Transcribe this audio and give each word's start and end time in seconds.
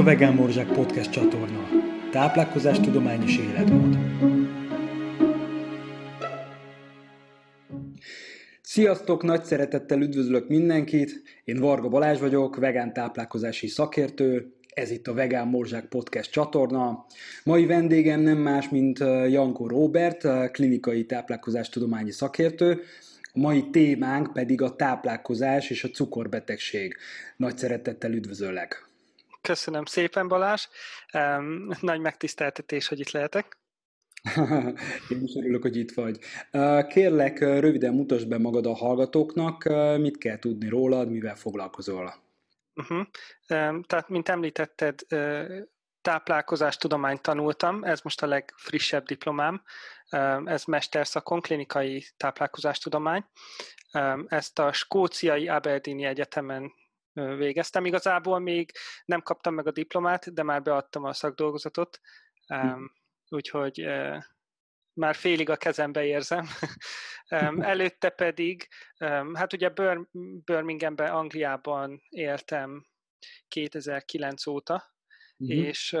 a 0.00 0.02
Vegán 0.02 0.34
Morzsák 0.34 0.66
Podcast 0.66 1.10
csatorna. 1.10 1.68
Táplálkozás 2.10 2.80
tudomány 2.80 3.22
és 3.22 3.38
életmód. 3.38 3.98
Sziasztok, 8.60 9.22
nagy 9.22 9.44
szeretettel 9.44 10.00
üdvözlök 10.00 10.48
mindenkit. 10.48 11.22
Én 11.44 11.56
Varga 11.56 11.88
Balázs 11.88 12.20
vagyok, 12.20 12.56
vegán 12.56 12.92
táplálkozási 12.92 13.66
szakértő. 13.66 14.52
Ez 14.74 14.90
itt 14.90 15.06
a 15.06 15.14
Vegán 15.14 15.48
Morzsák 15.48 15.84
Podcast 15.84 16.30
csatorna. 16.30 17.06
Mai 17.44 17.66
vendégem 17.66 18.20
nem 18.20 18.38
más, 18.38 18.68
mint 18.68 18.98
Janko 19.28 19.66
Robert, 19.66 20.50
klinikai 20.50 21.04
táplálkozástudományi 21.04 22.10
szakértő, 22.10 22.80
a 23.32 23.38
mai 23.38 23.70
témánk 23.70 24.32
pedig 24.32 24.62
a 24.62 24.76
táplálkozás 24.76 25.70
és 25.70 25.84
a 25.84 25.88
cukorbetegség. 25.88 26.96
Nagy 27.36 27.58
szeretettel 27.58 28.12
üdvözöllek! 28.12 28.89
Köszönöm 29.40 29.84
szépen, 29.84 30.28
Balázs. 30.28 30.66
Nagy 31.80 32.00
megtiszteltetés, 32.00 32.88
hogy 32.88 33.00
itt 33.00 33.10
lehetek. 33.10 33.58
Én 35.10 35.22
is 35.22 35.34
örülök, 35.34 35.62
hogy 35.62 35.76
itt 35.76 35.92
vagy. 35.92 36.18
Kérlek, 36.88 37.38
röviden 37.38 37.94
mutasd 37.94 38.28
be 38.28 38.38
magad 38.38 38.66
a 38.66 38.74
hallgatóknak, 38.74 39.64
mit 39.98 40.18
kell 40.18 40.38
tudni 40.38 40.68
rólad, 40.68 41.10
mivel 41.10 41.36
foglalkozol. 41.36 42.14
Uh-huh. 42.74 43.06
Tehát, 43.86 44.08
mint 44.08 44.28
említetted, 44.28 45.00
táplálkozástudományt 46.02 47.22
tanultam, 47.22 47.84
ez 47.84 48.00
most 48.00 48.22
a 48.22 48.26
legfrissebb 48.26 49.04
diplomám, 49.04 49.62
ez 50.44 50.64
mesterszakon, 50.64 51.40
klinikai 51.40 52.04
táplálkozástudomány. 52.16 53.24
Ezt 54.26 54.58
a 54.58 54.72
skóciai 54.72 55.48
Aberdeeni 55.48 56.04
Egyetemen 56.04 56.72
végeztem. 57.12 57.84
Igazából 57.84 58.38
még 58.38 58.72
nem 59.04 59.22
kaptam 59.22 59.54
meg 59.54 59.66
a 59.66 59.72
diplomát, 59.72 60.32
de 60.32 60.42
már 60.42 60.62
beadtam 60.62 61.04
a 61.04 61.12
szakdolgozatot, 61.12 62.00
hm. 62.46 62.84
úgyhogy 63.28 63.86
már 64.92 65.14
félig 65.14 65.50
a 65.50 65.56
kezembe 65.56 66.04
érzem. 66.04 66.46
Előtte 67.72 68.08
pedig, 68.08 68.68
hát 69.32 69.52
ugye 69.52 69.72
Birminghamben, 70.44 71.12
Angliában 71.12 72.02
éltem 72.08 72.86
2009 73.48 74.46
óta, 74.46 74.94
uh-huh. 75.36 75.58
és 75.58 75.96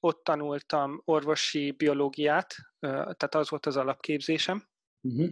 ott 0.00 0.24
tanultam 0.24 1.02
orvosi 1.04 1.70
biológiát, 1.70 2.54
tehát 2.80 3.34
az 3.34 3.50
volt 3.50 3.66
az 3.66 3.76
alapképzésem. 3.76 4.68
Uh-huh. 5.00 5.30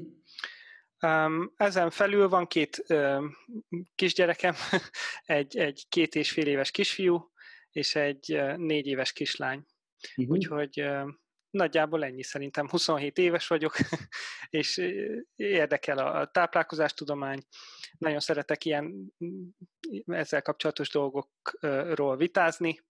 Ezen 1.57 1.91
felül 1.91 2.29
van 2.29 2.47
két 2.47 2.85
kisgyerekem, 3.95 4.55
egy, 5.25 5.57
egy 5.57 5.87
két 5.89 6.15
és 6.15 6.31
fél 6.31 6.47
éves 6.47 6.71
kisfiú, 6.71 7.33
és 7.71 7.95
egy 7.95 8.41
négy 8.57 8.87
éves 8.87 9.13
kislány. 9.13 9.65
Uh-huh. 10.17 10.37
Úgyhogy 10.37 10.85
nagyjából 11.51 12.05
ennyi 12.05 12.23
szerintem. 12.23 12.69
27 12.69 13.19
éves 13.19 13.47
vagyok, 13.47 13.77
és 14.51 14.81
érdekel 15.37 15.99
a 15.99 16.27
táplálkozástudomány. 16.27 17.43
Nagyon 17.99 18.21
szeretek 18.21 18.65
ilyen 18.65 19.15
ezzel 20.07 20.43
kapcsolatos 20.43 20.91
dolgokról 20.91 22.17
vitázni, 22.17 22.81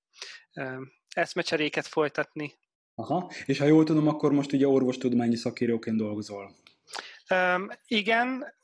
eszmecseréket 1.09 1.87
folytatni. 1.87 2.53
Aha, 2.95 3.31
és 3.47 3.59
ha 3.59 3.65
jól 3.65 3.85
tudom, 3.85 4.09
akkor 4.09 4.33
most 4.33 4.53
ugye 4.53 4.69
orvostudományi 4.69 5.37
szakíróként 5.37 5.97
dolgozol. 5.97 6.55
Um, 7.31 7.69
igen, 7.87 8.55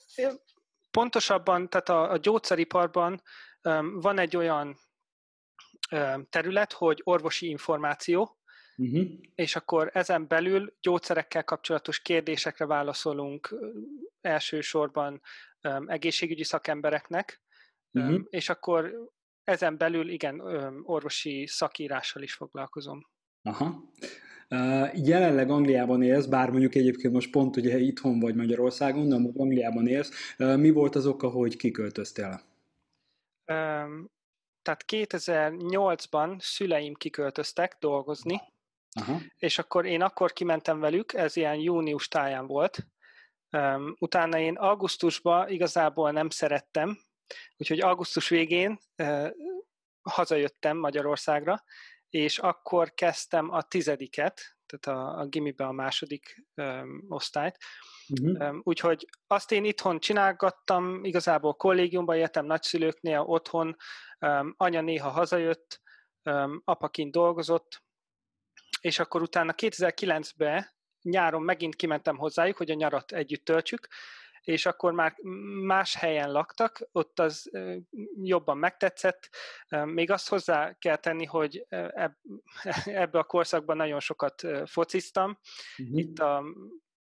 pontosabban, 0.90 1.68
tehát 1.68 1.88
a, 1.88 2.10
a 2.10 2.16
gyógyszeriparban 2.16 3.22
um, 3.62 4.00
van 4.00 4.18
egy 4.18 4.36
olyan 4.36 4.76
um, 5.90 6.26
terület, 6.30 6.72
hogy 6.72 7.00
orvosi 7.04 7.48
információ, 7.48 8.38
uh-huh. 8.76 9.06
és 9.34 9.56
akkor 9.56 9.90
ezen 9.92 10.26
belül 10.26 10.76
gyógyszerekkel 10.80 11.44
kapcsolatos 11.44 12.00
kérdésekre 12.00 12.66
válaszolunk 12.66 13.54
elsősorban 14.20 15.20
um, 15.62 15.88
egészségügyi 15.88 16.44
szakembereknek, 16.44 17.42
uh-huh. 17.92 18.12
um, 18.12 18.26
és 18.30 18.48
akkor 18.48 18.92
ezen 19.44 19.76
belül 19.76 20.08
igen, 20.08 20.40
um, 20.40 20.82
orvosi 20.84 21.46
szakírással 21.46 22.22
is 22.22 22.34
foglalkozom. 22.34 23.10
Aha. 23.42 23.90
Jelenleg 24.94 25.50
Angliában 25.50 26.02
élsz, 26.02 26.26
bár 26.26 26.50
mondjuk 26.50 26.74
egyébként 26.74 27.12
most 27.12 27.30
pont 27.30 27.56
ugye 27.56 27.78
itthon 27.78 28.20
vagy 28.20 28.34
Magyarországon, 28.34 29.08
de 29.08 29.14
amúgy 29.14 29.34
Angliában 29.36 29.86
élsz. 29.86 30.34
Mi 30.36 30.70
volt 30.70 30.94
az 30.94 31.06
oka, 31.06 31.28
hogy 31.28 31.56
kiköltöztél? 31.56 32.40
Um, 33.46 34.10
tehát 34.62 34.84
2008-ban 34.86 36.40
szüleim 36.40 36.94
kiköltöztek 36.94 37.76
dolgozni, 37.80 38.40
Aha. 39.00 39.20
és 39.36 39.58
akkor 39.58 39.86
én 39.86 40.02
akkor 40.02 40.32
kimentem 40.32 40.80
velük, 40.80 41.12
ez 41.12 41.36
ilyen 41.36 41.54
június 41.54 42.08
táján 42.08 42.46
volt. 42.46 42.86
Um, 43.50 43.96
utána 43.98 44.38
én 44.38 44.54
augusztusban 44.54 45.48
igazából 45.48 46.10
nem 46.10 46.30
szerettem, 46.30 46.98
úgyhogy 47.56 47.80
augusztus 47.80 48.28
végén 48.28 48.78
uh, 48.96 49.30
hazajöttem 50.02 50.76
Magyarországra, 50.76 51.62
és 52.16 52.38
akkor 52.38 52.94
kezdtem 52.94 53.50
a 53.50 53.62
tizediket, 53.62 54.56
tehát 54.66 55.00
a, 55.00 55.20
a 55.20 55.26
gimibe 55.26 55.64
a 55.64 55.72
második 55.72 56.46
um, 56.54 57.04
osztályt. 57.08 57.58
Uh-huh. 58.08 58.56
Úgyhogy 58.62 59.08
azt 59.26 59.52
én 59.52 59.64
itthon 59.64 60.00
csinálgattam, 60.00 61.04
igazából 61.04 61.54
kollégiumban 61.54 62.16
éltem, 62.16 62.46
nagyszülőknél, 62.46 63.20
otthon, 63.20 63.76
um, 64.20 64.54
anya 64.56 64.80
néha 64.80 65.08
hazajött, 65.08 65.80
um, 66.22 66.60
apaként 66.64 67.12
dolgozott, 67.12 67.82
és 68.80 68.98
akkor 68.98 69.22
utána 69.22 69.54
2009-ben 69.56 70.74
nyáron 71.02 71.42
megint 71.42 71.74
kimentem 71.74 72.16
hozzájuk, 72.16 72.56
hogy 72.56 72.70
a 72.70 72.74
nyarat 72.74 73.12
együtt 73.12 73.44
töltsük, 73.44 73.88
és 74.46 74.66
akkor 74.66 74.92
már 74.92 75.14
más 75.62 75.94
helyen 75.94 76.32
laktak, 76.32 76.88
ott 76.92 77.18
az 77.18 77.50
jobban 78.22 78.58
megtetszett. 78.58 79.28
Még 79.84 80.10
azt 80.10 80.28
hozzá 80.28 80.76
kell 80.78 80.96
tenni, 80.96 81.24
hogy 81.24 81.66
ebbe 82.84 83.18
a 83.18 83.24
korszakban 83.24 83.76
nagyon 83.76 84.00
sokat 84.00 84.42
fociztam. 84.64 85.38
Uh-huh. 85.78 85.98
Itt 85.98 86.18
a 86.18 86.44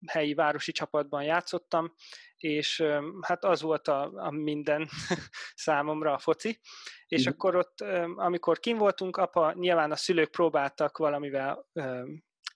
helyi 0.07 0.35
városi 0.35 0.73
csapatban 0.73 1.23
játszottam, 1.23 1.95
és 2.37 2.85
hát 3.21 3.45
az 3.45 3.63
volt 3.63 3.89
a, 3.89 4.13
a 4.15 4.31
minden 4.31 4.89
számomra 5.67 6.13
a 6.13 6.19
foci. 6.19 6.61
És 7.07 7.21
uh-huh. 7.21 7.35
akkor 7.35 7.57
ott, 7.57 7.81
amikor 8.15 8.59
kim 8.59 8.79
voltunk, 8.79 9.17
apa, 9.17 9.53
nyilván 9.53 9.91
a 9.91 9.97
szülők 9.97 10.31
próbáltak 10.31 10.99
valamivel 10.99 11.69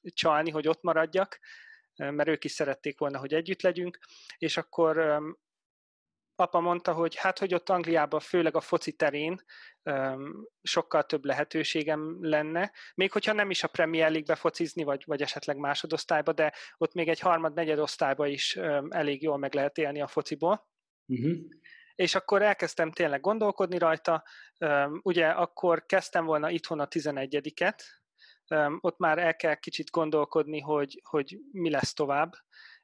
csalni, 0.02 0.50
hogy 0.50 0.68
ott 0.68 0.82
maradjak, 0.82 1.38
mert 2.00 2.28
ők 2.28 2.44
is 2.44 2.52
szerették 2.52 2.98
volna, 2.98 3.18
hogy 3.18 3.34
együtt 3.34 3.62
legyünk, 3.62 3.98
és 4.38 4.56
akkor 4.56 5.22
apa 6.34 6.60
mondta, 6.60 6.92
hogy 6.92 7.16
hát, 7.16 7.38
hogy 7.38 7.54
ott 7.54 7.68
Angliában, 7.68 8.20
főleg 8.20 8.56
a 8.56 8.60
foci 8.60 8.92
terén 8.92 9.44
sokkal 10.62 11.04
több 11.04 11.24
lehetőségem 11.24 12.16
lenne, 12.20 12.72
még 12.94 13.12
hogyha 13.12 13.32
nem 13.32 13.50
is 13.50 13.62
a 13.62 13.68
Premier 13.68 14.10
League-be 14.10 14.34
focizni, 14.34 14.82
vagy, 14.82 15.02
vagy 15.06 15.22
esetleg 15.22 15.56
másodosztályba, 15.56 16.32
de 16.32 16.52
ott 16.76 16.94
még 16.94 17.08
egy 17.08 17.20
harmad-negyed 17.20 17.78
osztályba 17.78 18.26
is 18.26 18.56
elég 18.88 19.22
jól 19.22 19.38
meg 19.38 19.54
lehet 19.54 19.78
élni 19.78 20.00
a 20.00 20.06
fociból. 20.06 20.68
Uh-huh. 21.06 21.38
És 21.94 22.14
akkor 22.14 22.42
elkezdtem 22.42 22.90
tényleg 22.90 23.20
gondolkodni 23.20 23.78
rajta, 23.78 24.24
ugye 25.02 25.28
akkor 25.28 25.86
kezdtem 25.86 26.24
volna 26.24 26.50
itthon 26.50 26.80
a 26.80 26.88
11-et, 26.88 27.78
ott 28.80 28.98
már 28.98 29.18
el 29.18 29.36
kell 29.36 29.54
kicsit 29.54 29.90
gondolkodni, 29.90 30.60
hogy, 30.60 31.00
hogy 31.04 31.38
mi 31.52 31.70
lesz 31.70 31.92
tovább. 31.92 32.32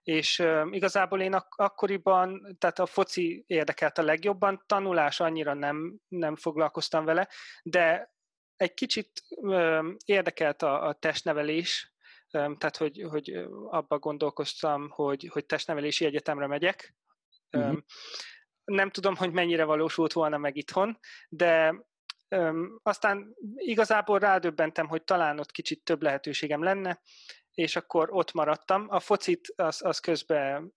És 0.03 0.43
igazából 0.71 1.21
én 1.21 1.35
ak- 1.35 1.61
akkoriban, 1.61 2.57
tehát 2.59 2.79
a 2.79 2.87
foci 2.87 3.45
érdekelt 3.47 3.99
a 3.99 4.03
legjobban, 4.03 4.63
tanulás 4.67 5.21
annyira 5.21 5.55
nem, 5.55 5.99
nem 6.09 6.37
foglalkoztam 6.37 7.05
vele, 7.05 7.29
de 7.63 8.15
egy 8.57 8.75
kicsit 8.75 9.11
érdekelt 10.05 10.63
a, 10.63 10.87
a 10.87 10.93
testnevelés, 10.93 11.95
tehát 12.31 12.77
hogy, 12.77 13.07
hogy 13.11 13.47
abba 13.69 13.99
gondolkoztam, 13.99 14.91
hogy, 14.91 15.29
hogy 15.33 15.47
testnevelési 15.47 16.05
egyetemre 16.05 16.47
megyek. 16.47 16.95
Uh-huh. 17.51 17.79
Nem 18.65 18.91
tudom, 18.91 19.17
hogy 19.17 19.33
mennyire 19.33 19.65
valósult 19.65 20.13
volna 20.13 20.39
meg 20.39 20.57
itthon, 20.57 20.99
de 21.29 21.75
aztán 22.83 23.35
igazából 23.55 24.19
rádöbbentem, 24.19 24.89
hogy 24.89 25.05
talán 25.05 25.39
ott 25.39 25.51
kicsit 25.51 25.85
több 25.85 26.03
lehetőségem 26.03 26.63
lenne, 26.63 27.01
és 27.51 27.77
akkor 27.77 28.09
ott 28.13 28.33
maradtam. 28.33 28.87
A 28.89 29.01
focit 29.01 29.53
az, 29.57 29.85
az 29.85 29.99
közben 29.99 30.75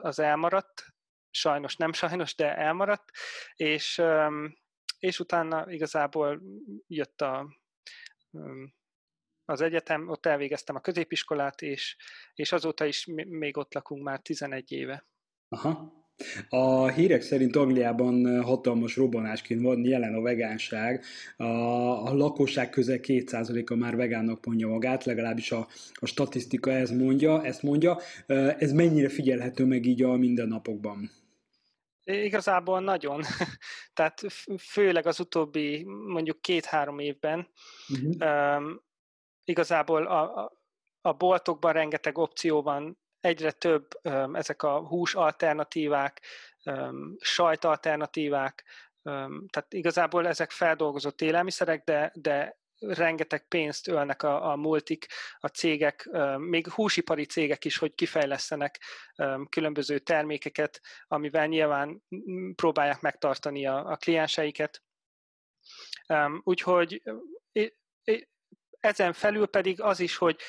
az 0.00 0.18
elmaradt, 0.18 0.84
sajnos 1.30 1.76
nem 1.76 1.92
sajnos, 1.92 2.34
de 2.34 2.56
elmaradt, 2.56 3.10
és, 3.54 4.02
és 4.98 5.20
utána 5.20 5.70
igazából 5.70 6.42
jött 6.86 7.20
a, 7.20 7.56
az 9.44 9.60
egyetem, 9.60 10.08
ott 10.08 10.26
elvégeztem 10.26 10.76
a 10.76 10.80
középiskolát, 10.80 11.62
és, 11.62 11.96
és 12.34 12.52
azóta 12.52 12.84
is 12.84 13.06
még 13.14 13.56
ott 13.56 13.74
lakunk 13.74 14.02
már 14.02 14.20
11 14.20 14.72
éve. 14.72 15.06
Aha. 15.48 16.05
A 16.48 16.88
hírek 16.88 17.22
szerint 17.22 17.56
Angliában 17.56 18.42
hatalmas 18.42 18.96
robbanásként 18.96 19.62
van 19.62 19.84
jelen 19.84 20.14
a 20.14 20.20
vegánság. 20.20 21.04
A, 21.36 21.44
a 22.06 22.14
lakosság 22.14 22.70
közel 22.70 22.98
2%-a 23.02 23.74
már 23.74 23.96
vegánnak 23.96 24.46
mondja 24.46 24.68
magát, 24.68 25.04
legalábbis 25.04 25.52
a, 25.52 25.68
a 25.94 26.06
statisztika 26.06 26.70
ez 26.70 26.90
mondja, 26.90 27.44
ezt 27.44 27.62
mondja. 27.62 27.98
Ez 28.58 28.72
mennyire 28.72 29.08
figyelhető 29.08 29.64
meg 29.64 29.86
így 29.86 30.02
a 30.02 30.16
mindennapokban? 30.16 31.10
Igazából 32.04 32.80
nagyon. 32.80 33.22
Tehát 33.94 34.20
főleg 34.58 35.06
az 35.06 35.20
utóbbi 35.20 35.84
mondjuk 35.84 36.40
két-három 36.40 36.98
évben 36.98 37.48
uh-huh. 37.88 38.56
um, 38.56 38.80
igazából 39.44 40.06
a, 40.06 40.44
a, 40.44 40.52
a 41.00 41.12
boltokban 41.12 41.72
rengeteg 41.72 42.18
opció 42.18 42.62
van, 42.62 42.98
egyre 43.26 43.50
több 43.50 43.88
ezek 44.32 44.62
a 44.62 44.86
hús 44.86 45.14
alternatívák, 45.14 46.20
sajt 47.18 47.64
alternatívák, 47.64 48.64
tehát 49.50 49.66
igazából 49.68 50.26
ezek 50.26 50.50
feldolgozott 50.50 51.20
élelmiszerek, 51.20 51.84
de, 51.84 52.12
de 52.14 52.58
rengeteg 52.78 53.48
pénzt 53.48 53.88
ölnek 53.88 54.22
a, 54.22 54.50
a 54.50 54.56
multik, 54.56 55.06
a 55.38 55.46
cégek, 55.46 56.08
még 56.38 56.68
húsipari 56.68 57.24
cégek 57.24 57.64
is, 57.64 57.78
hogy 57.78 57.94
kifejlesztenek 57.94 58.80
különböző 59.48 59.98
termékeket, 59.98 60.80
amivel 61.06 61.46
nyilván 61.46 62.02
próbálják 62.54 63.00
megtartani 63.00 63.66
a, 63.66 63.90
a 63.90 63.96
klienseiket. 63.96 64.82
Úgyhogy 66.42 67.02
ezen 68.80 69.12
felül 69.12 69.46
pedig 69.46 69.80
az 69.80 70.00
is, 70.00 70.16
hogy 70.16 70.40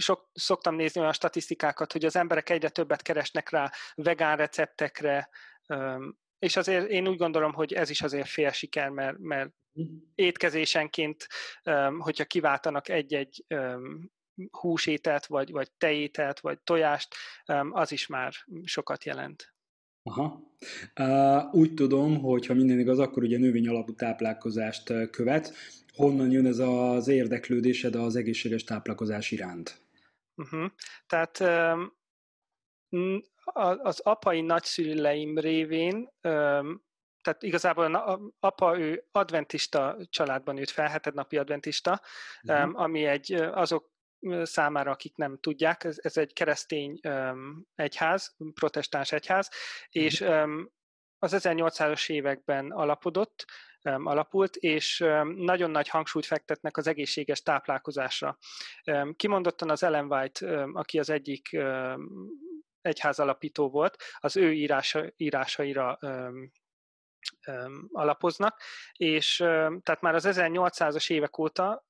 sok, 0.00 0.30
szoktam 0.32 0.74
nézni 0.74 1.00
olyan 1.00 1.12
statisztikákat, 1.12 1.92
hogy 1.92 2.04
az 2.04 2.16
emberek 2.16 2.50
egyre 2.50 2.68
többet 2.68 3.02
keresnek 3.02 3.50
rá 3.50 3.70
vegán 3.94 4.36
receptekre, 4.36 5.28
és 6.38 6.56
azért 6.56 6.88
én 6.88 7.08
úgy 7.08 7.16
gondolom, 7.16 7.52
hogy 7.52 7.72
ez 7.72 7.90
is 7.90 8.02
azért 8.02 8.28
fél 8.28 8.50
siker, 8.50 8.88
mert, 8.88 9.18
mert 9.18 9.50
étkezésenként, 10.14 11.26
hogyha 11.98 12.24
kiváltanak 12.24 12.88
egy-egy 12.88 13.44
húsételt, 14.50 15.26
vagy, 15.26 15.50
vagy 15.50 15.70
tejételt, 15.78 16.40
vagy 16.40 16.58
tojást, 16.58 17.14
az 17.70 17.92
is 17.92 18.06
már 18.06 18.32
sokat 18.64 19.04
jelent. 19.04 19.54
Aha. 20.02 20.56
Úgy 21.52 21.74
tudom, 21.74 22.20
hogy 22.20 22.46
ha 22.46 22.54
minden 22.54 22.78
igaz, 22.78 22.98
akkor 22.98 23.22
ugye 23.22 23.38
növény 23.38 23.68
alapú 23.68 23.94
táplálkozást 23.94 25.10
követ. 25.10 25.54
Honnan 25.94 26.30
jön 26.30 26.46
ez 26.46 26.58
az 26.58 27.08
érdeklődésed 27.08 27.94
az 27.94 28.16
egészséges 28.16 28.64
táplálkozás 28.64 29.30
iránt? 29.30 29.80
Uh-huh. 30.40 30.70
Tehát 31.06 31.40
um, 32.90 33.22
az 33.82 34.00
apai 34.00 34.40
nagyszüleim 34.40 35.38
révén 35.38 36.08
tehát 37.22 37.42
igazából 37.42 37.94
a 37.94 38.20
apa 38.40 38.78
ő 38.78 39.08
adventista 39.12 39.96
családban 40.10 40.54
nőtt 40.54 40.70
fel, 40.70 40.88
hetednapi 40.88 41.36
adventista, 41.36 42.00
uh-huh. 42.42 42.80
ami 42.80 43.04
egy 43.04 43.32
azok 43.34 43.90
számára, 44.42 44.90
akik 44.90 45.16
nem 45.16 45.38
tudják, 45.38 45.84
ez, 45.84 45.96
ez 46.02 46.16
egy 46.16 46.32
keresztény 46.32 47.00
um, 47.02 47.66
egyház, 47.74 48.36
protestáns 48.54 49.12
egyház, 49.12 49.48
uh-huh. 49.48 50.02
és 50.02 50.20
um, 50.20 50.70
az 51.18 51.34
1800-as 51.36 52.10
években 52.10 52.70
alapodott, 52.70 53.44
um, 53.44 53.50
alapult, 53.82 54.56
és 54.56 55.04
nagyon 55.36 55.70
nagy 55.70 55.88
hangsúlyt 55.88 56.26
fektetnek 56.26 56.76
az 56.76 56.86
egészséges 56.86 57.42
táplálkozásra. 57.42 58.38
Kimondottan 59.16 59.70
az 59.70 59.82
Ellen 59.82 60.12
White, 60.12 60.64
aki 60.72 60.98
az 60.98 61.10
egyik 61.10 61.58
egyház 62.80 63.18
alapító 63.18 63.70
volt, 63.70 63.96
az 64.18 64.36
ő 64.36 64.52
írása, 64.52 65.04
írásaira 65.16 65.98
alapoznak, 67.92 68.60
és 68.92 69.36
tehát 69.82 70.00
már 70.00 70.14
az 70.14 70.26
1800-as 70.28 71.10
évek 71.10 71.38
óta 71.38 71.84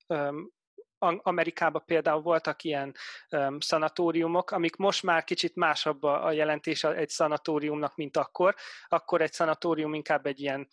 Amerikában 1.00 1.82
például 1.87 2.22
voltak 2.22 2.64
ilyen 2.64 2.94
um, 3.31 3.60
szanatóriumok, 3.60 4.50
amik 4.50 4.76
most 4.76 5.02
már 5.02 5.25
kicsit 5.25 5.56
másabb 5.56 6.02
a, 6.02 6.32
jelentés 6.32 6.84
egy 6.84 7.08
szanatóriumnak, 7.08 7.96
mint 7.96 8.16
akkor. 8.16 8.54
Akkor 8.88 9.20
egy 9.20 9.32
szanatórium 9.32 9.94
inkább 9.94 10.26
egy 10.26 10.40
ilyen 10.40 10.69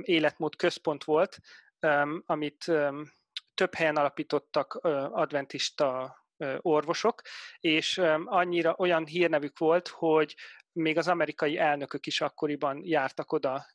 életmód 0.00 0.56
központ 0.56 1.04
volt, 1.04 1.38
amit 2.24 2.64
több 3.54 3.74
helyen 3.74 3.96
alapítottak 3.96 4.74
adventista 5.12 6.16
orvosok, 6.58 7.22
és 7.60 7.98
annyira 8.24 8.74
olyan 8.78 9.06
hírnevük 9.06 9.58
volt, 9.58 9.88
hogy 9.88 10.34
még 10.72 10.98
az 10.98 11.08
amerikai 11.08 11.58
elnökök 11.58 12.06
is 12.06 12.20
akkoriban 12.20 12.80
jártak 12.84 13.32
oda 13.32 13.66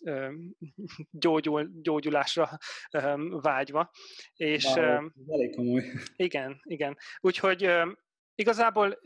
gyógyul, 1.12 1.70
gyógyulásra 1.82 2.58
vágyva. 3.30 3.92
És, 4.36 4.66
wow, 4.66 5.10
elég 5.28 5.56
komoly. 5.56 5.84
Igen, 6.16 6.60
igen. 6.64 6.98
Úgyhogy 7.20 7.70
igazából 8.36 9.00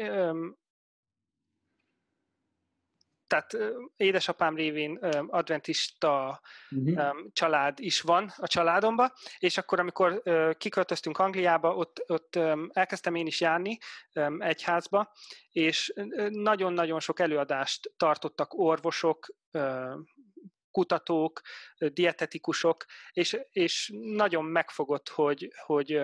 tehát 3.29 3.57
édesapám 3.95 4.55
révén 4.55 4.95
adventista 5.27 6.41
uh-huh. 6.69 7.15
család 7.33 7.79
is 7.79 8.01
van 8.01 8.33
a 8.37 8.47
családomba, 8.47 9.13
és 9.39 9.57
akkor, 9.57 9.79
amikor 9.79 10.21
kiköltöztünk 10.57 11.17
Angliába, 11.17 11.75
ott, 11.75 12.03
ott 12.07 12.39
elkezdtem 12.69 13.15
én 13.15 13.27
is 13.27 13.41
járni 13.41 13.77
egyházba, 14.37 15.11
és 15.51 15.93
nagyon-nagyon 16.29 16.99
sok 16.99 17.19
előadást 17.19 17.93
tartottak 17.97 18.53
orvosok, 18.53 19.27
kutatók, 20.71 21.41
dietetikusok, 21.77 22.85
és, 23.11 23.39
és 23.51 23.91
nagyon 23.99 24.45
megfogott, 24.45 25.09
hogy, 25.09 25.51
hogy 25.65 26.01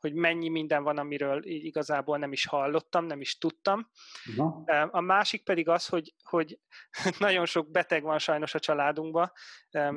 hogy 0.00 0.14
mennyi 0.14 0.48
minden 0.48 0.82
van, 0.82 0.98
amiről 0.98 1.46
így 1.46 1.64
igazából 1.64 2.18
nem 2.18 2.32
is 2.32 2.46
hallottam, 2.46 3.04
nem 3.04 3.20
is 3.20 3.38
tudtam. 3.38 3.90
Uh-huh. 4.36 4.88
A 4.90 5.00
másik 5.00 5.44
pedig 5.44 5.68
az, 5.68 5.86
hogy, 5.86 6.14
hogy 6.22 6.58
nagyon 7.18 7.46
sok 7.46 7.70
beteg 7.70 8.02
van 8.02 8.18
sajnos 8.18 8.54
a 8.54 8.58
családunkban, 8.58 9.32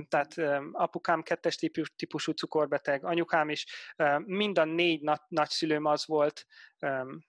tehát 0.07 0.35
apukám 0.71 1.23
kettes 1.23 1.55
típusú 1.95 2.31
cukorbeteg, 2.31 3.05
anyukám 3.05 3.49
is, 3.49 3.65
mind 4.25 4.57
a 4.57 4.63
négy 4.63 5.01
na- 5.01 5.25
nagyszülőm 5.27 5.85
az 5.85 6.05
volt, 6.05 6.45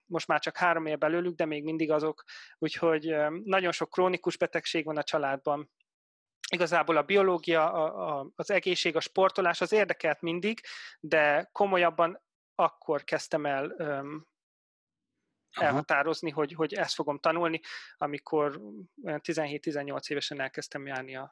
most 0.05 0.27
már 0.27 0.39
csak 0.39 0.57
három 0.57 0.85
év 0.85 0.97
belőlük, 0.97 1.35
de 1.35 1.45
még 1.45 1.63
mindig 1.63 1.91
azok, 1.91 2.23
úgyhogy 2.57 3.15
nagyon 3.43 3.71
sok 3.71 3.89
krónikus 3.89 4.37
betegség 4.37 4.85
van 4.85 4.97
a 4.97 5.03
családban, 5.03 5.69
igazából 6.51 6.97
a 6.97 7.03
biológia, 7.03 7.71
a, 7.71 8.19
a, 8.19 8.31
az 8.35 8.51
egészség, 8.51 8.95
a 8.95 8.99
sportolás 8.99 9.61
az 9.61 9.71
érdekelt 9.71 10.21
mindig, 10.21 10.61
de 10.99 11.49
komolyabban 11.51 12.23
akkor 12.55 13.03
kezdtem 13.03 13.45
el 13.45 13.75
um, 13.77 14.27
elhatározni, 15.55 16.29
hogy, 16.29 16.53
hogy 16.53 16.73
ezt 16.73 16.93
fogom 16.93 17.19
tanulni, 17.19 17.59
amikor 17.97 18.61
17-18 19.03 20.09
évesen 20.11 20.39
elkezdtem 20.39 20.85
járni 20.85 21.15
az, 21.15 21.29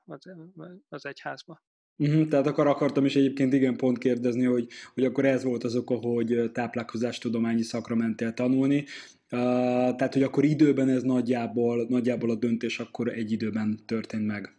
az 0.89 1.05
egyházba. 1.05 1.61
Uh-huh, 1.97 2.27
tehát 2.27 2.47
akkor 2.47 2.67
akartam 2.67 3.05
is 3.05 3.15
egyébként 3.15 3.53
igen 3.53 3.77
pont 3.77 3.97
kérdezni, 3.97 4.45
hogy, 4.45 4.67
hogy 4.93 5.05
akkor 5.05 5.25
ez 5.25 5.43
volt 5.43 5.63
az 5.63 5.75
oka, 5.75 5.95
hogy 5.95 6.51
táplálkozástudományi 6.51 7.61
szakra 7.61 7.95
mentél 7.95 8.33
tanulni. 8.33 8.85
Uh, 9.31 9.95
tehát, 9.95 10.13
hogy 10.13 10.23
akkor 10.23 10.43
időben 10.43 10.89
ez 10.89 11.03
nagyjából, 11.03 11.85
nagyjából 11.87 12.29
a 12.29 12.35
döntés 12.35 12.79
akkor 12.79 13.07
egy 13.07 13.31
időben 13.31 13.85
történt 13.85 14.25
meg. 14.25 14.57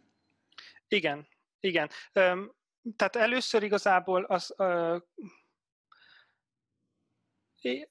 Igen, 0.88 1.26
igen. 1.61 1.88
Um, 2.14 2.52
tehát 2.97 3.16
először 3.16 3.62
igazából 3.62 4.23
az 4.25 4.54
uh, 4.59 5.00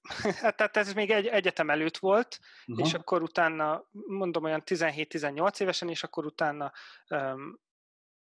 Hát 0.42 0.56
tehát 0.56 0.78
ez 0.78 0.94
még 0.94 1.12
egy 1.12 1.28
egyetem 1.28 1.70
előtt 1.70 1.98
volt, 1.98 2.40
Aha. 2.66 2.82
és 2.82 2.94
akkor 2.94 3.22
utána, 3.22 3.90
mondom 3.92 4.44
olyan 4.44 4.64
17-18 4.66 5.62
évesen, 5.62 5.90
és 5.90 6.04
akkor 6.04 6.26
utána 6.26 6.72
um, 7.10 7.62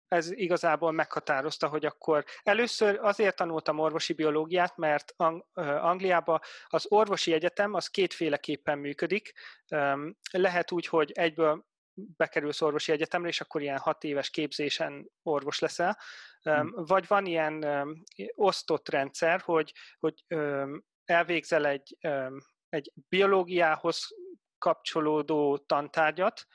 ez 0.08 0.30
igazából 0.30 0.92
meghatározta, 0.92 1.68
hogy 1.68 1.84
akkor 1.86 2.24
először 2.42 2.98
azért 3.02 3.36
tanultam 3.36 3.78
orvosi 3.78 4.12
biológiát, 4.12 4.76
mert 4.76 5.12
Ang- 5.16 5.44
Angliában 5.54 6.40
az 6.66 6.86
orvosi 6.88 7.32
egyetem 7.32 7.74
az 7.74 7.86
kétféleképpen 7.86 8.78
működik. 8.78 9.32
Um, 9.70 10.16
lehet 10.32 10.72
úgy, 10.72 10.86
hogy 10.86 11.10
egyből 11.12 11.68
bekerülsz 11.94 12.60
orvosi 12.60 12.92
egyetemre, 12.92 13.28
és 13.28 13.40
akkor 13.40 13.62
ilyen 13.62 13.78
hat 13.78 14.04
éves 14.04 14.30
képzésen 14.30 15.10
orvos 15.22 15.58
leszel. 15.58 15.98
Um, 16.44 16.72
vagy 16.74 17.06
van 17.06 17.26
ilyen 17.26 17.64
um, 17.64 18.02
osztott 18.34 18.88
rendszer, 18.88 19.40
hogy, 19.40 19.72
hogy 19.98 20.24
um, 20.28 20.84
elvégzel 21.10 21.66
egy, 21.66 21.96
egy 22.68 22.92
biológiához 23.08 24.08
kapcsolódó 24.58 25.58
tantárgyat, 25.58 26.46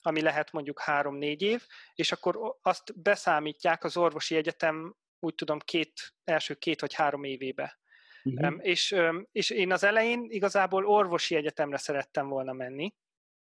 ami 0.00 0.20
lehet 0.20 0.52
mondjuk 0.52 0.80
három-négy 0.80 1.42
év, 1.42 1.66
és 1.94 2.12
akkor 2.12 2.58
azt 2.62 3.00
beszámítják 3.02 3.84
az 3.84 3.96
orvosi 3.96 4.36
egyetem, 4.36 4.96
úgy 5.18 5.34
tudom, 5.34 5.58
két, 5.58 6.14
első 6.24 6.54
két 6.54 6.80
vagy 6.80 6.94
három 6.94 7.24
évébe. 7.24 7.78
Uh-huh. 8.24 8.58
És, 8.60 8.96
és 9.32 9.50
én 9.50 9.72
az 9.72 9.84
elején 9.84 10.26
igazából 10.28 10.86
orvosi 10.86 11.34
egyetemre 11.34 11.76
szerettem 11.76 12.28
volna 12.28 12.52
menni, 12.52 12.94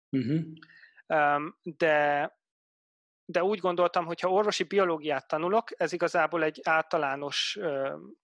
uh-huh. 0.10 0.42
de, 1.62 2.38
de 3.26 3.44
úgy 3.44 3.60
gondoltam, 3.60 4.06
hogy 4.06 4.20
ha 4.20 4.30
orvosi 4.30 4.64
biológiát 4.64 5.28
tanulok, 5.28 5.82
ez 5.82 5.94
igazából 5.94 6.44
egy 6.44 6.60
általános 6.64 7.60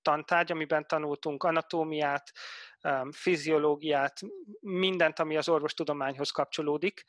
tantárgy, 0.01 0.51
amiben 0.51 0.88
tanultunk 0.88 1.44
anatómiát, 1.44 2.32
fiziológiát, 3.12 4.20
mindent, 4.60 5.20
ami 5.20 5.38
az 5.38 5.50
orvostudományhoz 5.50 6.29
kapcsolódik, 6.29 7.03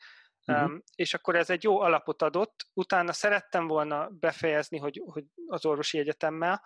Uh-huh. 0.45 0.71
és 0.95 1.13
akkor 1.13 1.35
ez 1.35 1.49
egy 1.49 1.63
jó 1.63 1.79
alapot 1.79 2.21
adott. 2.21 2.67
Utána 2.73 3.13
szerettem 3.13 3.67
volna 3.67 4.09
befejezni, 4.09 4.77
hogy, 4.77 5.01
hogy 5.05 5.23
az 5.47 5.65
orvosi 5.65 5.97
egyetemmel, 5.97 6.61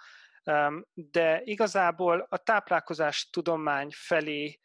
de 0.94 1.42
igazából 1.44 2.28
a 2.30 2.38
táplálkozás 2.38 3.30
tudomány 3.30 3.90
felé 3.92 4.60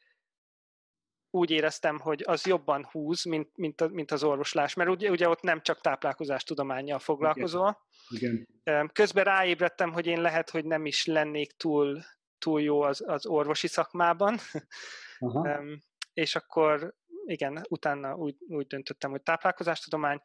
úgy 1.31 1.51
éreztem, 1.51 1.99
hogy 1.99 2.23
az 2.27 2.47
jobban 2.47 2.89
húz, 2.91 3.25
mint, 3.25 3.57
mint, 3.57 3.91
mint 3.91 4.11
az 4.11 4.23
orvoslás, 4.23 4.75
mert 4.75 4.91
ugye, 4.91 5.11
ugye 5.11 5.29
ott 5.29 5.41
nem 5.41 5.63
csak 5.63 5.81
táplálkozás 5.81 6.45
tudományjal 6.45 6.99
foglalkozol. 6.99 7.79
Igen. 8.09 8.49
Igen. 8.63 8.91
Közben 8.93 9.25
ráébredtem, 9.25 9.93
hogy 9.93 10.07
én 10.07 10.21
lehet, 10.21 10.51
hogy 10.51 10.65
nem 10.65 10.87
is 10.87 11.07
lennék 11.07 11.53
túl, 11.53 12.03
túl 12.39 12.63
jó 12.63 12.81
az, 12.81 13.03
az 13.07 13.27
orvosi 13.27 13.67
szakmában, 13.67 14.39
Aha. 15.19 15.63
és 16.13 16.35
akkor 16.37 16.95
igen, 17.25 17.65
utána 17.69 18.15
úgy, 18.15 18.37
úgy 18.49 18.67
döntöttem, 18.67 19.11
hogy 19.11 19.23
táplálkozástudomány, 19.23 20.21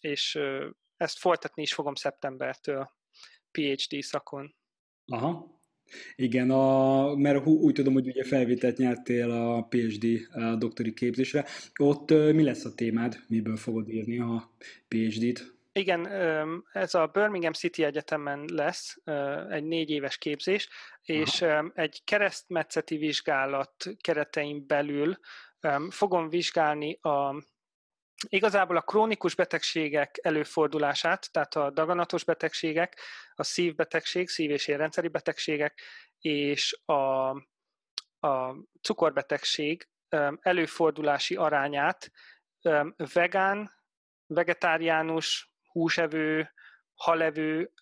és 0.00 0.38
ezt 0.96 1.18
folytatni 1.18 1.62
is 1.62 1.74
fogom 1.74 1.94
szeptembertől 1.94 2.90
PhD 3.50 4.02
szakon. 4.02 4.54
Aha, 5.04 5.57
igen, 6.16 6.50
a, 6.50 7.14
mert 7.14 7.46
úgy 7.46 7.74
tudom, 7.74 7.92
hogy 7.92 8.06
ugye 8.06 8.24
felvételt 8.24 8.76
nyertél 8.76 9.30
a 9.30 9.62
PhD 9.62 10.06
a 10.32 10.54
doktori 10.54 10.92
képzésre. 10.92 11.44
Ott 11.78 12.10
mi 12.10 12.42
lesz 12.42 12.64
a 12.64 12.74
témád? 12.74 13.16
Miből 13.28 13.56
fogod 13.56 13.88
írni 13.88 14.18
a 14.18 14.50
PhD-t? 14.88 15.56
Igen, 15.72 16.06
ez 16.72 16.94
a 16.94 17.10
Birmingham 17.12 17.52
City 17.52 17.84
Egyetemen 17.84 18.44
lesz 18.52 18.98
egy 19.50 19.64
négy 19.64 19.90
éves 19.90 20.18
képzés, 20.18 20.68
és 21.02 21.42
Aha. 21.42 21.70
egy 21.74 22.00
keresztmetszeti 22.04 22.96
vizsgálat 22.96 23.84
keretein 24.00 24.64
belül 24.66 25.18
fogom 25.90 26.28
vizsgálni 26.28 26.98
a 27.00 27.44
Igazából 28.26 28.76
a 28.76 28.82
krónikus 28.82 29.34
betegségek 29.34 30.18
előfordulását, 30.22 31.32
tehát 31.32 31.54
a 31.54 31.70
daganatos 31.70 32.24
betegségek, 32.24 33.00
a 33.34 33.42
szívbetegség, 33.42 34.28
szív- 34.28 34.50
és 34.50 34.66
érrendszeri 34.66 35.08
betegségek, 35.08 35.80
és 36.18 36.80
a, 36.84 37.28
a 38.26 38.56
cukorbetegség 38.82 39.88
előfordulási 40.40 41.34
arányát 41.34 42.10
vegán, 43.12 43.70
vegetáriánus, 44.26 45.52
húsevő, 45.72 46.52
halevő 46.94 47.72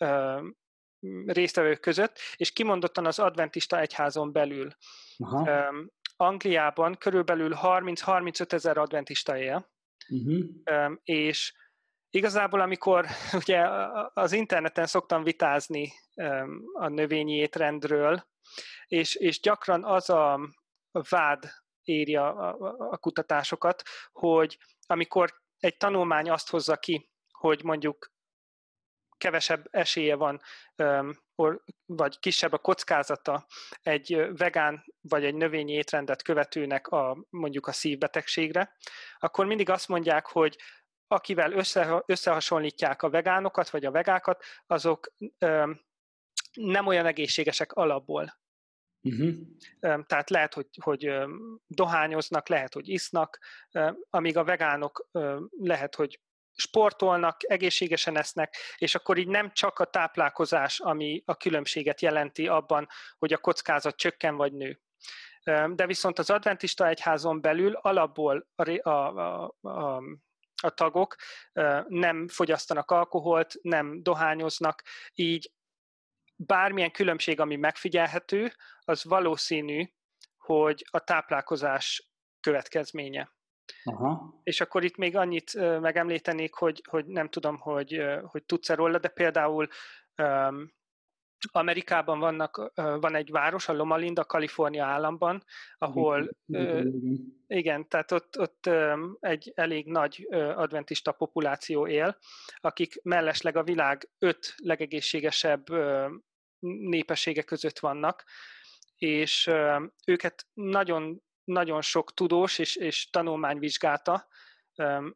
résztvevők 1.26 1.80
között, 1.80 2.18
és 2.36 2.52
kimondottan 2.52 3.06
az 3.06 3.18
adventista 3.18 3.80
egyházon 3.80 4.32
belül. 4.32 4.70
Aha. 5.16 5.72
Angliában 6.16 6.96
körülbelül 6.96 7.56
30-35 7.62 8.52
ezer 8.52 8.78
adventista 8.78 9.38
él, 9.38 9.70
uh-huh. 10.08 10.92
és 11.02 11.54
igazából, 12.10 12.60
amikor 12.60 13.06
ugye 13.42 13.68
az 14.14 14.32
interneten 14.32 14.86
szoktam 14.86 15.22
vitázni 15.22 15.92
a 16.72 16.88
növényi 16.88 17.34
étrendről, 17.34 18.26
és, 18.86 19.14
és 19.14 19.40
gyakran 19.40 19.84
az 19.84 20.10
a 20.10 20.40
vád 20.90 21.44
éri 21.82 22.16
a, 22.16 22.48
a, 22.48 22.74
a 22.90 22.96
kutatásokat, 22.96 23.82
hogy 24.12 24.58
amikor 24.86 25.32
egy 25.58 25.76
tanulmány 25.76 26.30
azt 26.30 26.50
hozza 26.50 26.76
ki, 26.76 27.10
hogy 27.30 27.62
mondjuk 27.64 28.14
kevesebb 29.18 29.66
esélye 29.70 30.14
van, 30.14 30.40
vagy 31.86 32.18
kisebb 32.18 32.52
a 32.52 32.58
kockázata 32.58 33.46
egy 33.82 34.28
vegán 34.36 34.84
vagy 35.00 35.24
egy 35.24 35.34
növényi 35.34 35.72
étrendet 35.72 36.22
követőnek 36.22 36.88
a, 36.88 37.26
mondjuk 37.30 37.66
a 37.66 37.72
szívbetegségre, 37.72 38.76
akkor 39.18 39.46
mindig 39.46 39.70
azt 39.70 39.88
mondják, 39.88 40.26
hogy 40.26 40.58
akivel 41.06 41.52
össze, 41.52 42.02
összehasonlítják 42.06 43.02
a 43.02 43.10
vegánokat 43.10 43.70
vagy 43.70 43.84
a 43.84 43.90
vegákat, 43.90 44.44
azok 44.66 45.12
nem 46.52 46.86
olyan 46.86 47.06
egészségesek 47.06 47.72
alapból. 47.72 48.38
Uh-huh. 49.00 49.34
Tehát 49.80 50.30
lehet, 50.30 50.54
hogy, 50.54 50.68
hogy 50.82 51.12
dohányoznak, 51.66 52.48
lehet, 52.48 52.74
hogy 52.74 52.88
isznak, 52.88 53.38
amíg 54.10 54.36
a 54.36 54.44
vegánok 54.44 55.08
lehet, 55.50 55.94
hogy 55.94 56.20
sportolnak, 56.56 57.36
egészségesen 57.38 58.18
esznek, 58.18 58.56
és 58.76 58.94
akkor 58.94 59.18
így 59.18 59.28
nem 59.28 59.52
csak 59.52 59.78
a 59.78 59.84
táplálkozás, 59.84 60.80
ami 60.80 61.22
a 61.24 61.36
különbséget 61.36 62.00
jelenti 62.00 62.48
abban, 62.48 62.88
hogy 63.18 63.32
a 63.32 63.38
kockázat 63.38 63.96
csökken 63.96 64.36
vagy 64.36 64.52
nő. 64.52 64.80
De 65.66 65.86
viszont 65.86 66.18
az 66.18 66.30
adventista 66.30 66.88
egyházon 66.88 67.40
belül 67.40 67.72
alapból 67.72 68.48
a, 68.54 68.88
a, 68.90 69.54
a, 69.60 70.02
a 70.62 70.70
tagok 70.74 71.16
nem 71.86 72.28
fogyasztanak 72.28 72.90
alkoholt, 72.90 73.54
nem 73.62 74.02
dohányoznak, 74.02 74.82
így 75.14 75.52
bármilyen 76.36 76.90
különbség, 76.90 77.40
ami 77.40 77.56
megfigyelhető, 77.56 78.52
az 78.80 79.04
valószínű, 79.04 79.90
hogy 80.36 80.86
a 80.90 80.98
táplálkozás 80.98 82.10
következménye. 82.40 83.35
Aha. 83.84 84.40
És 84.42 84.60
akkor 84.60 84.84
itt 84.84 84.96
még 84.96 85.16
annyit 85.16 85.54
megemlítenék, 85.80 86.54
hogy, 86.54 86.82
hogy 86.88 87.06
nem 87.06 87.28
tudom, 87.28 87.58
hogy, 87.58 88.02
hogy 88.22 88.44
tudsz-e 88.44 88.74
róla, 88.74 88.98
de 88.98 89.08
például 89.08 89.68
um, 90.16 90.74
Amerikában 91.52 92.18
vannak, 92.18 92.72
van 92.74 93.14
egy 93.14 93.30
város, 93.30 93.68
a 93.68 93.72
Loma 93.72 93.96
Linda, 93.96 94.24
Kalifornia 94.24 94.84
államban, 94.84 95.44
ahol 95.78 96.30
igen, 96.46 96.92
igen 97.46 97.88
tehát 97.88 98.12
ott, 98.12 98.38
ott 98.38 98.70
egy 99.20 99.52
elég 99.54 99.86
nagy 99.86 100.26
adventista 100.30 101.12
populáció 101.12 101.86
él, 101.86 102.18
akik 102.56 103.00
mellesleg 103.02 103.56
a 103.56 103.62
világ 103.62 104.08
öt 104.18 104.54
legegészségesebb 104.56 105.64
népessége 106.58 107.42
között 107.42 107.78
vannak, 107.78 108.24
és 108.96 109.50
őket 110.06 110.46
nagyon 110.52 111.22
nagyon 111.46 111.82
sok 111.82 112.14
tudós 112.14 112.58
és, 112.58 112.76
és 112.76 113.10
tanulmány 113.10 113.58
vizsgálta, 113.58 114.28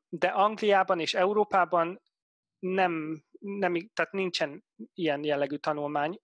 de 0.08 0.28
Angliában 0.28 1.00
és 1.00 1.14
Európában 1.14 2.02
nem, 2.58 3.25
nem, 3.38 3.90
tehát 3.94 4.12
nincsen 4.12 4.64
ilyen 4.94 5.25
jellegű 5.25 5.56
tanulmány, 5.56 6.20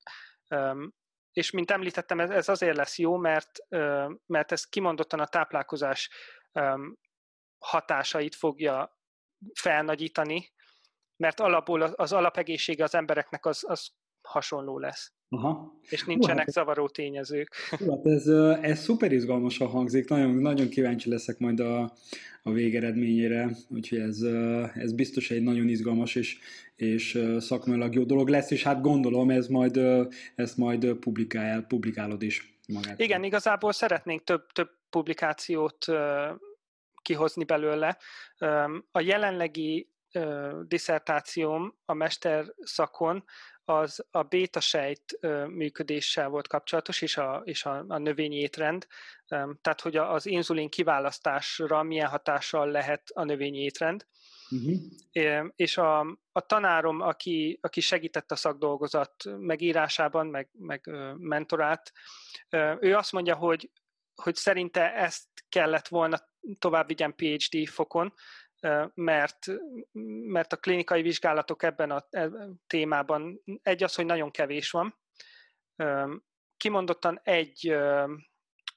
és 1.32 1.50
mint 1.50 1.70
említettem, 1.70 2.20
ez, 2.20 2.48
azért 2.48 2.76
lesz 2.76 2.98
jó, 2.98 3.16
mert, 3.16 3.58
mert 4.26 4.52
ez 4.52 4.64
kimondottan 4.64 5.20
a 5.20 5.26
táplálkozás 5.26 6.10
hatásait 7.58 8.34
fogja 8.34 8.98
felnagyítani, 9.54 10.52
mert 11.16 11.40
alapból 11.40 11.82
az 11.82 12.12
alapegészsége 12.12 12.84
az 12.84 12.94
embereknek 12.94 13.46
az, 13.46 13.64
az 13.68 13.90
hasonló 14.22 14.78
lesz. 14.78 15.15
Aha. 15.28 15.74
És 15.88 16.04
nincsenek 16.04 16.44
hát, 16.44 16.50
zavaró 16.50 16.88
tényezők. 16.88 17.54
Hát 17.70 18.06
ez, 18.06 18.26
ez 18.60 18.78
szuper 18.78 19.12
izgalmasan 19.12 19.68
hangzik, 19.68 20.08
nagyon, 20.08 20.34
nagyon 20.34 20.68
kíváncsi 20.68 21.10
leszek 21.10 21.38
majd 21.38 21.60
a, 21.60 21.92
a 22.42 22.52
végeredményére, 22.52 23.50
úgyhogy 23.68 23.98
ez, 23.98 24.20
ez 24.74 24.92
biztos 24.92 25.30
egy 25.30 25.42
nagyon 25.42 25.68
izgalmas 25.68 26.14
és, 26.14 26.38
és 26.76 27.22
szakmailag 27.38 27.94
jó 27.94 28.04
dolog 28.04 28.28
lesz, 28.28 28.50
és 28.50 28.62
hát 28.62 28.80
gondolom 28.80 29.30
ez 29.30 29.46
majd, 29.46 29.80
ezt 30.34 30.56
majd 30.56 30.92
publikál, 30.94 31.62
publikálod 31.62 32.22
is 32.22 32.58
magát. 32.68 33.00
Igen, 33.00 33.24
igazából 33.24 33.72
szeretnénk 33.72 34.24
több, 34.24 34.46
több 34.52 34.70
publikációt 34.90 35.86
kihozni 37.02 37.44
belőle. 37.44 37.98
A 38.90 39.00
jelenlegi 39.00 39.90
diszertációm 40.66 41.74
a 41.84 41.94
mester 41.94 42.44
szakon 42.60 43.24
az 43.68 44.06
a 44.10 44.22
bétasejt 44.22 45.18
működéssel 45.46 46.28
volt 46.28 46.48
kapcsolatos, 46.48 47.02
és 47.02 47.16
a, 47.16 47.42
és 47.44 47.64
a, 47.64 47.84
a 47.88 47.98
növényi 47.98 48.36
étrend, 48.36 48.86
tehát 49.28 49.80
hogy 49.80 49.96
az 49.96 50.26
inzulin 50.26 50.68
kiválasztásra 50.68 51.82
milyen 51.82 52.08
hatással 52.08 52.70
lehet 52.70 53.10
a 53.14 53.24
növényi 53.24 53.58
étrend. 53.58 54.06
Uh-huh. 54.50 55.50
És 55.56 55.76
a, 55.76 56.00
a 56.32 56.40
tanárom, 56.46 57.00
aki, 57.00 57.58
aki 57.62 57.80
segített 57.80 58.32
a 58.32 58.36
szakdolgozat 58.36 59.24
megírásában, 59.38 60.26
meg, 60.26 60.48
meg 60.52 60.90
mentorát, 61.16 61.92
ő 62.80 62.94
azt 62.94 63.12
mondja, 63.12 63.34
hogy, 63.34 63.70
hogy 64.14 64.34
szerinte 64.34 64.94
ezt 64.94 65.28
kellett 65.48 65.88
volna 65.88 66.18
tovább 66.58 66.86
vigyen 66.86 67.14
PhD 67.14 67.68
fokon, 67.68 68.14
mert, 68.94 69.46
mert 70.26 70.52
a 70.52 70.56
klinikai 70.56 71.02
vizsgálatok 71.02 71.62
ebben 71.62 71.90
a 71.90 72.06
e, 72.10 72.30
témában 72.66 73.42
egy 73.62 73.82
az, 73.82 73.94
hogy 73.94 74.06
nagyon 74.06 74.30
kevés 74.30 74.70
van. 74.70 74.98
Kimondottan 76.56 77.20
egy 77.22 77.76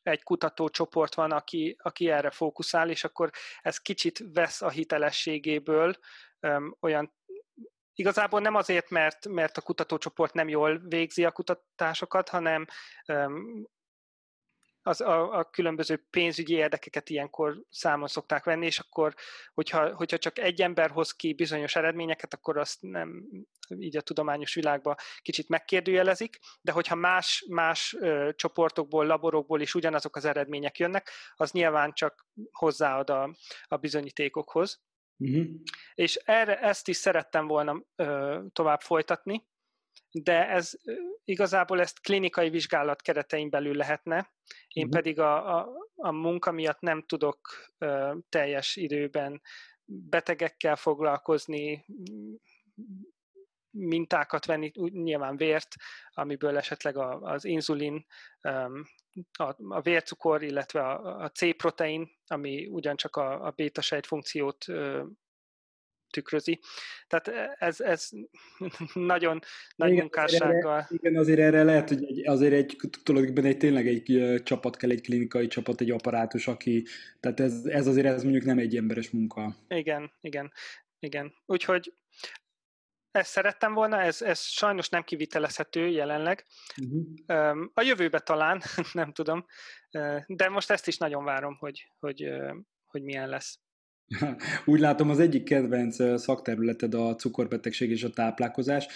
egy 0.03 0.23
kutatócsoport 0.23 1.15
van, 1.15 1.31
aki, 1.31 1.75
aki 1.81 2.09
erre 2.09 2.29
fókuszál, 2.29 2.89
és 2.89 3.03
akkor 3.03 3.29
ez 3.61 3.77
kicsit 3.77 4.23
vesz 4.33 4.61
a 4.61 4.69
hitelességéből 4.69 5.95
olyan 6.79 7.17
Igazából 7.93 8.39
nem 8.39 8.55
azért, 8.55 8.89
mert, 8.89 9.27
mert 9.27 9.57
a 9.57 9.61
kutatócsoport 9.61 10.33
nem 10.33 10.49
jól 10.49 10.81
végzi 10.87 11.25
a 11.25 11.31
kutatásokat, 11.31 12.29
hanem 12.29 12.65
az, 14.89 15.01
a, 15.01 15.37
a 15.37 15.43
különböző 15.43 16.05
pénzügyi 16.09 16.53
érdekeket 16.53 17.09
ilyenkor 17.09 17.61
számon 17.69 18.07
szokták 18.07 18.43
venni, 18.43 18.65
és 18.65 18.79
akkor, 18.79 19.13
hogyha, 19.53 19.95
hogyha 19.95 20.17
csak 20.17 20.39
egy 20.39 20.61
ember 20.61 20.89
hoz 20.89 21.11
ki 21.11 21.33
bizonyos 21.33 21.75
eredményeket, 21.75 22.33
akkor 22.33 22.57
azt 22.57 22.81
nem 22.81 23.25
így 23.77 23.97
a 23.97 24.01
tudományos 24.01 24.53
világban 24.53 24.95
kicsit 25.21 25.49
megkérdőjelezik, 25.49 26.39
de 26.61 26.71
hogyha 26.71 26.95
más, 26.95 27.45
más 27.49 27.95
ö, 27.99 28.29
csoportokból, 28.35 29.05
laborokból 29.05 29.61
is 29.61 29.75
ugyanazok 29.75 30.15
az 30.15 30.25
eredmények 30.25 30.77
jönnek, 30.77 31.09
az 31.35 31.51
nyilván 31.51 31.93
csak 31.93 32.27
hozzáad 32.51 33.09
a, 33.09 33.35
a 33.67 33.77
bizonyítékokhoz. 33.77 34.81
Uh-huh. 35.17 35.45
És 35.93 36.15
erre 36.15 36.59
ezt 36.59 36.87
is 36.87 36.97
szerettem 36.97 37.47
volna 37.47 37.83
ö, 37.95 38.39
tovább 38.53 38.81
folytatni, 38.81 39.48
de 40.11 40.47
ez 40.47 40.71
igazából 41.23 41.79
ezt 41.79 42.01
klinikai 42.01 42.49
vizsgálat 42.49 43.01
keretein 43.01 43.49
belül 43.49 43.75
lehetne. 43.75 44.31
Én 44.67 44.85
uh-huh. 44.85 44.99
pedig 44.99 45.19
a, 45.19 45.57
a, 45.57 45.69
a 45.95 46.11
munka 46.11 46.51
miatt 46.51 46.79
nem 46.79 47.03
tudok 47.03 47.39
ö, 47.77 48.15
teljes 48.29 48.75
időben 48.75 49.41
betegekkel 49.85 50.75
foglalkozni, 50.75 51.85
mintákat 53.71 54.45
venni, 54.45 54.71
nyilván 54.89 55.37
vért, 55.37 55.75
amiből 56.11 56.57
esetleg 56.57 56.97
a, 56.97 57.21
az 57.21 57.45
inzulin, 57.45 58.05
a, 59.31 59.55
a 59.57 59.81
vércukor, 59.81 60.43
illetve 60.43 60.81
a, 60.81 61.23
a 61.23 61.29
C-protein, 61.29 62.09
ami 62.27 62.67
ugyancsak 62.67 63.15
a, 63.15 63.45
a 63.45 63.51
béta 63.51 63.81
funkciót 64.01 64.65
tükrözi. 66.09 66.59
Tehát 67.07 67.27
e, 67.27 67.55
ez, 67.59 67.79
ez 67.79 68.09
nagyon 68.93 69.39
nagy 69.75 69.89
igen, 69.89 70.01
munkássággal. 70.01 70.77
Erre, 70.77 70.87
igen, 70.89 71.15
azért 71.15 71.39
erre 71.39 71.63
lehet, 71.63 71.89
hogy 71.89 72.03
egy, 72.03 72.27
azért 72.27 72.53
egy, 72.53 72.75
tulajdonképpen 73.03 73.49
egy, 73.49 73.57
tényleg 73.57 73.87
egy 73.87 74.33
csapat 74.43 74.77
kell, 74.77 74.89
egy 74.89 75.01
klinikai 75.01 75.47
csapat, 75.47 75.81
egy 75.81 75.91
apparátus, 75.91 76.47
aki, 76.47 76.85
tehát 77.19 77.39
ez, 77.39 77.65
ez 77.65 77.87
azért 77.87 78.07
ez 78.07 78.23
mondjuk 78.23 78.45
nem 78.45 78.57
egy 78.57 78.75
emberes 78.75 79.09
munka. 79.09 79.55
Igen, 79.67 80.11
igen, 80.21 80.51
igen. 80.99 81.33
Úgyhogy 81.45 81.93
ezt 83.11 83.31
szerettem 83.31 83.73
volna, 83.73 84.01
ez, 84.01 84.21
ez 84.21 84.39
sajnos 84.39 84.89
nem 84.89 85.03
kivitelezhető 85.03 85.87
jelenleg. 85.87 86.45
Uh-huh. 86.81 87.69
A 87.73 87.81
jövőbe 87.81 88.19
talán, 88.19 88.61
nem 88.93 89.11
tudom, 89.11 89.45
de 90.27 90.49
most 90.49 90.71
ezt 90.71 90.87
is 90.87 90.97
nagyon 90.97 91.23
várom, 91.23 91.55
hogy, 91.57 91.91
hogy, 91.99 92.29
hogy 92.85 93.03
milyen 93.03 93.29
lesz. 93.29 93.59
Úgy 94.65 94.79
látom, 94.79 95.09
az 95.09 95.19
egyik 95.19 95.43
kedvenc 95.43 96.19
szakterületed 96.19 96.93
a 96.93 97.15
cukorbetegség 97.15 97.89
és 97.89 98.03
a 98.03 98.09
táplálkozás. 98.09 98.87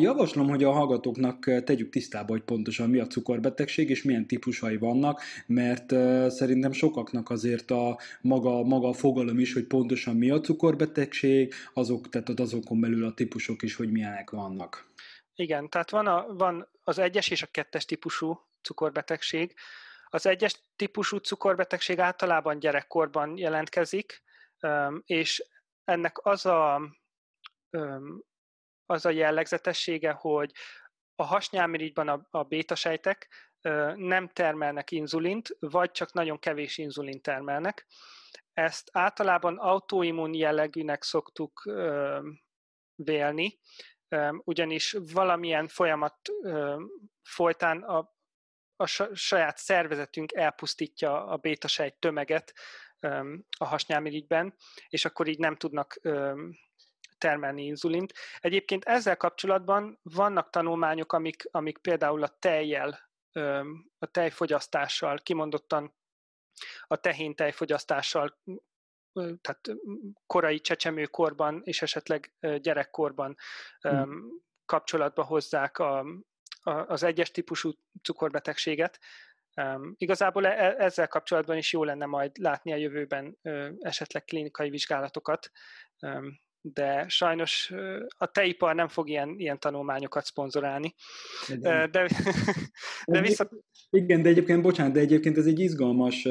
Javaslom, 0.00 0.48
hogy 0.48 0.64
a 0.64 0.72
hallgatóknak 0.72 1.64
tegyük 1.64 1.90
tisztába, 1.90 2.32
hogy 2.32 2.42
pontosan 2.42 2.90
mi 2.90 2.98
a 2.98 3.06
cukorbetegség 3.06 3.90
és 3.90 4.02
milyen 4.02 4.26
típusai 4.26 4.76
vannak, 4.76 5.22
mert 5.46 5.90
szerintem 6.30 6.72
sokaknak 6.72 7.30
azért 7.30 7.70
a 7.70 7.98
maga, 8.20 8.62
maga 8.62 8.88
a 8.88 8.92
fogalom 8.92 9.38
is, 9.38 9.52
hogy 9.52 9.64
pontosan 9.66 10.16
mi 10.16 10.30
a 10.30 10.40
cukorbetegség, 10.40 11.54
azok, 11.74 12.08
tehát 12.08 12.40
azokon 12.40 12.80
belül 12.80 13.04
a 13.04 13.14
típusok 13.14 13.62
is, 13.62 13.74
hogy 13.76 13.90
milyenek 13.90 14.30
vannak. 14.30 14.90
Igen, 15.34 15.68
tehát 15.68 15.90
van, 15.90 16.06
a, 16.06 16.26
van 16.34 16.68
az 16.84 16.98
egyes 16.98 17.28
és 17.28 17.42
a 17.42 17.48
kettes 17.50 17.84
típusú 17.84 18.40
cukorbetegség. 18.62 19.54
Az 20.10 20.26
egyes 20.26 20.60
típusú 20.76 21.16
cukorbetegség 21.16 21.98
általában 21.98 22.58
gyerekkorban 22.58 23.36
jelentkezik, 23.36 24.24
és 25.04 25.44
ennek 25.84 26.26
az 26.26 26.46
a, 26.46 26.80
az 28.86 29.06
a 29.06 29.10
jellegzetessége, 29.10 30.10
hogy 30.10 30.52
a 31.14 31.24
hasnyálmirigyban 31.24 32.08
a, 32.08 32.26
a 32.30 32.42
bétasejtek 32.42 33.28
nem 33.94 34.28
termelnek 34.28 34.90
inzulint, 34.90 35.56
vagy 35.58 35.90
csak 35.90 36.12
nagyon 36.12 36.38
kevés 36.38 36.78
inzulint 36.78 37.22
termelnek. 37.22 37.86
Ezt 38.52 38.88
általában 38.92 39.58
autoimmun 39.58 40.34
jellegűnek 40.34 41.02
szoktuk 41.02 41.70
vélni, 42.94 43.58
ugyanis 44.44 44.96
valamilyen 45.12 45.68
folyamat 45.68 46.16
folytán 47.22 47.82
a, 47.82 48.14
a 48.76 48.86
saját 49.14 49.58
szervezetünk 49.58 50.32
elpusztítja 50.32 51.26
a 51.26 51.36
bétasejt 51.36 51.94
tömeget, 51.98 52.54
a 53.58 53.64
hasnyálmirigyben, 53.64 54.54
és 54.88 55.04
akkor 55.04 55.28
így 55.28 55.38
nem 55.38 55.56
tudnak 55.56 56.00
termelni 57.18 57.64
inzulint. 57.64 58.12
Egyébként 58.38 58.84
ezzel 58.84 59.16
kapcsolatban 59.16 59.98
vannak 60.02 60.50
tanulmányok, 60.50 61.12
amik, 61.12 61.48
amik 61.50 61.78
például 61.78 62.22
a 62.22 62.36
tejjel, 62.38 63.10
a 63.98 64.06
tejfogyasztással, 64.10 65.18
kimondottan 65.18 65.94
a 66.86 66.96
tehén 66.96 67.34
tejfogyasztással, 67.34 68.40
tehát 69.12 69.60
korai 70.26 70.60
csecsemőkorban 70.60 71.60
és 71.64 71.82
esetleg 71.82 72.32
gyerekkorban 72.60 73.36
hmm. 73.80 74.28
kapcsolatba 74.64 75.22
hozzák 75.24 75.78
a, 75.78 75.98
a, 76.60 76.70
az 76.70 77.02
egyes 77.02 77.30
típusú 77.30 77.70
cukorbetegséget, 78.02 78.98
Um, 79.62 79.94
igazából 79.96 80.46
e- 80.46 80.64
e- 80.64 80.84
ezzel 80.84 81.08
kapcsolatban 81.08 81.56
is 81.56 81.72
jó 81.72 81.84
lenne 81.84 82.06
majd 82.06 82.30
látni 82.38 82.72
a 82.72 82.76
jövőben 82.76 83.38
uh, 83.42 83.68
esetleg 83.78 84.24
klinikai 84.24 84.70
vizsgálatokat, 84.70 85.50
um, 86.00 86.40
de 86.60 87.08
sajnos 87.08 87.72
a 88.08 88.26
teipar 88.26 88.74
nem 88.74 88.88
fog 88.88 89.08
ilyen, 89.08 89.34
ilyen 89.38 89.60
tanulmányokat 89.60 90.24
szponzorálni. 90.24 90.94
Uh, 91.48 91.84
de, 91.84 92.08
de 93.04 93.20
vissza... 93.20 93.48
Igen, 93.90 94.22
de 94.22 94.28
egyébként, 94.28 94.62
bocsánat, 94.62 94.92
de 94.92 95.00
egyébként 95.00 95.36
ez 95.36 95.46
egy 95.46 95.60
izgalmas 95.60 96.28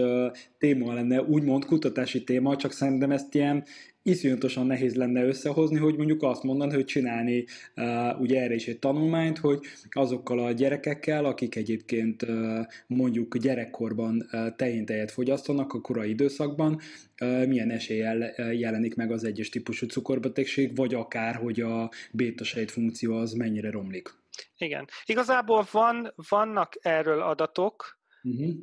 téma 0.57 0.93
lenne, 0.93 1.21
úgymond 1.21 1.65
kutatási 1.65 2.23
téma, 2.23 2.55
csak 2.55 2.71
szerintem 2.71 3.11
ezt 3.11 3.35
ilyen 3.35 3.65
iszonyatosan 4.05 4.65
nehéz 4.65 4.95
lenne 4.95 5.23
összehozni, 5.23 5.77
hogy 5.77 5.95
mondjuk 5.95 6.23
azt 6.23 6.43
mondani, 6.43 6.73
hogy 6.73 6.85
csinálni 6.85 7.45
uh, 7.75 8.19
ugye 8.19 8.41
erre 8.41 8.53
is 8.53 8.67
egy 8.67 8.79
tanulmányt, 8.79 9.37
hogy 9.37 9.59
azokkal 9.89 10.39
a 10.39 10.51
gyerekekkel, 10.51 11.25
akik 11.25 11.55
egyébként 11.55 12.21
uh, 12.21 12.59
mondjuk 12.87 13.37
gyerekkorban 13.37 14.29
uh, 14.31 14.55
tejet 14.55 15.11
fogyasztanak 15.11 15.73
a 15.73 15.81
korai 15.81 16.09
időszakban, 16.09 16.79
uh, 17.21 17.45
milyen 17.45 17.69
eséllyel 17.69 18.33
uh, 18.37 18.59
jelenik 18.59 18.95
meg 18.95 19.11
az 19.11 19.23
egyes 19.23 19.49
típusú 19.49 19.87
cukorbetegség, 19.87 20.75
vagy 20.75 20.93
akár, 20.93 21.35
hogy 21.35 21.61
a 21.61 21.89
bétasejt 22.11 22.71
funkció 22.71 23.17
az 23.17 23.33
mennyire 23.33 23.71
romlik. 23.71 24.09
Igen. 24.57 24.87
Igazából 25.05 25.65
van, 25.71 26.13
vannak 26.29 26.73
erről 26.81 27.21
adatok, 27.21 27.99
uh-huh. 28.23 28.55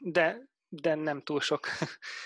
de 0.00 0.48
de 0.68 0.94
nem 0.94 1.22
túl 1.22 1.40
sok. 1.40 1.66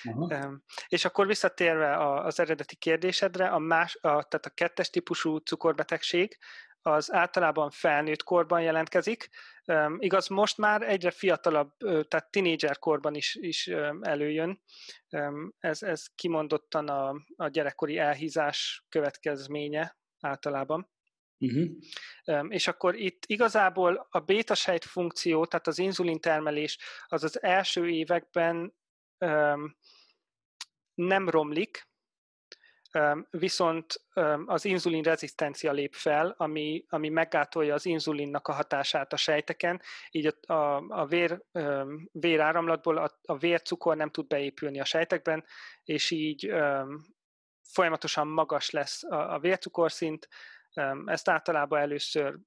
és 0.88 1.04
akkor 1.04 1.26
visszatérve 1.26 1.96
az 2.16 2.40
eredeti 2.40 2.76
kérdésedre, 2.76 3.48
a 3.48 3.58
más, 3.58 3.94
a, 3.94 4.00
tehát 4.00 4.46
a 4.46 4.50
kettes 4.54 4.90
típusú 4.90 5.36
cukorbetegség 5.36 6.38
az 6.82 7.12
általában 7.12 7.70
felnőtt 7.70 8.22
korban 8.22 8.62
jelentkezik. 8.62 9.28
Um, 9.66 9.96
igaz, 9.98 10.28
most 10.28 10.58
már 10.58 10.82
egyre 10.82 11.10
fiatalabb, 11.10 11.76
tehát 11.78 12.30
tinédzser 12.30 12.78
korban 12.78 13.14
is, 13.14 13.34
is 13.40 13.66
előjön. 14.00 14.62
Um, 15.10 15.54
ez, 15.58 15.82
ez 15.82 16.06
kimondottan 16.14 16.88
a, 16.88 17.14
a 17.36 17.48
gyerekkori 17.48 17.98
elhízás 17.98 18.84
következménye 18.88 19.96
általában. 20.20 20.91
Uh-huh. 21.42 22.46
És 22.48 22.68
akkor 22.68 22.94
itt 22.94 23.22
igazából 23.26 24.06
a 24.10 24.20
bétasejt 24.20 24.84
funkció, 24.84 25.46
tehát 25.46 25.66
az 25.66 25.78
inzulin 25.78 26.20
termelés, 26.20 26.78
az 27.06 27.24
az 27.24 27.42
első 27.42 27.88
években 27.88 28.74
um, 29.18 29.76
nem 30.94 31.28
romlik, 31.28 31.88
um, 32.98 33.26
viszont 33.30 34.04
um, 34.14 34.44
az 34.46 34.64
inzulin 34.64 35.02
rezisztencia 35.02 35.72
lép 35.72 35.94
fel, 35.94 36.34
ami, 36.36 36.84
ami 36.88 37.08
meggátolja 37.08 37.74
az 37.74 37.86
inzulinnak 37.86 38.48
a 38.48 38.52
hatását 38.52 39.12
a 39.12 39.16
sejteken, 39.16 39.80
így 40.10 40.26
a, 40.26 40.52
a, 40.52 40.84
a 40.88 41.06
vér, 41.06 41.42
um, 41.52 42.08
véráramlatból 42.12 42.96
a, 42.96 43.18
a 43.22 43.36
vércukor 43.36 43.96
nem 43.96 44.10
tud 44.10 44.26
beépülni 44.26 44.80
a 44.80 44.84
sejtekben, 44.84 45.44
és 45.84 46.10
így 46.10 46.50
um, 46.50 47.20
folyamatosan 47.72 48.28
magas 48.28 48.70
lesz 48.70 49.04
a, 49.04 49.34
a 49.34 49.38
vércukorszint, 49.38 50.28
ezt 51.04 51.28
általában 51.28 51.80
először 51.80 52.38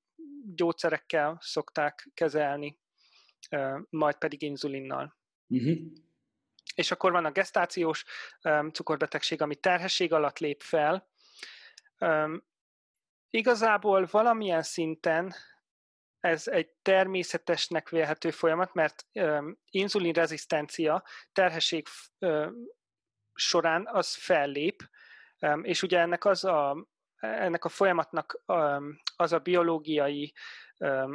gyógyszerekkel 0.56 1.38
szokták 1.42 2.10
kezelni, 2.14 2.80
majd 3.90 4.16
pedig 4.16 4.42
inzulinnal. 4.42 5.18
Uh-huh. 5.48 5.78
És 6.76 6.92
akkor 6.92 7.12
van 7.12 7.26
a 7.26 7.32
gestációs 7.32 8.06
cukorbetegség, 8.72 9.42
ami 9.42 9.56
terhesség 9.56 10.14
alatt 10.14 10.40
lép 10.40 10.62
fel. 10.62 11.10
Igazából 13.30 14.08
valamilyen 14.12 14.64
szinten 14.64 15.34
ez 16.20 16.48
egy 16.48 16.70
természetesnek 16.82 17.90
vélhető 17.90 18.32
folyamat, 18.32 18.74
mert 18.74 19.08
inzulinrezisztencia 19.70 21.04
terhesség 21.32 21.88
során 23.34 23.88
az 23.88 24.16
fellép, 24.16 24.90
és 25.62 25.84
ugye 25.84 26.00
ennek 26.00 26.26
az 26.26 26.44
a, 26.44 26.88
ennek 27.26 27.66
a 27.66 27.70
folyamatnak 27.70 28.42
az 29.16 29.34
a 29.34 29.40
biológiai 29.40 30.34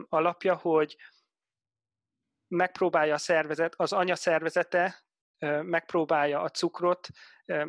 alapja, 0.09 0.55
hogy 0.55 0.97
megpróbálja 2.49 3.15
a 3.15 3.19
szervezet, 3.19 3.75
az 3.77 3.93
anya 3.93 4.15
szervezete 4.15 5.05
megpróbálja 5.63 6.41
a 6.41 6.49
cukrot 6.49 7.09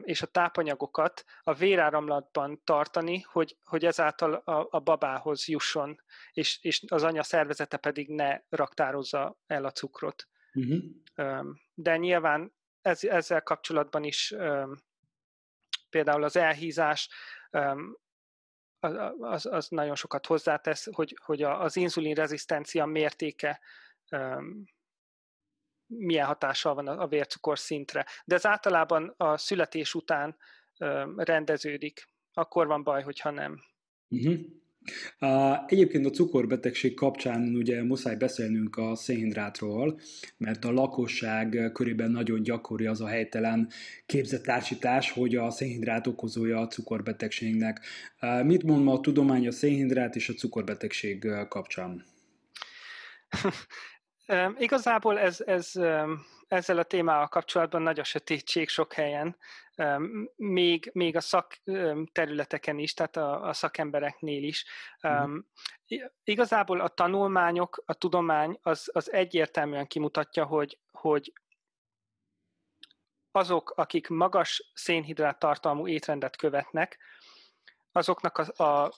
és 0.01 0.21
a 0.21 0.27
tápanyagokat 0.27 1.23
a 1.43 1.53
véráramlatban 1.53 2.61
tartani, 2.63 3.21
hogy, 3.21 3.57
hogy 3.63 3.85
ezáltal 3.85 4.33
a, 4.33 4.67
a 4.69 4.79
babához 4.79 5.47
jusson, 5.47 6.01
és, 6.31 6.63
és 6.63 6.83
az 6.87 7.03
anya 7.03 7.23
szervezete 7.23 7.77
pedig 7.77 8.09
ne 8.09 8.39
raktározza 8.49 9.37
el 9.47 9.65
a 9.65 9.71
cukrot. 9.71 10.27
Uh-huh. 10.53 11.45
De 11.73 11.97
nyilván 11.97 12.53
ez, 12.81 13.03
ezzel 13.03 13.41
kapcsolatban 13.41 14.03
is 14.03 14.35
például 15.89 16.23
az 16.23 16.35
elhízás 16.35 17.09
az, 19.19 19.45
az 19.45 19.67
nagyon 19.69 19.95
sokat 19.95 20.25
hozzátesz, 20.25 20.87
hogy, 20.91 21.17
hogy 21.25 21.41
az 21.41 21.75
inzulinrezisztencia 21.75 22.85
mértéke 22.85 23.59
milyen 25.85 26.25
hatással 26.25 26.73
van 26.73 26.87
a 26.87 27.07
vércukor 27.07 27.59
szintre. 27.59 28.05
De 28.25 28.35
ez 28.35 28.45
általában 28.45 29.13
a 29.17 29.37
születés 29.37 29.93
után 29.93 30.37
rendeződik. 31.15 32.09
Akkor 32.33 32.67
van 32.67 32.83
baj, 32.83 33.03
hogyha 33.03 33.29
nem. 33.29 33.59
Uh-huh. 34.07 34.39
Uh, 35.19 35.57
egyébként 35.67 36.05
a 36.05 36.09
cukorbetegség 36.09 36.93
kapcsán 36.93 37.55
ugye 37.55 37.83
muszáj 37.83 38.15
beszélnünk 38.15 38.77
a 38.77 38.95
szénhidrátról, 38.95 39.99
mert 40.37 40.65
a 40.65 40.71
lakosság 40.71 41.69
körében 41.73 42.11
nagyon 42.11 42.43
gyakori 42.43 42.85
az 42.85 43.01
a 43.01 43.07
helytelen 43.07 43.69
képzett 44.05 44.43
társítás, 44.43 45.11
hogy 45.11 45.35
a 45.35 45.49
szénhidrát 45.49 46.07
okozója 46.07 46.59
a 46.59 46.67
cukorbetegségnek. 46.67 47.79
Mit 48.43 48.63
mond 48.63 48.83
ma 48.83 48.93
a 48.93 48.99
tudomány 48.99 49.47
a 49.47 49.51
szénhidrát 49.51 50.15
és 50.15 50.29
a 50.29 50.33
cukorbetegség 50.33 51.27
kapcsán? 51.49 52.05
Igazából 54.57 55.19
ez, 55.19 55.41
ez, 55.41 55.71
ezzel 56.47 56.77
a 56.77 56.83
témával 56.83 57.27
kapcsolatban 57.27 57.81
nagy 57.81 57.99
a 57.99 58.03
sötétség 58.03 58.69
sok 58.69 58.93
helyen, 58.93 59.37
még, 60.35 60.89
még 60.93 61.15
a 61.15 61.21
szakterületeken 61.21 62.77
is, 62.77 62.93
tehát 62.93 63.17
a, 63.17 63.47
a 63.47 63.53
szakembereknél 63.53 64.43
is. 64.43 64.65
Mm. 65.07 65.37
Igazából 66.23 66.79
a 66.79 66.87
tanulmányok, 66.87 67.83
a 67.85 67.93
tudomány 67.93 68.59
az, 68.61 68.89
az 68.93 69.11
egyértelműen 69.11 69.87
kimutatja, 69.87 70.45
hogy, 70.45 70.79
hogy 70.91 71.33
azok, 73.31 73.69
akik 73.69 74.07
magas 74.07 74.71
szénhidrát 74.73 75.39
tartalmú 75.39 75.87
étrendet 75.87 76.35
követnek, 76.35 76.99
azoknak 77.91 78.37
a, 78.37 78.63
a 78.63 78.93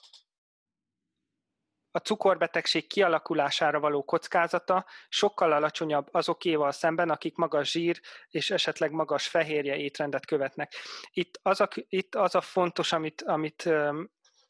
a 1.96 1.98
cukorbetegség 1.98 2.86
kialakulására 2.86 3.80
való 3.80 4.04
kockázata 4.04 4.86
sokkal 5.08 5.52
alacsonyabb 5.52 6.08
azokéval 6.10 6.72
szemben, 6.72 7.10
akik 7.10 7.36
magas 7.36 7.70
zsír 7.70 8.00
és 8.28 8.50
esetleg 8.50 8.90
magas 8.90 9.28
fehérje 9.28 9.76
étrendet 9.76 10.26
követnek. 10.26 10.72
Itt 11.12 11.38
az 11.42 11.60
a, 11.60 11.68
itt 11.88 12.14
az 12.14 12.34
a 12.34 12.40
fontos, 12.40 12.92
amit, 12.92 13.22
amit, 13.22 13.70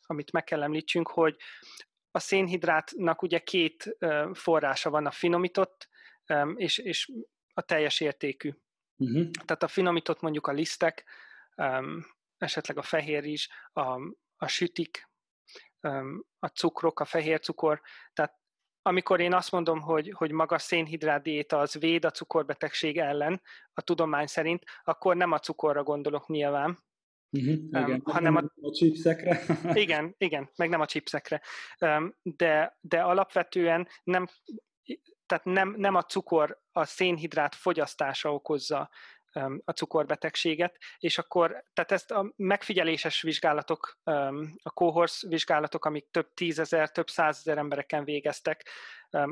amit 0.07 0.33
meg 0.33 0.45
kell 0.45 0.63
említsünk, 0.63 1.09
hogy 1.09 1.37
a 2.11 2.19
szénhidrátnak 2.19 3.23
ugye 3.23 3.39
két 3.39 3.97
forrása 4.33 4.91
van, 4.91 5.07
a 5.07 5.11
finomított 5.11 5.89
és, 6.55 6.79
és 6.79 7.13
a 7.55 7.63
teljes 7.63 8.01
értékű. 8.01 8.51
Uh-huh. 8.97 9.31
Tehát 9.31 9.63
a 9.63 9.69
finomított 9.69 10.21
mondjuk 10.21 10.47
a 10.47 10.53
lisztek, 10.53 11.05
esetleg 12.39 12.79
a 12.79 12.83
fehér 12.83 13.25
is, 13.25 13.49
a, 13.73 14.01
a 14.37 14.47
sütik, 14.47 15.09
a 16.39 16.47
cukrok, 16.47 17.01
a 17.01 17.05
fehér 17.05 17.41
cukor, 17.41 17.81
tehát 18.13 18.43
amikor 18.83 19.21
én 19.21 19.35
azt 19.35 19.51
mondom, 19.51 19.81
hogy, 19.81 20.13
hogy 20.17 20.31
magas 20.31 20.63
szénhidrát 20.63 21.23
diéta 21.23 21.59
az 21.59 21.75
véd 21.75 22.05
a 22.05 22.11
cukorbetegség 22.11 22.99
ellen, 22.99 23.43
a 23.75 23.81
tudomány 23.81 24.27
szerint, 24.27 24.65
akkor 24.83 25.17
nem 25.17 25.33
a 25.33 25.39
cukorra 25.39 25.83
gondolok 25.83 26.29
nyilván, 26.29 26.83
Uh-huh, 27.35 27.55
igen, 27.55 27.91
um, 27.91 28.01
hanem 28.05 28.37
a, 28.37 28.43
a 28.61 28.71
chipsekre. 28.71 29.41
igen, 29.85 30.15
igen, 30.19 30.51
meg 30.57 30.69
nem 30.69 30.81
a 30.81 30.87
chipsekre. 30.87 31.41
Um, 31.81 32.15
de, 32.23 32.79
de 32.81 33.03
alapvetően 33.03 33.89
nem, 34.05 34.27
tehát 35.27 35.45
nem, 35.45 35.75
nem 35.77 35.95
a 35.95 36.03
cukor, 36.03 36.61
a 36.73 36.85
szénhidrát 36.85 37.55
fogyasztása 37.55 38.35
okozza 38.35 38.91
a 39.65 39.73
cukorbetegséget, 39.73 40.79
és 40.99 41.19
akkor, 41.19 41.65
tehát 41.73 41.93
ezt 41.93 42.11
a 42.11 42.33
megfigyeléses 42.37 43.23
vizsgálatok, 43.23 43.99
a 44.63 44.71
cohorts 44.71 45.27
vizsgálatok, 45.27 45.85
amik 45.85 46.09
több 46.11 46.35
tízezer, 46.35 46.91
több 46.91 47.09
százezer 47.09 47.59
embereken 47.59 48.05
végeztek 48.05 48.69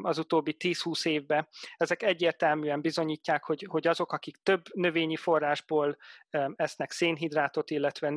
az 0.03 0.18
utóbbi 0.18 0.57
10-20 0.59 1.07
évben, 1.07 1.49
ezek 1.77 2.03
egyértelműen 2.03 2.81
bizonyítják, 2.81 3.45
hogy, 3.45 3.66
hogy 3.68 3.87
azok, 3.87 4.12
akik 4.12 4.37
több 4.42 4.62
növényi 4.75 5.16
forrásból 5.16 5.97
esznek 6.57 6.90
szénhidrátot, 6.90 7.71
illetve 7.71 8.11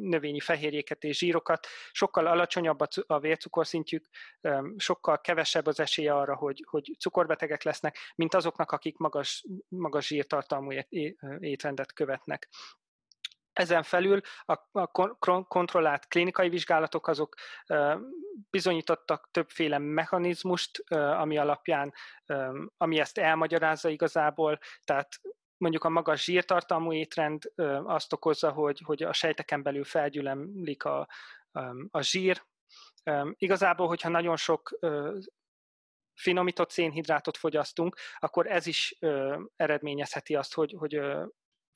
növényi 0.00 0.40
fehérjéket 0.40 1.04
és 1.04 1.18
zsírokat, 1.18 1.66
sokkal 1.92 2.26
alacsonyabb 2.26 2.78
a 3.06 3.18
vércukorszintjük, 3.18 4.04
sokkal 4.76 5.20
kevesebb 5.20 5.66
az 5.66 5.80
esélye 5.80 6.14
arra, 6.14 6.36
hogy, 6.36 6.64
hogy 6.68 6.96
cukorbetegek 6.98 7.62
lesznek, 7.62 7.96
mint 8.14 8.34
azoknak, 8.34 8.72
akik 8.72 8.96
magas, 8.96 9.44
magas 9.68 10.06
zsírtartalmú 10.06 10.70
étrendet 11.38 11.92
követnek. 11.92 12.48
Ezen 13.56 13.82
felül 13.82 14.20
a, 14.44 14.86
kontrollált 15.48 16.06
klinikai 16.06 16.48
vizsgálatok 16.48 17.08
azok 17.08 17.34
bizonyítottak 18.50 19.28
többféle 19.30 19.78
mechanizmust, 19.78 20.84
ami 20.92 21.38
alapján, 21.38 21.94
ami 22.76 22.98
ezt 22.98 23.18
elmagyarázza 23.18 23.88
igazából, 23.88 24.58
tehát 24.84 25.08
mondjuk 25.56 25.84
a 25.84 25.88
magas 25.88 26.24
zsírtartalmú 26.24 26.92
étrend 26.92 27.52
azt 27.84 28.12
okozza, 28.12 28.50
hogy, 28.50 28.80
hogy 28.84 29.02
a 29.02 29.12
sejteken 29.12 29.62
belül 29.62 29.84
felgyülemlik 29.84 30.84
a, 30.84 31.08
a 31.90 32.00
zsír. 32.00 32.44
Igazából, 33.32 33.86
hogyha 33.86 34.08
nagyon 34.08 34.36
sok 34.36 34.78
finomított 36.14 36.70
szénhidrátot 36.70 37.36
fogyasztunk, 37.36 37.96
akkor 38.18 38.46
ez 38.46 38.66
is 38.66 38.98
eredményezheti 39.56 40.34
azt, 40.34 40.54
hogy, 40.54 40.74
hogy 40.78 41.00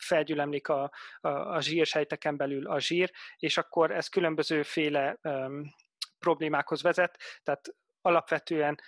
felgyülemlik 0.00 0.68
a, 0.68 0.92
a, 1.20 1.28
a 1.28 1.60
zsírsejteken 1.60 2.36
belül 2.36 2.66
a 2.66 2.80
zsír, 2.80 3.12
és 3.36 3.56
akkor 3.56 3.90
ez 3.90 4.08
különbözőféle 4.08 5.18
um, 5.22 5.74
problémákhoz 6.18 6.82
vezet, 6.82 7.18
tehát 7.42 7.74
alapvetően 8.00 8.80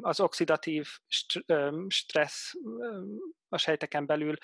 az 0.00 0.20
oxidatív 0.20 0.88
st- 1.06 1.44
stressz 1.88 2.52
a 3.48 3.58
sejteken 3.58 4.06
belül 4.06 4.36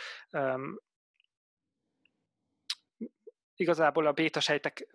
igazából 3.55 4.07
a 4.07 4.13
béta 4.13 4.41
sejtek 4.41 4.87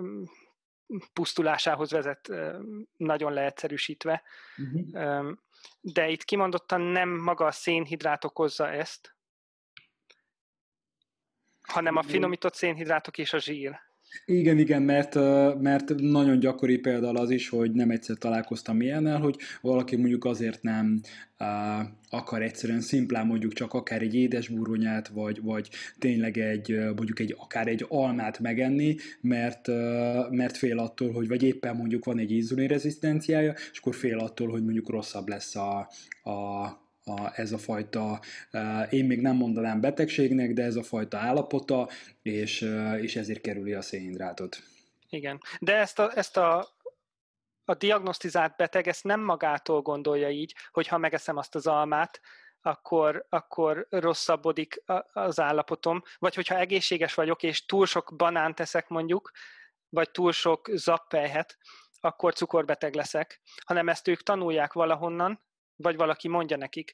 pusztulásához 1.13 1.91
vezet 1.91 2.29
nagyon 2.97 3.33
leegyszerűsítve. 3.33 4.23
Uh-huh. 4.57 5.37
De 5.81 6.09
itt 6.09 6.23
kimondottan 6.23 6.81
nem 6.81 7.09
maga 7.09 7.45
a 7.45 7.51
szénhidrát 7.51 8.23
okozza 8.23 8.69
ezt, 8.69 9.15
hanem 11.73 11.95
a 11.95 12.03
finomított 12.03 12.53
szénhidrátok 12.53 13.17
és 13.17 13.33
a 13.33 13.39
zsír. 13.39 13.79
Igen, 14.25 14.57
igen, 14.57 14.81
mert, 14.81 15.15
mert 15.61 15.93
nagyon 15.95 16.39
gyakori 16.39 16.77
például 16.77 17.17
az 17.17 17.29
is, 17.29 17.49
hogy 17.49 17.71
nem 17.71 17.89
egyszer 17.89 18.17
találkoztam 18.17 18.81
ilyennel, 18.81 19.19
hogy 19.19 19.35
valaki 19.61 19.95
mondjuk 19.95 20.25
azért 20.25 20.61
nem 20.61 21.01
akar 22.09 22.41
egyszerűen 22.41 22.81
szimplán 22.81 23.25
mondjuk 23.25 23.53
csak 23.53 23.73
akár 23.73 24.01
egy 24.01 24.15
édesburgonyát, 24.15 25.07
vagy, 25.07 25.41
vagy 25.41 25.69
tényleg 25.99 26.37
egy, 26.37 26.77
mondjuk 26.95 27.19
egy, 27.19 27.35
akár 27.37 27.67
egy 27.67 27.85
almát 27.87 28.39
megenni, 28.39 28.95
mert, 29.21 29.67
mert 30.29 30.57
fél 30.57 30.79
attól, 30.79 31.11
hogy 31.11 31.27
vagy 31.27 31.43
éppen 31.43 31.75
mondjuk 31.75 32.05
van 32.05 32.19
egy 32.19 32.31
inzulinrezisztenciája, 32.31 33.53
és 33.71 33.79
akkor 33.79 33.95
fél 33.95 34.17
attól, 34.17 34.49
hogy 34.49 34.63
mondjuk 34.63 34.89
rosszabb 34.89 35.27
lesz 35.27 35.55
a, 35.55 35.89
a 36.29 36.67
a, 37.05 37.39
ez 37.39 37.51
a 37.51 37.57
fajta, 37.57 38.19
én 38.89 39.05
még 39.05 39.21
nem 39.21 39.35
mondanám 39.35 39.81
betegségnek, 39.81 40.53
de 40.53 40.63
ez 40.63 40.75
a 40.75 40.83
fajta 40.83 41.17
állapota, 41.17 41.89
és, 42.21 42.69
és 43.01 43.15
ezért 43.15 43.41
kerüli 43.41 43.73
a 43.73 43.81
szénhidrátot. 43.81 44.63
Igen, 45.09 45.41
de 45.59 45.75
ezt 45.75 45.99
a, 45.99 46.17
ezt 46.17 46.37
a 46.37 46.67
a 47.65 47.73
diagnosztizált 47.73 48.55
beteg 48.55 48.87
ezt 48.87 49.03
nem 49.03 49.21
magától 49.21 49.81
gondolja 49.81 50.29
így, 50.29 50.55
hogy 50.71 50.87
ha 50.87 50.97
megeszem 50.97 51.37
azt 51.37 51.55
az 51.55 51.67
almát, 51.67 52.21
akkor, 52.61 53.25
akkor 53.29 53.87
rosszabbodik 53.89 54.83
az 55.13 55.39
állapotom, 55.39 56.03
vagy 56.17 56.35
hogyha 56.35 56.57
egészséges 56.57 57.13
vagyok, 57.13 57.43
és 57.43 57.65
túl 57.65 57.85
sok 57.85 58.13
banánt 58.15 58.55
teszek 58.55 58.87
mondjuk, 58.87 59.31
vagy 59.89 60.11
túl 60.11 60.31
sok 60.31 60.69
zappelyhet, 60.73 61.57
akkor 61.99 62.33
cukorbeteg 62.33 62.95
leszek, 62.95 63.41
hanem 63.65 63.89
ezt 63.89 64.07
ők 64.07 64.23
tanulják 64.23 64.73
valahonnan, 64.73 65.41
vagy 65.75 65.95
valaki 65.95 66.27
mondja 66.27 66.57
nekik. 66.57 66.93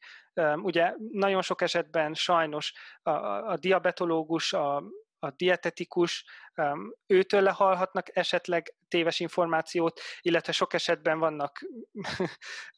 Ugye 0.56 0.94
nagyon 1.12 1.42
sok 1.42 1.62
esetben 1.62 2.14
sajnos 2.14 2.74
a, 3.02 3.12
a 3.52 3.58
diabetológus, 3.58 4.54
a, 4.54 4.84
a 5.20 5.32
dietetikus, 5.32 6.26
őtől 7.08 7.42
lehallhatnak 7.42 8.18
esetleg 8.18 8.76
téves 8.88 9.20
információt, 9.20 10.00
illetve 10.22 10.52
sok 10.52 10.74
esetben 10.74 11.20
vannak 11.20 11.60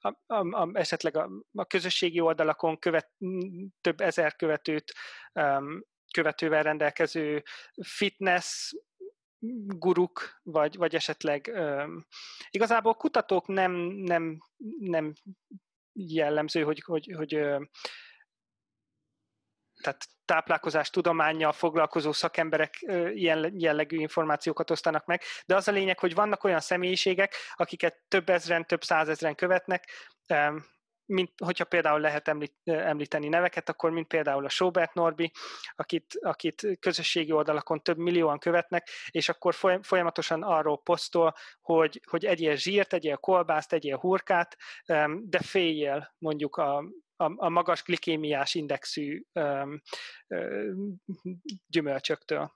a, 0.00 0.08
a, 0.26 0.60
a, 0.60 0.68
esetleg 0.72 1.16
a, 1.16 1.30
a 1.52 1.64
közösségi 1.64 2.20
oldalakon 2.20 2.78
követ, 2.78 3.10
több 3.80 4.00
ezer 4.00 4.36
követőt 4.36 4.92
követővel 6.14 6.62
rendelkező 6.62 7.42
fitness 7.82 8.72
guruk, 9.66 10.40
vagy, 10.42 10.76
vagy 10.76 10.94
esetleg 10.94 11.50
um, 11.54 12.06
igazából 12.50 12.94
kutatók 12.94 13.46
nem, 13.46 13.72
nem, 13.82 14.38
nem 14.78 15.12
jellemző, 15.92 16.62
hogy, 16.62 16.82
hogy, 16.86 17.12
hogy 17.16 17.28
tehát 19.82 20.06
táplálkozás 20.24 20.90
tudományjal 20.90 21.52
foglalkozó 21.52 22.12
szakemberek 22.12 22.74
jellegű 23.54 23.96
információkat 23.96 24.70
osztanak 24.70 25.06
meg, 25.06 25.22
de 25.46 25.54
az 25.54 25.68
a 25.68 25.72
lényeg, 25.72 25.98
hogy 25.98 26.14
vannak 26.14 26.44
olyan 26.44 26.60
személyiségek, 26.60 27.34
akiket 27.54 28.02
több 28.08 28.28
ezren, 28.28 28.66
több 28.66 28.84
százezren 28.84 29.34
követnek, 29.34 29.88
mint 31.06 31.32
hogyha 31.44 31.64
például 31.64 32.00
lehet 32.00 32.30
említeni 32.64 33.28
neveket, 33.28 33.68
akkor 33.68 33.90
mint 33.90 34.06
például 34.06 34.44
a 34.44 34.48
Sobert 34.48 34.94
Norbi, 34.94 35.32
akit, 35.74 36.18
akit 36.20 36.78
közösségi 36.80 37.32
oldalakon 37.32 37.82
több 37.82 37.96
millióan 37.96 38.38
követnek, 38.38 38.88
és 39.10 39.28
akkor 39.28 39.54
folyamatosan 39.82 40.42
arról 40.42 40.82
posztol, 40.82 41.34
hogy, 41.60 42.00
hogy 42.10 42.24
egyél 42.24 42.54
zsírt, 42.54 42.92
egyél 42.92 43.16
kolbászt, 43.16 43.72
egyél 43.72 43.96
hurkát, 43.96 44.56
de 45.20 45.38
féljél 45.38 46.14
mondjuk 46.18 46.56
a, 46.56 46.76
a, 47.16 47.32
a 47.36 47.48
magas 47.48 47.82
glikémiás 47.82 48.54
indexű 48.54 49.22
gyümölcsöktől, 51.66 52.54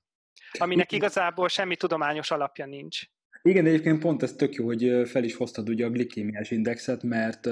aminek 0.53 0.93
igazából 0.93 1.49
semmi 1.49 1.77
tudományos 1.77 2.31
alapja 2.31 2.67
nincs. 2.67 3.03
Igen, 3.49 3.65
de 3.65 3.71
egyébként 3.71 3.99
pont 3.99 4.23
ez 4.23 4.33
tök 4.33 4.55
jó, 4.55 4.65
hogy 4.65 5.03
fel 5.05 5.25
is 5.25 5.35
hoztad 5.35 5.69
ugye 5.69 5.87
a 5.87 5.91
glikémiás 5.91 6.51
indexet, 6.51 7.03
mert 7.03 7.49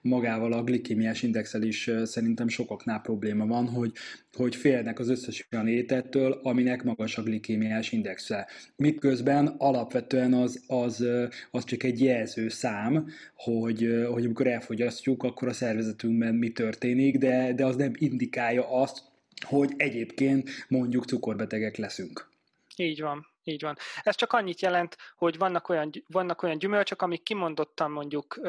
magával 0.00 0.52
a 0.52 0.62
glikémiás 0.62 1.22
indexel 1.22 1.62
is 1.62 1.90
szerintem 2.04 2.48
sokaknál 2.48 3.00
probléma 3.00 3.46
van, 3.46 3.68
hogy, 3.68 3.92
hogy 4.32 4.56
félnek 4.56 4.98
az 4.98 5.08
összes 5.08 5.48
olyan 5.52 5.68
étettől, 5.68 6.40
aminek 6.42 6.82
magas 6.82 7.18
a 7.18 7.22
glikémiás 7.22 7.92
indexe. 7.92 8.48
Miközben 8.76 9.46
alapvetően 9.46 10.32
az, 10.32 10.64
az, 10.66 11.06
az 11.50 11.64
csak 11.64 11.82
egy 11.82 12.02
jelző 12.02 12.48
szám, 12.48 13.06
hogy, 13.34 14.04
hogy 14.12 14.24
amikor 14.24 14.46
elfogyasztjuk, 14.46 15.22
akkor 15.22 15.48
a 15.48 15.52
szervezetünkben 15.52 16.34
mi 16.34 16.50
történik, 16.50 17.18
de, 17.18 17.52
de 17.54 17.64
az 17.64 17.76
nem 17.76 17.92
indikálja 17.98 18.80
azt, 18.80 19.02
hogy 19.40 19.72
egyébként 19.76 20.50
mondjuk 20.68 21.04
cukorbetegek 21.04 21.76
leszünk. 21.76 22.28
Így 22.76 23.00
van. 23.00 23.29
Így 23.42 23.62
van. 23.62 23.76
Ez 24.02 24.14
csak 24.14 24.32
annyit 24.32 24.60
jelent, 24.60 24.96
hogy 25.14 25.38
vannak 25.38 25.68
olyan, 25.68 25.90
vannak 26.06 26.42
olyan 26.42 26.58
gyümölcsök, 26.58 27.02
amik 27.02 27.22
kimondottan 27.22 27.90
mondjuk 27.90 28.40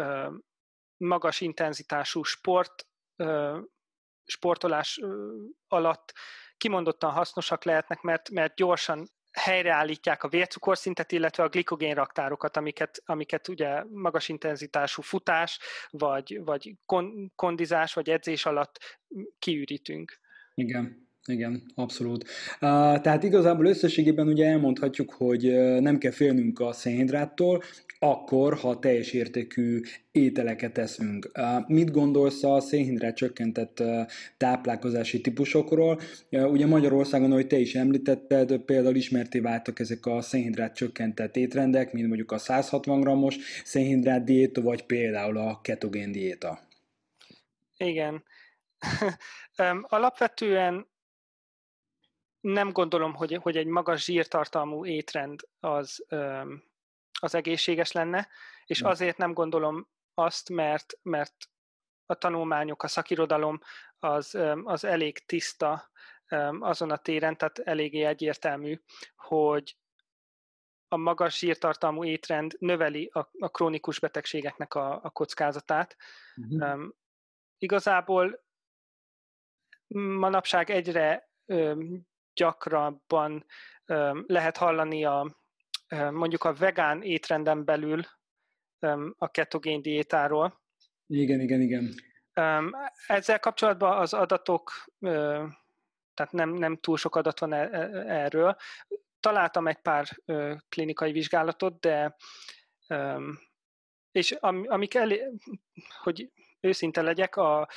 magas 0.97 1.41
intenzitású 1.41 2.23
sport, 2.23 2.87
sportolás 4.25 4.99
alatt 5.67 6.13
kimondottan 6.57 7.11
hasznosak 7.11 7.63
lehetnek, 7.63 8.01
mert, 8.01 8.29
mert 8.29 8.55
gyorsan 8.55 9.09
helyreállítják 9.31 10.23
a 10.23 10.27
vércukorszintet, 10.27 11.11
illetve 11.11 11.43
a 11.43 11.49
glikogén 11.49 11.95
raktárokat, 11.95 12.57
amiket, 12.57 13.01
amiket 13.05 13.47
ugye 13.47 13.83
magas 13.89 14.29
intenzitású 14.29 15.01
futás, 15.01 15.59
vagy, 15.89 16.39
vagy 16.43 16.75
kondizás, 17.35 17.93
vagy 17.93 18.09
edzés 18.09 18.45
alatt 18.45 18.99
kiürítünk. 19.39 20.19
Igen. 20.53 21.09
Igen, 21.27 21.63
abszolút. 21.75 22.25
Tehát 23.01 23.23
igazából 23.23 23.65
összességében 23.65 24.27
ugye 24.27 24.45
elmondhatjuk, 24.45 25.13
hogy 25.13 25.43
nem 25.79 25.97
kell 25.97 26.11
félnünk 26.11 26.59
a 26.59 26.71
szénhidráttól, 26.71 27.63
akkor, 27.99 28.57
ha 28.57 28.79
teljes 28.79 29.11
értékű 29.11 29.81
ételeket 30.11 30.77
eszünk. 30.77 31.31
Mit 31.67 31.91
gondolsz 31.91 32.43
a 32.43 32.59
szénhidrát 32.59 33.15
csökkentett 33.15 33.83
táplálkozási 34.37 35.21
típusokról? 35.21 35.99
Ugye 36.29 36.67
Magyarországon, 36.67 37.31
ahogy 37.31 37.47
te 37.47 37.57
is 37.57 37.75
említetted, 37.75 38.57
például 38.57 38.95
ismerté 38.95 39.39
váltak 39.39 39.79
ezek 39.79 40.05
a 40.05 40.21
szénhidrát 40.21 40.75
csökkentett 40.75 41.35
étrendek, 41.35 41.93
mint 41.93 42.07
mondjuk 42.07 42.31
a 42.31 42.37
160 42.37 43.01
g-os 43.01 43.37
szénhidrát 43.63 44.23
diéta, 44.23 44.61
vagy 44.61 44.85
például 44.85 45.37
a 45.37 45.59
ketogén 45.61 46.11
diéta. 46.11 46.59
Igen. 47.77 48.23
Alapvetően 49.81 50.89
nem 52.41 52.71
gondolom, 52.71 53.13
hogy, 53.13 53.35
hogy 53.41 53.57
egy 53.57 53.65
magas 53.65 54.03
zsírtartalmú 54.03 54.85
étrend 54.85 55.47
az, 55.59 56.05
az 57.19 57.35
egészséges 57.35 57.91
lenne, 57.91 58.27
és 58.65 58.81
azért 58.81 59.17
nem 59.17 59.33
gondolom 59.33 59.87
azt, 60.13 60.49
mert, 60.49 60.93
mert 61.01 61.35
a 62.05 62.15
tanulmányok, 62.15 62.83
a 62.83 62.87
szakirodalom 62.87 63.59
az, 63.99 64.37
az 64.63 64.83
elég 64.83 65.25
tiszta 65.25 65.91
azon 66.59 66.91
a 66.91 66.97
téren, 66.97 67.37
tehát 67.37 67.59
eléggé 67.59 68.03
egyértelmű, 68.03 68.81
hogy 69.15 69.77
a 70.87 70.97
magas 70.97 71.37
zsírtartalmú 71.37 72.03
étrend 72.03 72.55
növeli 72.59 73.09
a, 73.13 73.19
a 73.39 73.49
krónikus 73.49 73.99
betegségeknek 73.99 74.73
a, 74.73 75.03
a 75.03 75.09
kockázatát. 75.09 75.97
Uh-huh. 76.35 76.73
Um, 76.73 76.95
igazából 77.57 78.43
manapság 79.93 80.69
egyre 80.69 81.29
um, 81.45 82.09
gyakrabban 82.33 83.45
lehet 84.25 84.57
hallani 84.57 85.05
a, 85.05 85.35
mondjuk 86.11 86.43
a 86.43 86.53
vegán 86.53 87.01
étrenden 87.01 87.65
belül 87.65 88.03
a 89.17 89.31
ketogén 89.31 89.81
diétáról. 89.81 90.61
Igen, 91.07 91.39
igen, 91.39 91.61
igen. 91.61 91.93
Ezzel 93.07 93.39
kapcsolatban 93.39 93.97
az 93.97 94.13
adatok, 94.13 94.71
tehát 96.13 96.31
nem, 96.31 96.49
nem 96.49 96.77
túl 96.77 96.97
sok 96.97 97.15
adat 97.15 97.39
van 97.39 97.53
e, 97.53 97.57
e, 97.57 97.89
erről. 98.07 98.55
Találtam 99.19 99.67
egy 99.67 99.81
pár 99.81 100.07
klinikai 100.69 101.11
vizsgálatot, 101.11 101.79
de 101.79 102.15
és 104.11 104.31
amik 104.41 104.93
elé, 104.93 105.31
hogy 106.01 106.31
őszinte 106.59 107.01
legyek, 107.01 107.35
a 107.35 107.67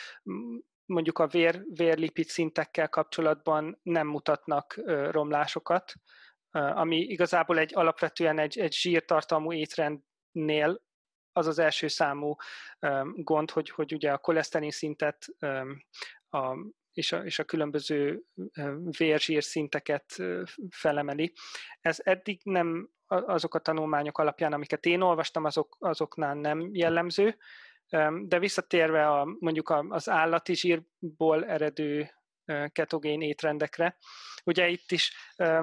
mondjuk 0.86 1.18
a 1.18 1.26
vér, 1.26 1.62
vérlipid 1.74 2.26
szintekkel 2.26 2.88
kapcsolatban 2.88 3.80
nem 3.82 4.06
mutatnak 4.06 4.80
romlásokat, 5.10 5.92
ami 6.50 6.96
igazából 6.96 7.58
egy 7.58 7.74
alapvetően 7.74 8.38
egy, 8.38 8.58
egy 8.58 8.72
zsírtartalmú 8.72 9.52
étrendnél 9.52 10.82
az 11.32 11.46
az 11.46 11.58
első 11.58 11.88
számú 11.88 12.36
gond, 13.14 13.50
hogy, 13.50 13.70
hogy 13.70 13.94
ugye 13.94 14.12
a 14.12 14.18
koleszterin 14.18 14.70
szintet 14.70 15.26
a, 16.28 16.56
és, 16.92 17.12
a, 17.12 17.24
és 17.24 17.38
a 17.38 17.44
különböző 17.44 18.22
vérzsír 18.98 19.42
szinteket 19.42 20.16
felemeli. 20.70 21.32
Ez 21.80 21.98
eddig 22.02 22.40
nem 22.44 22.90
azok 23.06 23.54
a 23.54 23.58
tanulmányok 23.58 24.18
alapján, 24.18 24.52
amiket 24.52 24.86
én 24.86 25.00
olvastam, 25.00 25.44
azok, 25.44 25.76
azoknál 25.78 26.34
nem 26.34 26.68
jellemző, 26.72 27.36
de 28.22 28.38
visszatérve 28.38 29.08
a, 29.10 29.36
mondjuk 29.38 29.70
az 29.88 30.08
állati 30.08 30.54
zsírból 30.54 31.44
eredő 31.44 32.10
ketogén 32.72 33.20
étrendekre, 33.20 33.96
ugye 34.44 34.68
itt 34.68 34.90
is 34.90 35.12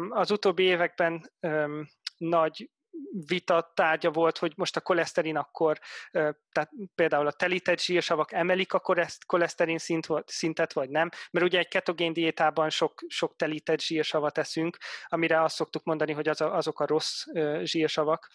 az 0.10 0.32
utóbbi 0.32 0.64
években 0.64 1.32
nagy 2.18 2.70
vita 3.28 3.72
tárgya 3.76 4.12
volt, 4.12 4.38
hogy 4.38 4.54
most 4.56 4.76
a 4.76 4.82
koleszterin 4.82 5.38
akkor, 5.38 5.80
tehát 6.52 6.70
például 6.96 7.28
a 7.28 7.32
telített 7.32 7.80
zsírsavak 7.80 8.32
emelik 8.32 8.74
a 8.74 8.82
koleszterin 9.26 9.78
szint, 9.78 10.08
szintet, 10.26 10.74
vagy 10.74 10.90
nem, 10.90 11.10
mert 11.32 11.46
ugye 11.46 11.60
egy 11.60 11.68
ketogén 11.68 12.14
diétában 12.14 12.70
sok, 12.70 13.04
sok 13.08 13.36
telített 13.36 13.82
zsírsavat 13.82 14.38
eszünk, 14.38 14.78
amire 15.08 15.42
azt 15.42 15.56
szoktuk 15.56 15.84
mondani, 15.84 16.12
hogy 16.12 16.28
az 16.28 16.42
a, 16.42 16.56
azok 16.56 16.80
a 16.80 16.86
rossz 16.86 17.26
zsírsavak, 17.64 18.32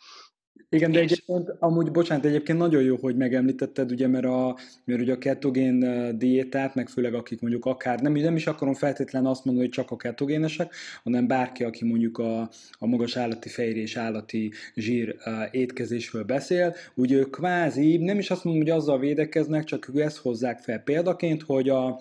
igen, 0.68 0.92
de 0.92 1.02
és... 1.02 1.10
egyébként, 1.10 1.54
amúgy, 1.58 1.90
bocsánat, 1.90 2.24
egyébként 2.24 2.58
nagyon 2.58 2.82
jó, 2.82 2.96
hogy 2.96 3.16
megemlítetted, 3.16 3.90
ugye, 3.90 4.08
mert, 4.08 4.24
a, 4.24 4.56
mert 4.84 5.00
ugye 5.00 5.12
a 5.12 5.18
ketogén 5.18 5.78
diétát, 6.18 6.74
meg 6.74 6.88
főleg 6.88 7.14
akik 7.14 7.40
mondjuk 7.40 7.64
akár, 7.64 8.00
nem, 8.00 8.12
nem 8.12 8.36
is 8.36 8.46
akarom 8.46 8.74
feltétlenül 8.74 9.28
azt 9.28 9.44
mondani, 9.44 9.66
hogy 9.66 9.74
csak 9.74 9.90
a 9.90 9.96
ketogénesek, 9.96 10.74
hanem 11.04 11.26
bárki, 11.26 11.64
aki 11.64 11.84
mondjuk 11.84 12.18
a, 12.18 12.40
a 12.78 12.86
magas 12.86 13.16
állati 13.16 13.48
fejrés, 13.48 13.96
állati 13.96 14.52
zsír 14.74 15.16
étkezésről 15.50 16.24
beszél, 16.24 16.74
ugye 16.94 17.16
ők 17.16 17.30
kvázi, 17.30 17.96
nem 17.96 18.18
is 18.18 18.30
azt 18.30 18.44
mondom, 18.44 18.62
hogy 18.62 18.72
azzal 18.72 18.98
védekeznek, 18.98 19.64
csak 19.64 19.88
ők 19.88 20.00
ezt 20.00 20.16
hozzák 20.16 20.58
fel 20.58 20.78
példaként, 20.78 21.42
hogy 21.42 21.68
a 21.68 22.00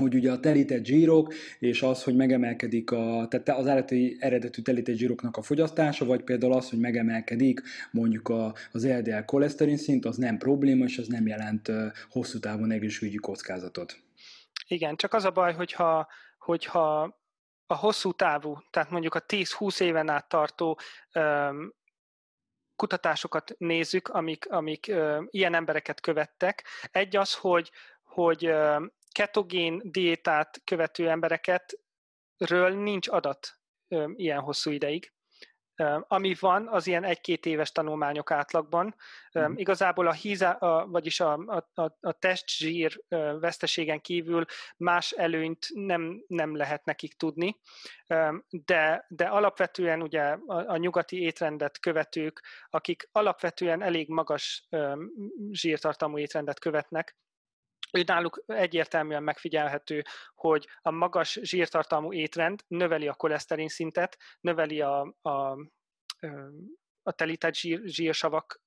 hogy 0.00 0.14
ugye 0.14 0.32
a 0.32 0.40
telített 0.40 0.84
zsírok, 0.84 1.34
és 1.58 1.82
az, 1.82 2.04
hogy 2.04 2.16
megemelkedik 2.16 2.90
a, 2.90 3.26
tehát 3.28 3.48
az 3.48 3.66
állati 3.66 4.16
eredetű 4.20 4.62
telített 4.62 4.96
zsíroknak 4.96 5.36
a 5.36 5.42
fogyasztása, 5.42 6.04
vagy 6.04 6.22
például 6.22 6.52
az, 6.52 6.70
hogy 6.70 6.78
megemelkedik 6.78 7.62
mondjuk 7.90 8.28
a, 8.28 8.54
az 8.72 8.86
LDL 8.86 9.24
koleszterin 9.24 9.76
szint, 9.76 10.04
az 10.04 10.16
nem 10.16 10.38
probléma, 10.38 10.84
és 10.84 10.98
az 10.98 11.06
nem 11.06 11.26
jelent 11.26 11.72
hosszú 12.10 12.38
távon 12.38 12.70
egészségügyi 12.70 13.16
kockázatot. 13.16 13.96
Igen, 14.66 14.96
csak 14.96 15.14
az 15.14 15.24
a 15.24 15.30
baj, 15.30 15.52
hogyha, 15.54 16.08
hogyha 16.38 17.20
a 17.66 17.76
hosszú 17.76 18.12
távú, 18.12 18.58
tehát 18.70 18.90
mondjuk 18.90 19.14
a 19.14 19.22
10-20 19.22 19.80
éven 19.80 20.08
át 20.08 20.28
tartó 20.28 20.78
um, 21.14 21.74
kutatásokat 22.76 23.54
nézzük, 23.58 24.08
amik, 24.08 24.50
amik 24.50 24.86
uh, 24.88 25.24
ilyen 25.30 25.54
embereket 25.54 26.00
követtek. 26.00 26.64
Egy 26.90 27.16
az, 27.16 27.34
hogy, 27.34 27.70
hogy 28.02 28.46
uh, 28.46 28.82
ketogén 29.12 29.80
diétát 29.84 30.60
követő 30.64 31.08
embereket 31.08 31.78
ről 32.36 32.70
nincs 32.70 33.08
adat 33.08 33.58
ilyen 34.16 34.40
hosszú 34.40 34.70
ideig. 34.70 35.12
Ami 36.00 36.34
van, 36.40 36.68
az 36.68 36.86
ilyen 36.86 37.04
egy-két 37.04 37.46
éves 37.46 37.72
tanulmányok 37.72 38.30
átlagban. 38.30 38.94
Mm. 39.38 39.52
Igazából 39.56 40.06
a 40.06 40.12
híza, 40.12 40.50
a, 40.50 40.86
vagyis 40.86 41.20
a, 41.20 41.32
a, 41.74 41.82
a 42.00 42.12
testzsír 42.12 43.02
veszteségen 43.40 44.00
kívül 44.00 44.44
más 44.76 45.10
előnyt 45.10 45.66
nem, 45.74 46.24
nem 46.26 46.56
lehet 46.56 46.84
nekik 46.84 47.14
tudni, 47.14 47.60
de, 48.50 49.06
de 49.08 49.24
alapvetően 49.24 50.02
ugye 50.02 50.22
a, 50.22 50.70
a 50.70 50.76
nyugati 50.76 51.22
étrendet 51.22 51.78
követők, 51.78 52.42
akik 52.70 53.08
alapvetően 53.12 53.82
elég 53.82 54.08
magas 54.08 54.68
zsírtartalmú 55.50 56.18
étrendet 56.18 56.58
követnek, 56.58 57.16
ő 57.92 58.02
náluk 58.06 58.42
egyértelműen 58.46 59.22
megfigyelhető, 59.22 60.04
hogy 60.34 60.68
a 60.82 60.90
magas 60.90 61.38
zsírtartalmú 61.42 62.12
étrend 62.12 62.64
növeli 62.66 63.08
a 63.08 63.14
koleszterin 63.14 63.68
szintet, 63.68 64.18
növeli 64.40 64.80
a, 64.80 65.14
a, 65.22 65.58
a 67.02 67.12
telített 67.12 67.54
zsír, 67.54 67.80
zsírsavak 67.84 68.62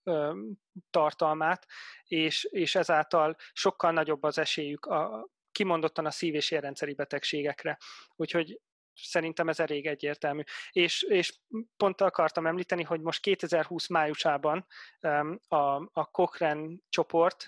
tartalmát, 0.89 1.65
és, 2.03 2.43
és 2.43 2.75
ezáltal 2.75 3.35
sokkal 3.53 3.91
nagyobb 3.91 4.23
az 4.23 4.38
esélyük 4.38 4.85
a, 4.85 5.27
kimondottan 5.51 6.05
a 6.05 6.11
szív- 6.11 6.35
és 6.35 6.51
érrendszeri 6.51 6.93
betegségekre. 6.93 7.77
Úgyhogy 8.15 8.59
szerintem 8.93 9.49
ez 9.49 9.59
elég 9.59 9.88
egyértelmű. 9.88 10.41
És, 10.71 11.01
és 11.01 11.39
pont 11.77 12.01
akartam 12.01 12.45
említeni, 12.47 12.83
hogy 12.83 13.01
most 13.01 13.21
2020 13.21 13.88
májusában 13.88 14.65
a, 15.47 15.55
a 15.75 16.05
Cochrane 16.11 16.75
csoport 16.89 17.45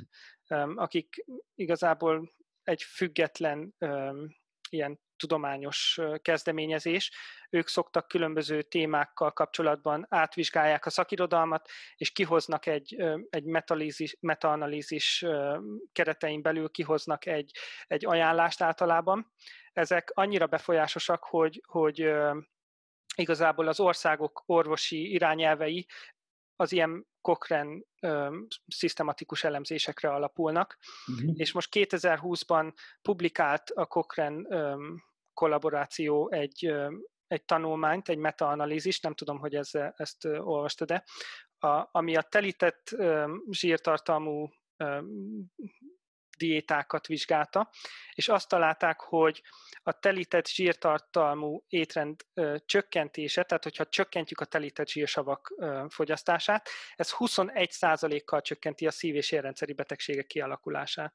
akik 0.75 1.25
igazából 1.55 2.31
egy 2.63 2.83
független 2.83 3.75
ilyen 4.69 4.99
tudományos 5.17 5.99
kezdeményezés. 6.21 7.12
Ők 7.49 7.67
szoktak 7.67 8.07
különböző 8.07 8.62
témákkal 8.62 9.31
kapcsolatban 9.31 10.05
átvizsgálják 10.10 10.86
a 10.86 10.89
szakirodalmat, 10.89 11.69
és 11.95 12.12
kihoznak 12.12 12.65
egy, 12.65 12.95
egy 13.29 13.43
metaanalízis 14.19 15.25
keretein 15.91 16.41
belül 16.41 16.69
kihoznak 16.69 17.25
egy, 17.25 17.51
egy 17.88 18.05
ajánlást 18.05 18.62
általában. 18.62 19.33
Ezek 19.73 20.12
annyira 20.13 20.47
befolyásosak, 20.47 21.23
hogy, 21.23 21.62
hogy 21.67 22.12
igazából 23.15 23.67
az 23.67 23.79
országok 23.79 24.43
orvosi 24.45 25.12
irányelvei 25.12 25.86
az 26.55 26.71
ilyen 26.71 27.07
Cochrane 27.27 27.79
ö, 27.99 28.37
szisztematikus 28.67 29.43
elemzésekre 29.43 30.09
alapulnak, 30.09 30.77
uh-huh. 31.07 31.31
és 31.35 31.51
most 31.51 31.69
2020-ban 31.71 32.73
publikált 33.01 33.69
a 33.69 33.85
Cochrane 33.85 34.41
ö, 34.49 34.75
kollaboráció 35.33 36.31
egy, 36.31 36.65
ö, 36.65 36.93
egy 37.27 37.45
tanulmányt, 37.45 38.09
egy 38.09 38.17
metaanalízis, 38.17 38.99
nem 38.99 39.13
tudom, 39.13 39.39
hogy 39.39 39.55
ez, 39.55 39.69
ezt 39.95 40.25
olvastad-e, 40.25 41.03
a, 41.59 41.89
ami 41.91 42.15
a 42.15 42.21
telített 42.21 42.91
ö, 42.91 43.35
zsírtartalmú 43.51 44.49
diétákat 46.38 47.08
vizsgálta, 47.08 47.69
és 48.13 48.30
azt 48.30 48.47
találták, 48.47 49.00
hogy 49.00 49.41
a 49.84 49.91
telített 49.91 50.47
zsírtartalmú 50.47 51.63
étrend 51.67 52.26
ö, 52.34 52.56
csökkentése, 52.65 53.43
tehát 53.43 53.63
hogyha 53.63 53.86
csökkentjük 53.86 54.39
a 54.39 54.45
telített 54.45 54.88
zsírsavak 54.88 55.54
ö, 55.58 55.86
fogyasztását, 55.89 56.69
ez 56.95 57.13
21%-kal 57.17 58.41
csökkenti 58.41 58.88
a 58.88 58.91
szív- 58.91 59.15
és 59.15 59.32
érrendszeri 59.32 59.73
betegségek 59.73 60.26
kialakulását. 60.26 61.13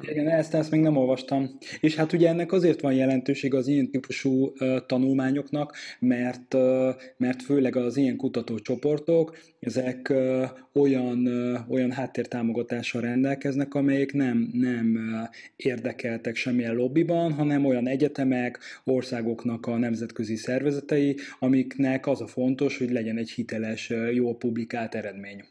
Igen, 0.00 0.28
ezt, 0.28 0.54
ezt 0.54 0.70
még 0.70 0.80
nem 0.80 0.96
olvastam. 0.96 1.58
És 1.80 1.94
hát 1.94 2.12
ugye 2.12 2.28
ennek 2.28 2.52
azért 2.52 2.80
van 2.80 2.92
jelentőség 2.92 3.54
az 3.54 3.66
ilyen 3.66 3.90
típusú 3.90 4.52
uh, 4.58 4.86
tanulmányoknak, 4.86 5.76
mert, 5.98 6.54
uh, 6.54 6.88
mert 7.16 7.42
főleg 7.42 7.76
az 7.76 7.96
ilyen 7.96 8.16
kutatócsoportok, 8.16 9.38
ezek 9.60 10.08
uh, 10.10 10.48
olyan, 10.72 11.26
uh, 11.26 11.70
olyan 11.70 11.90
háttértámogatással 11.90 13.00
rendelkeznek, 13.00 13.74
amelyek 13.74 14.12
nem, 14.12 14.50
nem 14.52 14.94
uh, 14.94 15.28
érdekeltek 15.56 16.36
semmilyen 16.36 16.74
lobbiban, 16.74 17.32
hanem 17.32 17.64
olyan 17.64 17.88
egyetemek, 17.88 18.58
országoknak 18.84 19.66
a 19.66 19.76
nemzetközi 19.76 20.36
szervezetei, 20.36 21.16
amiknek 21.38 22.06
az 22.06 22.20
a 22.20 22.26
fontos, 22.26 22.78
hogy 22.78 22.90
legyen 22.90 23.16
egy 23.16 23.30
hiteles, 23.30 23.90
uh, 23.90 24.14
jól 24.14 24.36
publikált 24.36 24.94
eredmény. 24.94 25.44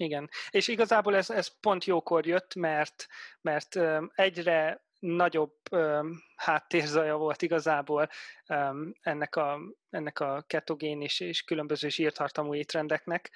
Igen, 0.00 0.30
és 0.50 0.68
igazából 0.68 1.16
ez, 1.16 1.30
ez 1.30 1.60
pont 1.60 1.84
jókor 1.84 2.26
jött, 2.26 2.54
mert, 2.54 3.06
mert 3.40 3.78
egyre 4.14 4.84
nagyobb 4.98 5.54
háttérzaja 6.36 7.16
volt 7.16 7.42
igazából 7.42 8.08
ennek, 9.00 9.36
a, 9.36 9.58
ennek 9.90 10.20
a 10.20 10.44
ketogén 10.46 11.00
és, 11.00 11.20
és 11.20 11.42
különböző 11.42 11.88
zsírtartalmú 11.88 12.54
étrendeknek, 12.54 13.30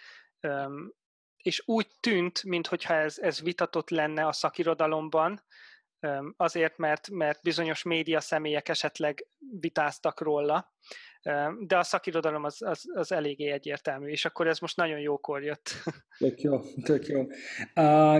és 1.37 1.63
úgy 1.67 1.89
tűnt, 2.01 2.43
mintha 2.43 2.95
ez, 2.95 3.19
ez 3.19 3.43
vitatott 3.43 3.91
lenne 3.91 4.27
a 4.27 4.33
szakirodalomban, 4.33 5.45
azért, 6.37 6.77
mert, 6.77 7.11
mert 7.11 7.43
bizonyos 7.43 7.83
média 7.83 8.21
személyek 8.21 8.69
esetleg 8.69 9.27
vitáztak 9.61 10.21
róla, 10.21 10.73
de 11.67 11.77
a 11.77 11.83
szakirodalom 11.83 12.45
az, 12.45 12.63
az, 12.63 12.85
az 12.95 13.13
eléggé 13.13 13.51
egyértelmű, 13.51 14.09
és 14.09 14.25
akkor 14.25 14.47
ez 14.47 14.59
most 14.59 14.77
nagyon 14.77 14.99
jókor 14.99 15.43
jött. 15.43 15.71
Tök 16.19 16.41
jó, 16.41 16.61
tök 16.83 17.07
jó. 17.07 17.27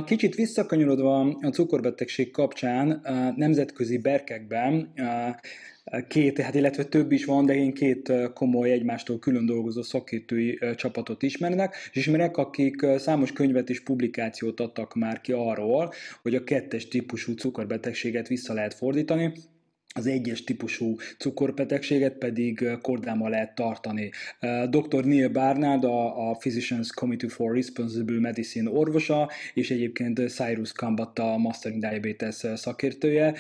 Kicsit 0.05 0.35
visszakanyarodva 0.35 1.21
a 1.21 1.49
cukorbetegség 1.49 2.31
kapcsán, 2.31 3.01
nemzetközi 3.37 3.99
berkekben 3.99 4.93
két, 6.09 6.39
hát 6.39 6.55
illetve 6.55 6.85
több 6.85 7.13
is 7.13 7.25
van, 7.25 7.47
de 7.47 7.55
én 7.55 7.75
két 7.75 8.13
komoly 8.35 8.71
egymástól 8.71 9.19
külön 9.19 9.47
dolgozó 9.47 9.83
szakértői 9.83 10.59
csapatot 10.77 11.23
ismernek, 11.23 11.75
és 11.91 11.97
ismerek, 11.97 12.37
akik 12.37 12.87
számos 12.97 13.33
könyvet 13.33 13.71
és 13.71 13.83
publikációt 13.83 14.61
adtak 14.61 14.95
már 14.95 15.21
ki 15.21 15.33
arról, 15.33 15.93
hogy 16.23 16.35
a 16.35 16.45
kettes 16.45 16.89
típusú 16.89 17.33
cukorbetegséget 17.33 18.29
vissza 18.29 18.55
lehet 18.55 18.75
fordítani, 18.75 19.33
az 19.97 20.07
egyes 20.07 20.45
típusú 20.45 20.97
cukorbetegséget 21.19 22.19
pedig 22.19 22.69
kordámmal 22.83 23.31
lehet 23.31 23.55
tartani. 23.55 24.11
Dr. 24.71 25.05
Neil 25.05 25.29
Barnard, 25.29 25.85
a, 25.85 26.31
a 26.31 26.35
Physicians 26.35 26.93
Committee 26.93 27.29
for 27.29 27.55
Responsible 27.55 28.21
Medicine 28.21 28.71
orvosa, 28.71 29.31
és 29.55 29.71
egyébként 29.71 30.29
Cyrus 30.29 30.73
Kambat, 30.73 31.19
a 31.19 31.37
Mastering 31.37 31.81
Diabetes 31.81 32.35
szakértője. 32.55 33.35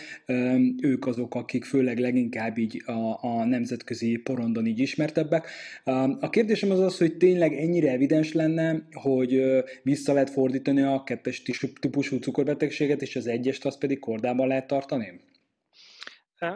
Ők 0.80 1.06
azok, 1.06 1.34
akik 1.34 1.64
főleg 1.64 1.98
leginkább 1.98 2.58
így 2.58 2.82
a, 2.86 3.26
a 3.26 3.44
nemzetközi 3.44 4.16
porondon 4.16 4.66
így 4.66 4.78
ismertebbek. 4.78 5.46
A 6.20 6.30
kérdésem 6.30 6.70
az 6.70 6.80
az, 6.80 6.98
hogy 6.98 7.16
tényleg 7.16 7.52
ennyire 7.52 7.90
evidens 7.90 8.32
lenne, 8.32 8.86
hogy 8.92 9.42
vissza 9.82 10.12
lehet 10.12 10.30
fordítani 10.30 10.80
a 10.80 11.02
kettes 11.04 11.42
típusú 11.80 12.16
cukorbetegséget, 12.18 13.02
és 13.02 13.16
az 13.16 13.26
egyest 13.26 13.64
azt 13.64 13.78
pedig 13.78 13.98
kordában 13.98 14.48
lehet 14.48 14.66
tartani? 14.66 15.20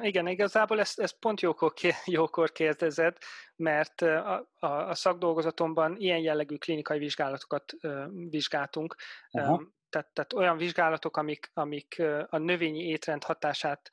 Igen, 0.01 0.27
igazából 0.27 0.81
ezt, 0.81 1.01
ezt 1.01 1.19
pont 1.19 1.41
jókor, 1.41 1.73
jókor 2.05 2.53
kérdezed, 2.53 3.17
mert 3.57 4.03
a, 4.03 4.49
a, 4.55 4.67
a 4.67 4.95
szakdolgozatomban 4.95 5.97
ilyen 5.97 6.19
jellegű 6.19 6.57
klinikai 6.57 6.99
vizsgálatokat 6.99 7.73
vizsgáltunk. 8.11 8.97
Um, 9.31 9.77
tehát, 9.89 10.13
tehát 10.13 10.33
olyan 10.33 10.57
vizsgálatok, 10.57 11.17
amik, 11.17 11.51
amik 11.55 12.03
a 12.29 12.39
növényi 12.39 12.85
étrend 12.85 13.25
hatását 13.25 13.91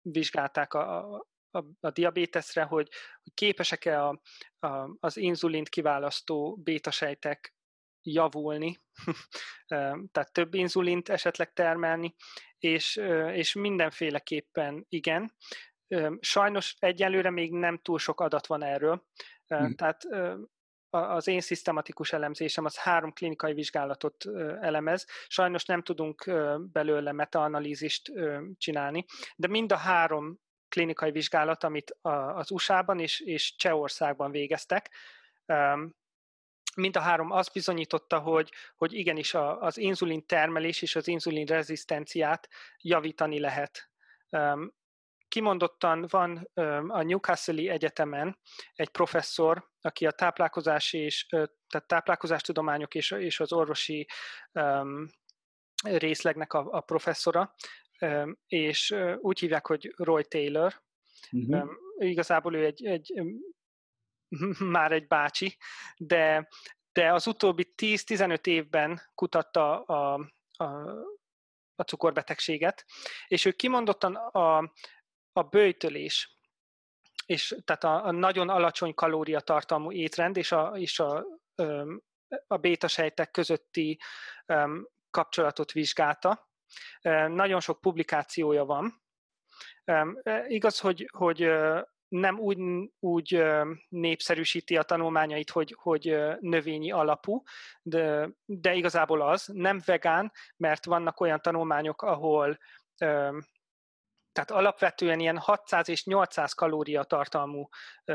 vizsgálták 0.00 0.74
a, 0.74 1.14
a, 1.50 1.64
a 1.80 1.90
diabéteszre, 1.90 2.62
hogy, 2.62 2.88
hogy 3.22 3.34
képesek-e 3.34 4.04
a, 4.04 4.20
a, 4.58 4.96
az 5.00 5.16
inzulint 5.16 5.68
kiválasztó 5.68 6.56
bétasejtek 6.56 7.54
javulni, 8.02 8.80
tehát 10.12 10.32
több 10.32 10.54
inzulint 10.54 11.08
esetleg 11.08 11.52
termelni, 11.52 12.14
és, 12.58 12.96
és 13.32 13.54
mindenféleképpen 13.54 14.86
igen. 14.88 15.32
Sajnos 16.20 16.76
egyelőre 16.78 17.30
még 17.30 17.52
nem 17.52 17.78
túl 17.78 17.98
sok 17.98 18.20
adat 18.20 18.46
van 18.46 18.62
erről, 18.62 19.06
hmm. 19.46 19.74
tehát 19.74 20.06
az 20.90 21.26
én 21.26 21.40
szisztematikus 21.40 22.12
elemzésem 22.12 22.64
az 22.64 22.78
három 22.78 23.12
klinikai 23.12 23.52
vizsgálatot 23.52 24.24
elemez. 24.60 25.06
Sajnos 25.26 25.64
nem 25.64 25.82
tudunk 25.82 26.30
belőle 26.72 27.12
metaanalízist 27.12 28.12
csinálni, 28.58 29.04
de 29.36 29.48
mind 29.48 29.72
a 29.72 29.76
három 29.76 30.38
klinikai 30.68 31.10
vizsgálat, 31.10 31.64
amit 31.64 31.96
az 32.34 32.50
USA-ban 32.50 32.98
és, 32.98 33.20
és 33.20 33.56
Csehországban 33.56 34.30
végeztek, 34.30 34.90
mind 36.76 36.96
a 36.96 37.00
három 37.00 37.30
azt 37.30 37.52
bizonyította, 37.52 38.18
hogy, 38.18 38.52
hogy 38.76 38.92
igenis 38.92 39.34
az 39.34 39.78
inzulin 39.78 40.26
termelés 40.26 40.82
és 40.82 40.96
az 40.96 41.08
inzulin 41.08 41.46
rezisztenciát 41.46 42.48
javítani 42.78 43.40
lehet 43.40 43.90
kimondottan 45.28 46.06
van 46.08 46.50
a 46.88 47.02
Newcastle 47.02 47.72
Egyetemen 47.72 48.38
egy 48.74 48.88
professzor, 48.88 49.70
aki 49.80 50.06
a 50.06 50.10
táplálkozási 50.10 50.98
és 50.98 51.26
tehát 51.68 51.86
táplálkozástudományok 51.86 52.94
és, 52.94 53.10
és 53.10 53.40
az 53.40 53.52
orvosi 53.52 54.08
részlegnek 55.82 56.52
a, 56.52 56.68
a 56.70 56.80
professzora, 56.80 57.54
és 58.46 58.94
úgy 59.18 59.38
hívják, 59.38 59.66
hogy 59.66 59.92
Roy 59.96 60.24
Taylor. 60.24 60.82
Uh-huh. 61.32 61.70
Igazából 61.98 62.54
ő 62.54 62.64
egy, 62.64 62.86
egy 62.86 63.22
már 64.76 64.92
egy 64.92 65.06
bácsi, 65.06 65.56
de, 65.96 66.48
de 66.92 67.12
az 67.12 67.26
utóbbi 67.26 67.72
10-15 67.76 68.46
évben 68.46 69.00
kutatta 69.14 69.82
a, 69.82 70.30
a, 70.56 70.64
a 71.74 71.82
cukorbetegséget, 71.82 72.84
és 73.26 73.44
ő 73.44 73.52
kimondottan 73.52 74.14
a, 74.14 74.72
a 75.32 75.42
bőjtölés, 75.42 76.38
és 77.26 77.56
tehát 77.64 77.84
a, 77.84 78.06
a 78.06 78.10
nagyon 78.10 78.48
alacsony 78.48 78.94
kalóriatartalmú 78.94 79.92
étrend 79.92 80.36
és 80.36 80.52
a, 80.52 80.72
és 80.74 80.98
a, 80.98 81.24
a 82.46 82.56
bétasejtek 82.56 83.30
közötti 83.30 84.00
kapcsolatot 85.10 85.72
vizsgálta. 85.72 86.48
Nagyon 87.28 87.60
sok 87.60 87.80
publikációja 87.80 88.64
van. 88.64 89.02
Igaz, 90.46 90.80
hogy, 90.80 91.08
hogy 91.12 91.50
nem 92.08 92.38
úgy, 92.38 92.58
úgy 92.98 93.42
népszerűsíti 93.88 94.76
a 94.76 94.82
tanulmányait, 94.82 95.50
hogy, 95.50 95.76
hogy 95.78 96.16
növényi 96.40 96.90
alapú, 96.90 97.42
de, 97.82 98.30
de 98.44 98.74
igazából 98.74 99.20
az, 99.22 99.46
nem 99.52 99.80
vegán, 99.84 100.32
mert 100.56 100.84
vannak 100.84 101.20
olyan 101.20 101.40
tanulmányok, 101.40 102.02
ahol 102.02 102.58
tehát 104.32 104.50
alapvetően 104.50 105.20
ilyen 105.20 105.38
600 105.38 105.88
és 105.88 106.04
800 106.04 106.52
kalória 106.52 107.02
tartalmú 107.02 107.68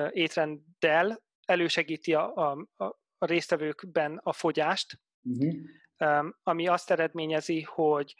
étrenddel 0.09 1.23
elősegíti 1.45 2.13
a, 2.13 2.51
a, 2.51 2.67
a 3.17 3.25
résztvevőkben 3.25 4.19
a 4.23 4.33
fogyást, 4.33 4.99
uh-huh. 5.21 6.25
ami 6.43 6.67
azt 6.67 6.91
eredményezi, 6.91 7.61
hogy 7.61 8.15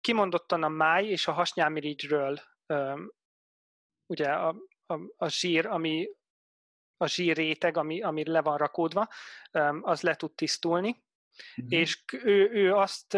kimondottan 0.00 0.62
a 0.62 0.68
máj 0.68 1.06
és 1.06 1.26
a 1.26 1.32
hasnyálmirigyről 1.32 2.40
ugye 4.06 4.28
a, 4.28 4.56
a, 4.90 5.00
a 5.16 5.28
zsír, 5.28 5.66
ami 5.66 6.08
a 6.96 7.06
zsír 7.06 7.36
réteg, 7.36 7.76
ami, 7.76 8.02
ami 8.02 8.24
le 8.24 8.40
van 8.40 8.56
rakódva, 8.56 9.08
az 9.80 10.00
le 10.00 10.14
tud 10.14 10.32
tisztulni, 10.34 11.04
uh-huh. 11.56 11.72
és 11.78 12.04
ő, 12.12 12.50
ő 12.50 12.74
azt 12.74 13.14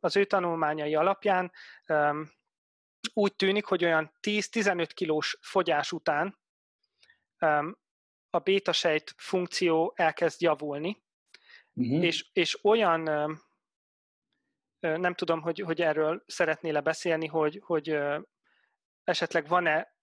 az 0.00 0.16
ő 0.16 0.24
tanulmányai 0.24 0.94
alapján 0.94 1.52
úgy 3.12 3.34
tűnik, 3.36 3.64
hogy 3.64 3.84
olyan 3.84 4.12
10-15 4.20 4.90
kilós 4.94 5.38
fogyás 5.40 5.92
után 5.92 6.38
a 8.30 8.38
bétasejt 8.42 9.14
funkció 9.16 9.92
elkezd 9.96 10.40
javulni, 10.40 11.02
uh-huh. 11.72 12.04
és, 12.04 12.28
és 12.32 12.64
olyan, 12.64 13.02
nem 14.80 15.14
tudom, 15.14 15.40
hogy, 15.40 15.58
hogy 15.60 15.82
erről 15.82 16.24
szeretnél-e 16.26 16.80
beszélni, 16.80 17.26
hogy, 17.26 17.60
hogy 17.64 17.98
esetleg 19.04 19.48
van-e 19.48 19.94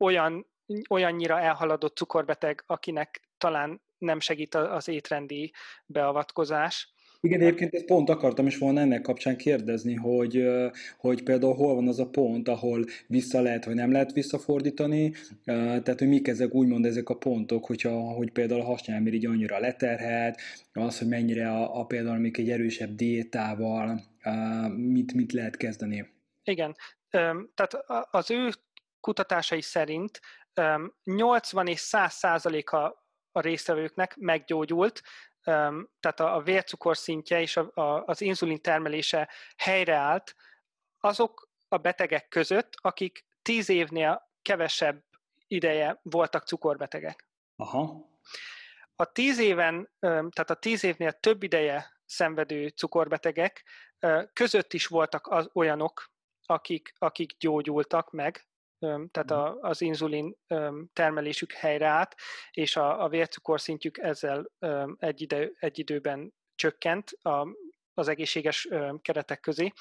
olyan, 0.00 0.46
olyannyira 0.88 1.40
elhaladott 1.40 1.96
cukorbeteg, 1.96 2.62
akinek 2.66 3.20
talán 3.38 3.80
nem 3.98 4.20
segít 4.20 4.54
az 4.54 4.88
étrendi 4.88 5.52
beavatkozás, 5.86 6.94
igen, 7.22 7.40
egyébként 7.40 7.74
ezt 7.74 7.84
pont 7.84 8.08
akartam 8.08 8.46
is 8.46 8.58
volna 8.58 8.80
ennek 8.80 9.00
kapcsán 9.00 9.36
kérdezni, 9.36 9.94
hogy, 9.94 10.44
hogy 10.98 11.22
például 11.22 11.54
hol 11.54 11.74
van 11.74 11.88
az 11.88 11.98
a 11.98 12.08
pont, 12.08 12.48
ahol 12.48 12.84
vissza 13.06 13.40
lehet, 13.40 13.64
vagy 13.64 13.74
nem 13.74 13.92
lehet 13.92 14.12
visszafordítani, 14.12 15.14
tehát 15.44 15.98
hogy 15.98 16.08
mik 16.08 16.28
ezek 16.28 16.54
úgymond 16.54 16.84
ezek 16.84 17.08
a 17.08 17.16
pontok, 17.16 17.66
hogyha, 17.66 17.90
hogy 17.90 18.30
például 18.30 18.60
a 18.60 18.64
hasnyálmirigy 18.64 19.26
annyira 19.26 19.58
leterhet, 19.58 20.40
az, 20.72 20.98
hogy 20.98 21.08
mennyire 21.08 21.50
a, 21.50 21.80
a 21.80 21.84
például 21.84 22.18
még 22.18 22.38
egy 22.38 22.50
erősebb 22.50 22.94
diétával, 22.94 24.00
mit, 24.76 25.14
mit 25.14 25.32
lehet 25.32 25.56
kezdeni. 25.56 26.06
Igen, 26.44 26.76
tehát 27.54 27.74
az 28.10 28.30
ő 28.30 28.50
kutatásai 29.00 29.60
szerint 29.60 30.20
80 31.04 31.66
és 31.66 31.80
100 31.80 32.12
százaléka 32.12 33.04
a 33.32 33.40
résztvevőknek 33.40 34.16
meggyógyult, 34.16 35.02
tehát 36.00 36.20
a 36.20 36.40
vércukor 36.44 36.96
szintje 36.96 37.40
és 37.40 37.56
a, 37.56 37.70
a, 37.74 38.04
az 38.06 38.20
inzulin 38.20 38.60
termelése 38.60 39.28
helyreállt, 39.56 40.34
azok 41.00 41.48
a 41.68 41.76
betegek 41.76 42.28
között, 42.28 42.72
akik 42.76 43.24
tíz 43.42 43.68
évnél 43.68 44.30
kevesebb 44.42 45.04
ideje 45.46 46.00
voltak 46.02 46.46
cukorbetegek. 46.46 47.28
Aha. 47.56 48.08
A 48.96 49.12
tíz 49.12 49.38
éven, 49.38 49.90
tehát 50.00 50.50
a 50.50 50.54
tíz 50.54 50.84
évnél 50.84 51.12
több 51.12 51.42
ideje 51.42 52.00
szenvedő 52.04 52.68
cukorbetegek 52.68 53.64
között 54.32 54.72
is 54.72 54.86
voltak 54.86 55.26
az 55.26 55.50
olyanok, 55.52 56.10
akik, 56.46 56.94
akik 56.98 57.36
gyógyultak 57.38 58.10
meg, 58.10 58.49
tehát 58.80 59.30
a, 59.30 59.58
az 59.60 59.80
inzulin 59.80 60.36
termelésük 60.92 61.52
helyreállt, 61.52 62.14
és 62.50 62.76
a, 62.76 63.04
a 63.04 63.08
vércukorszintjük 63.08 63.98
ezzel 63.98 64.50
egy, 64.98 65.20
ide, 65.20 65.50
egy 65.58 65.78
időben 65.78 66.34
csökkent 66.54 67.10
a, 67.10 67.46
az 67.94 68.08
egészséges 68.08 68.68
keretek 69.02 69.40
közé, 69.40 69.72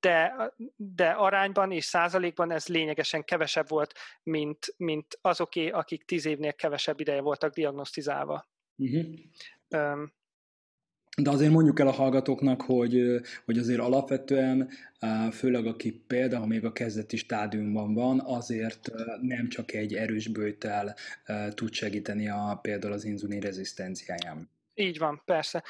de, 0.00 0.52
de 0.76 1.10
arányban 1.10 1.72
és 1.72 1.84
százalékban 1.84 2.50
ez 2.50 2.66
lényegesen 2.68 3.24
kevesebb 3.24 3.68
volt, 3.68 3.94
mint, 4.22 4.74
mint 4.76 5.18
azoké, 5.20 5.68
akik 5.68 6.04
tíz 6.04 6.26
évnél 6.26 6.52
kevesebb 6.52 7.00
ideje 7.00 7.20
voltak 7.20 7.54
diagnosztizálva. 7.54 8.48
Uh-huh. 8.76 9.14
De 11.22 11.30
azért 11.30 11.52
mondjuk 11.52 11.80
el 11.80 11.86
a 11.86 11.92
hallgatóknak, 11.92 12.62
hogy, 12.62 13.20
hogy 13.44 13.58
azért 13.58 13.80
alapvetően, 13.80 14.70
főleg 15.32 15.66
aki 15.66 15.92
például 16.06 16.46
még 16.46 16.64
a 16.64 16.72
kezdeti 16.72 17.16
stádiumban 17.16 17.94
van, 17.94 18.20
azért 18.20 18.90
nem 19.20 19.48
csak 19.48 19.72
egy 19.72 19.94
erős 19.94 20.28
bőtel 20.28 20.94
tud 21.54 21.72
segíteni 21.72 22.28
a, 22.28 22.58
például 22.62 22.92
az 22.92 23.04
inzulin 23.04 23.40
rezisztenciáján. 23.40 24.50
Így 24.74 24.98
van, 24.98 25.22
persze. 25.24 25.64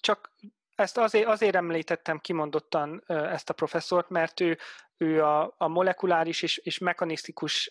Csak 0.00 0.36
ezt 0.74 0.98
azért, 0.98 1.26
azért 1.26 1.54
említettem 1.54 2.18
kimondottan 2.18 3.02
ezt 3.06 3.50
a 3.50 3.54
professzort, 3.54 4.08
mert 4.08 4.40
ő, 4.40 4.58
ő 4.96 5.22
a, 5.22 5.54
a 5.58 5.68
molekuláris 5.68 6.42
és, 6.42 6.56
és 6.56 6.78
mechanisztikus 6.78 7.70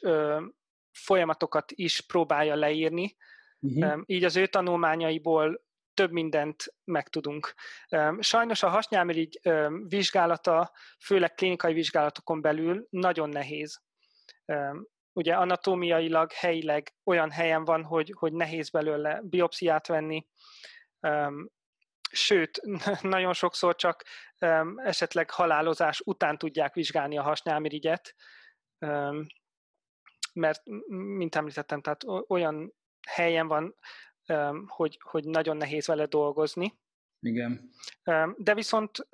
folyamatokat 0.91 1.71
is 1.75 2.01
próbálja 2.01 2.55
leírni, 2.55 3.15
uh-huh. 3.59 4.01
Így 4.05 4.23
az 4.23 4.35
ő 4.35 4.47
tanulmányaiból 4.47 5.61
több 6.01 6.11
mindent 6.11 6.65
megtudunk. 6.83 7.53
Sajnos 8.19 8.63
a 8.63 8.69
hasnyálmirigy 8.69 9.39
vizsgálata, 9.87 10.71
főleg 10.99 11.33
klinikai 11.33 11.73
vizsgálatokon 11.73 12.41
belül 12.41 12.87
nagyon 12.89 13.29
nehéz. 13.29 13.81
Ugye 15.13 15.33
anatómiailag, 15.35 16.31
helyileg 16.31 16.93
olyan 17.03 17.31
helyen 17.31 17.63
van, 17.63 17.83
hogy, 17.83 18.13
hogy 18.17 18.33
nehéz 18.33 18.69
belőle 18.69 19.21
biopsziát 19.23 19.87
venni, 19.87 20.27
sőt, 22.11 22.61
nagyon 23.01 23.33
sokszor 23.33 23.75
csak 23.75 24.03
esetleg 24.75 25.29
halálozás 25.29 26.01
után 26.05 26.37
tudják 26.37 26.73
vizsgálni 26.73 27.17
a 27.17 27.23
hasnyálmirigyet, 27.23 28.15
mert, 30.33 30.61
mint 31.17 31.35
említettem, 31.35 31.81
tehát 31.81 32.03
olyan 32.27 32.73
helyen 33.07 33.47
van, 33.47 33.75
hogy, 34.67 34.99
hogy 35.01 35.25
nagyon 35.25 35.57
nehéz 35.57 35.87
vele 35.87 36.05
dolgozni. 36.05 36.79
Igen. 37.19 37.71
De 38.37 38.53
viszont 38.53 39.07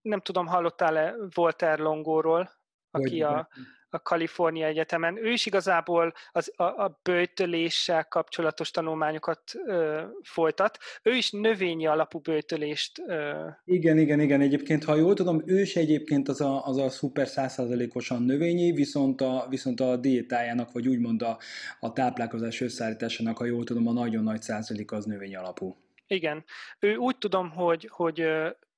nem 0.00 0.20
tudom, 0.22 0.46
hallottál-e 0.46 1.14
Walter 1.36 1.78
Longóról, 1.78 2.50
aki 2.90 3.22
a, 3.22 3.48
a 3.94 4.02
Kalifornia 4.02 4.66
Egyetemen. 4.66 5.16
Ő 5.16 5.30
is 5.30 5.46
igazából 5.46 6.12
az, 6.32 6.52
a, 6.56 6.62
a 6.62 7.00
bőtöléssel 7.02 8.04
kapcsolatos 8.04 8.70
tanulmányokat 8.70 9.40
ö, 9.66 10.02
folytat. 10.22 10.78
Ő 11.02 11.14
is 11.14 11.30
növényi 11.30 11.86
alapú 11.86 12.18
bőtölést. 12.18 13.02
Ö... 13.06 13.48
Igen, 13.64 13.98
igen, 13.98 14.20
igen. 14.20 14.40
Egyébként, 14.40 14.84
ha 14.84 14.94
jól 14.94 15.14
tudom, 15.14 15.42
ő 15.46 15.60
is 15.60 15.76
egyébként 15.76 16.28
az 16.28 16.40
a, 16.40 16.66
az 16.66 16.76
a 16.76 16.88
szuper 16.88 17.26
százszázalékosan 17.26 18.22
növényi, 18.22 18.72
viszont 18.72 19.20
a, 19.20 19.46
viszont 19.48 19.80
a 19.80 19.96
diétájának, 19.96 20.72
vagy 20.72 20.88
úgymond 20.88 21.22
a, 21.22 21.38
a 21.80 21.92
táplálkozás 21.92 22.60
összeállításának, 22.60 23.38
ha 23.38 23.44
jól 23.44 23.64
tudom, 23.64 23.86
a 23.86 23.92
nagyon 23.92 24.22
nagy 24.22 24.42
százalék 24.42 24.92
az 24.92 25.04
növény 25.04 25.36
alapú. 25.36 25.76
Igen. 26.06 26.44
Ő 26.78 26.96
úgy 26.96 27.18
tudom, 27.18 27.50
hogy, 27.50 27.88
hogy 27.92 28.24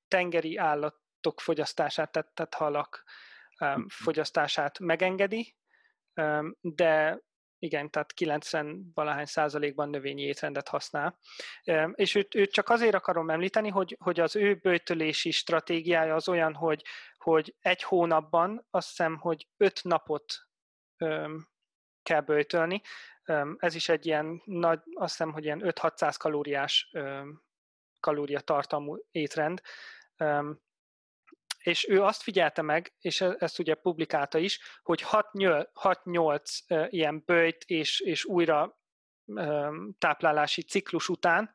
tengeri 0.07 0.57
állatok 0.57 1.41
fogyasztását, 1.41 2.11
tehát, 2.11 2.29
tehát 2.33 2.53
halak 2.53 3.03
fogyasztását 3.87 4.79
megengedi, 4.79 5.55
um, 6.15 6.57
de 6.61 7.19
igen, 7.59 7.89
tehát 7.89 8.13
90 8.13 8.91
valahány 8.93 9.25
százalékban 9.25 9.89
növényi 9.89 10.21
étrendet 10.21 10.67
használ. 10.67 11.19
Um, 11.65 11.93
és 11.95 12.15
őt, 12.15 12.35
őt 12.35 12.51
csak 12.51 12.69
azért 12.69 12.95
akarom 12.95 13.29
említeni, 13.29 13.69
hogy, 13.69 13.97
hogy 13.99 14.19
az 14.19 14.35
ő 14.35 14.55
bőtölési 14.55 15.31
stratégiája 15.31 16.15
az 16.15 16.27
olyan, 16.27 16.53
hogy, 16.53 16.83
hogy 17.17 17.55
egy 17.59 17.83
hónapban 17.83 18.67
azt 18.69 18.87
hiszem, 18.87 19.17
hogy 19.17 19.47
öt 19.57 19.83
napot 19.83 20.33
um, 20.99 21.47
kell 22.03 22.21
bőtölni. 22.21 22.81
Um, 23.27 23.55
ez 23.59 23.75
is 23.75 23.89
egy 23.89 24.05
ilyen 24.05 24.41
nagy, 24.45 24.79
azt 24.93 25.17
hiszem, 25.17 25.31
hogy 25.31 25.43
ilyen 25.43 25.61
5-600 25.63 26.15
kalóriás 26.17 26.89
um, 26.93 27.43
kalóriatartalmú 27.99 28.97
étrend. 29.11 29.61
Um, 30.17 30.63
és 31.65 31.87
ő 31.87 32.01
azt 32.01 32.21
figyelte 32.21 32.61
meg, 32.61 32.93
és 32.99 33.21
e-, 33.21 33.35
ezt 33.39 33.59
ugye 33.59 33.75
publikálta 33.75 34.37
is, 34.37 34.59
hogy 34.83 35.05
6-8 35.05 36.59
ilyen 36.89 37.23
bőjt 37.25 37.63
és, 37.63 37.99
és 37.99 38.25
újra 38.25 38.79
táplálási 39.97 40.61
ciklus 40.61 41.09
után 41.09 41.53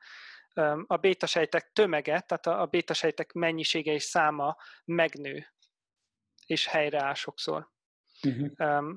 a 0.86 0.96
bétasejtek 0.96 1.72
tömege, 1.72 2.20
tehát 2.20 2.46
a 2.46 2.66
bétasejtek 2.66 3.32
mennyisége 3.32 3.92
és 3.92 4.02
száma 4.02 4.56
megnő, 4.84 5.46
és 6.46 6.66
helyreáll 6.66 7.14
sokszor. 7.14 7.70
Uh-huh. 8.22 8.94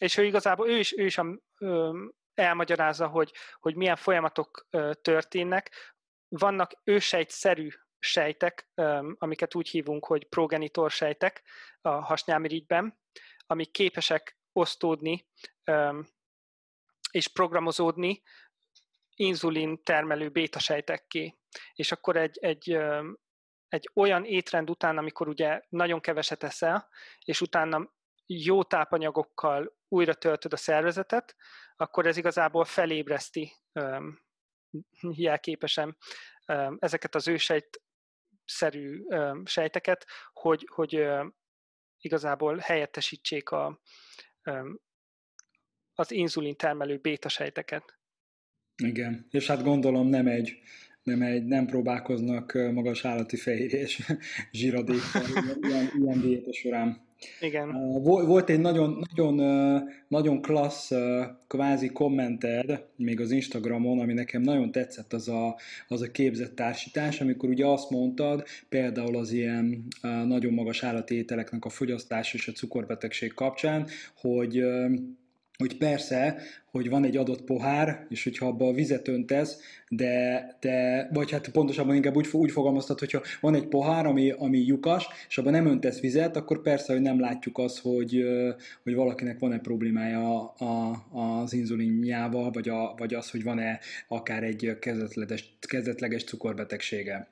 És 0.00 0.16
ő 0.16 0.24
igazából, 0.24 0.68
ő 0.68 0.78
is, 0.78 0.96
ő 0.96 1.04
is 1.04 1.18
um, 1.18 2.12
elmagyarázza, 2.34 3.06
hogy, 3.06 3.32
hogy 3.60 3.74
milyen 3.74 3.96
folyamatok 3.96 4.68
történnek. 5.02 5.94
Vannak 6.28 6.72
ősejtszerű 6.84 7.68
sejtek, 8.04 8.68
amiket 9.18 9.54
úgy 9.54 9.68
hívunk, 9.68 10.06
hogy 10.06 10.28
progenitor 10.28 10.90
sejtek 10.90 11.42
a 11.80 11.88
hasnyálmirigyben, 11.88 12.98
amik 13.46 13.70
képesek 13.70 14.38
osztódni 14.52 15.28
és 17.10 17.28
programozódni 17.28 18.22
inzulin 19.14 19.82
termelő 19.82 20.28
bétasejtekké. 20.28 21.38
És 21.74 21.92
akkor 21.92 22.16
egy, 22.16 22.38
egy, 22.40 22.78
egy 23.68 23.90
olyan 23.94 24.24
étrend 24.24 24.70
után, 24.70 24.98
amikor 24.98 25.28
ugye 25.28 25.62
nagyon 25.68 26.00
keveset 26.00 26.42
eszel, 26.42 26.88
és 27.24 27.40
utána 27.40 27.92
jó 28.26 28.62
tápanyagokkal 28.62 29.76
újra 29.88 30.14
töltöd 30.14 30.52
a 30.52 30.56
szervezetet, 30.56 31.36
akkor 31.76 32.06
ez 32.06 32.16
igazából 32.16 32.64
felébreszti 32.64 33.52
jelképesen 35.00 35.96
ezeket 36.78 37.14
az 37.14 37.28
ősejt 37.28 37.82
szerű 38.44 39.04
sejteket, 39.44 40.06
hogy, 40.32 40.68
hogy 40.74 41.06
igazából 41.98 42.56
helyettesítsék 42.56 43.50
a, 43.50 43.80
az 45.94 46.10
inzulin 46.10 46.56
termelő 46.56 46.98
béta 46.98 47.28
sejteket. 47.28 47.98
Igen, 48.82 49.26
és 49.30 49.46
hát 49.46 49.62
gondolom 49.62 50.06
nem 50.08 50.26
egy, 50.26 50.58
nem, 51.02 51.22
egy, 51.22 51.44
nem 51.44 51.66
próbálkoznak 51.66 52.58
magas 52.72 53.04
állati 53.04 53.36
fehérjés 53.36 54.02
zsíradékkal 54.52 55.22
ilyen, 55.60 55.90
ilyen 55.98 56.20
diéta 56.20 56.52
során. 56.52 57.10
Igen. 57.40 57.72
Volt 58.02 58.50
egy 58.50 58.60
nagyon, 58.60 59.04
nagyon, 59.08 59.34
nagyon 60.08 60.42
klassz 60.42 60.92
kvázi 61.46 61.88
kommented 61.88 62.84
még 62.96 63.20
az 63.20 63.30
Instagramon, 63.30 64.00
ami 64.00 64.12
nekem 64.12 64.42
nagyon 64.42 64.72
tetszett, 64.72 65.12
az 65.12 65.28
a, 65.28 65.56
az 65.88 66.02
a 66.02 66.10
képzett 66.10 66.54
társítás, 66.54 67.20
amikor 67.20 67.48
ugye 67.48 67.66
azt 67.66 67.90
mondtad, 67.90 68.44
például 68.68 69.16
az 69.16 69.32
ilyen 69.32 69.84
nagyon 70.26 70.52
magas 70.52 70.82
állati 70.82 71.14
ételeknek 71.14 71.64
a 71.64 71.68
fogyasztás 71.68 72.34
és 72.34 72.48
a 72.48 72.52
cukorbetegség 72.52 73.34
kapcsán, 73.34 73.86
hogy 74.14 74.64
hogy 75.62 75.76
persze, 75.76 76.36
hogy 76.70 76.88
van 76.88 77.04
egy 77.04 77.16
adott 77.16 77.42
pohár, 77.42 78.06
és 78.08 78.24
hogyha 78.24 78.46
abba 78.46 78.66
a 78.66 78.72
vizet 78.72 79.08
öntesz, 79.08 79.58
de, 79.88 80.46
de 80.60 81.08
vagy 81.12 81.30
hát 81.30 81.48
pontosabban 81.48 81.94
inkább 81.94 82.16
úgy, 82.16 82.28
úgy 82.32 82.50
fogalmaztat, 82.50 82.98
hogyha 82.98 83.22
van 83.40 83.54
egy 83.54 83.66
pohár, 83.66 84.06
ami, 84.06 84.30
ami 84.30 84.58
lyukas, 84.58 85.06
és 85.28 85.38
abban 85.38 85.52
nem 85.52 85.66
öntesz 85.66 86.00
vizet, 86.00 86.36
akkor 86.36 86.62
persze, 86.62 86.92
hogy 86.92 87.02
nem 87.02 87.20
látjuk 87.20 87.58
azt, 87.58 87.78
hogy, 87.78 88.24
hogy 88.82 88.94
valakinek 88.94 89.38
van-e 89.38 89.58
problémája 89.58 90.44
a, 90.44 91.04
az 91.12 91.52
inzulinjával, 91.52 92.50
vagy, 92.50 92.68
a, 92.68 92.94
vagy 92.96 93.14
az, 93.14 93.30
hogy 93.30 93.42
van-e 93.42 93.78
akár 94.08 94.42
egy 94.42 94.76
kezdetleges, 94.80 95.56
kezdetleges 95.60 96.24
cukorbetegsége. 96.24 97.28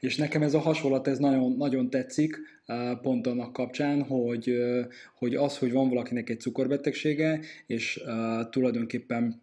És 0.00 0.16
nekem 0.16 0.42
ez 0.42 0.54
a 0.54 0.58
hasonlat, 0.58 1.08
ez 1.08 1.18
nagyon, 1.18 1.56
nagyon 1.56 1.90
tetszik, 1.90 2.38
pont 3.02 3.26
annak 3.26 3.52
kapcsán, 3.52 4.02
hogy, 4.02 4.58
hogy 5.14 5.34
az, 5.34 5.58
hogy 5.58 5.72
van 5.72 5.88
valakinek 5.88 6.30
egy 6.30 6.40
cukorbetegsége, 6.40 7.40
és 7.66 8.02
tulajdonképpen 8.50 9.42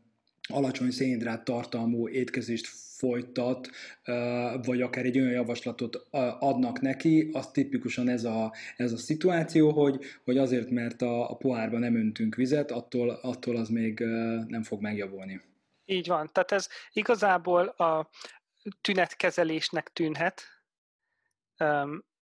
alacsony 0.50 0.92
szénhidrát 0.92 1.44
tartalmú 1.44 2.08
étkezést 2.08 2.68
folytat, 2.98 3.70
vagy 4.66 4.82
akár 4.82 5.06
egy 5.06 5.20
olyan 5.20 5.32
javaslatot 5.32 6.08
adnak 6.40 6.82
neki, 6.82 7.30
az 7.34 7.52
tipikusan 7.52 8.10
ez 8.10 8.24
a, 8.24 8.54
ez 8.78 8.92
a 8.92 8.98
szituáció, 8.98 9.72
hogy, 9.72 10.00
hogy 10.24 10.38
azért, 10.38 10.70
mert 10.70 11.02
a, 11.02 11.30
a 11.30 11.36
pohárba 11.36 11.78
nem 11.78 11.96
öntünk 11.96 12.36
vizet, 12.36 12.72
attól, 12.72 13.10
attól 13.10 13.56
az 13.56 13.70
még 13.70 14.00
nem 14.48 14.64
fog 14.64 14.82
megjavulni. 14.82 15.42
Így 15.86 16.08
van. 16.08 16.30
Tehát 16.34 16.52
ez 16.52 16.68
igazából 16.94 17.68
a, 17.68 18.10
tünetkezelésnek 18.82 19.90
tűnhet, 19.94 20.44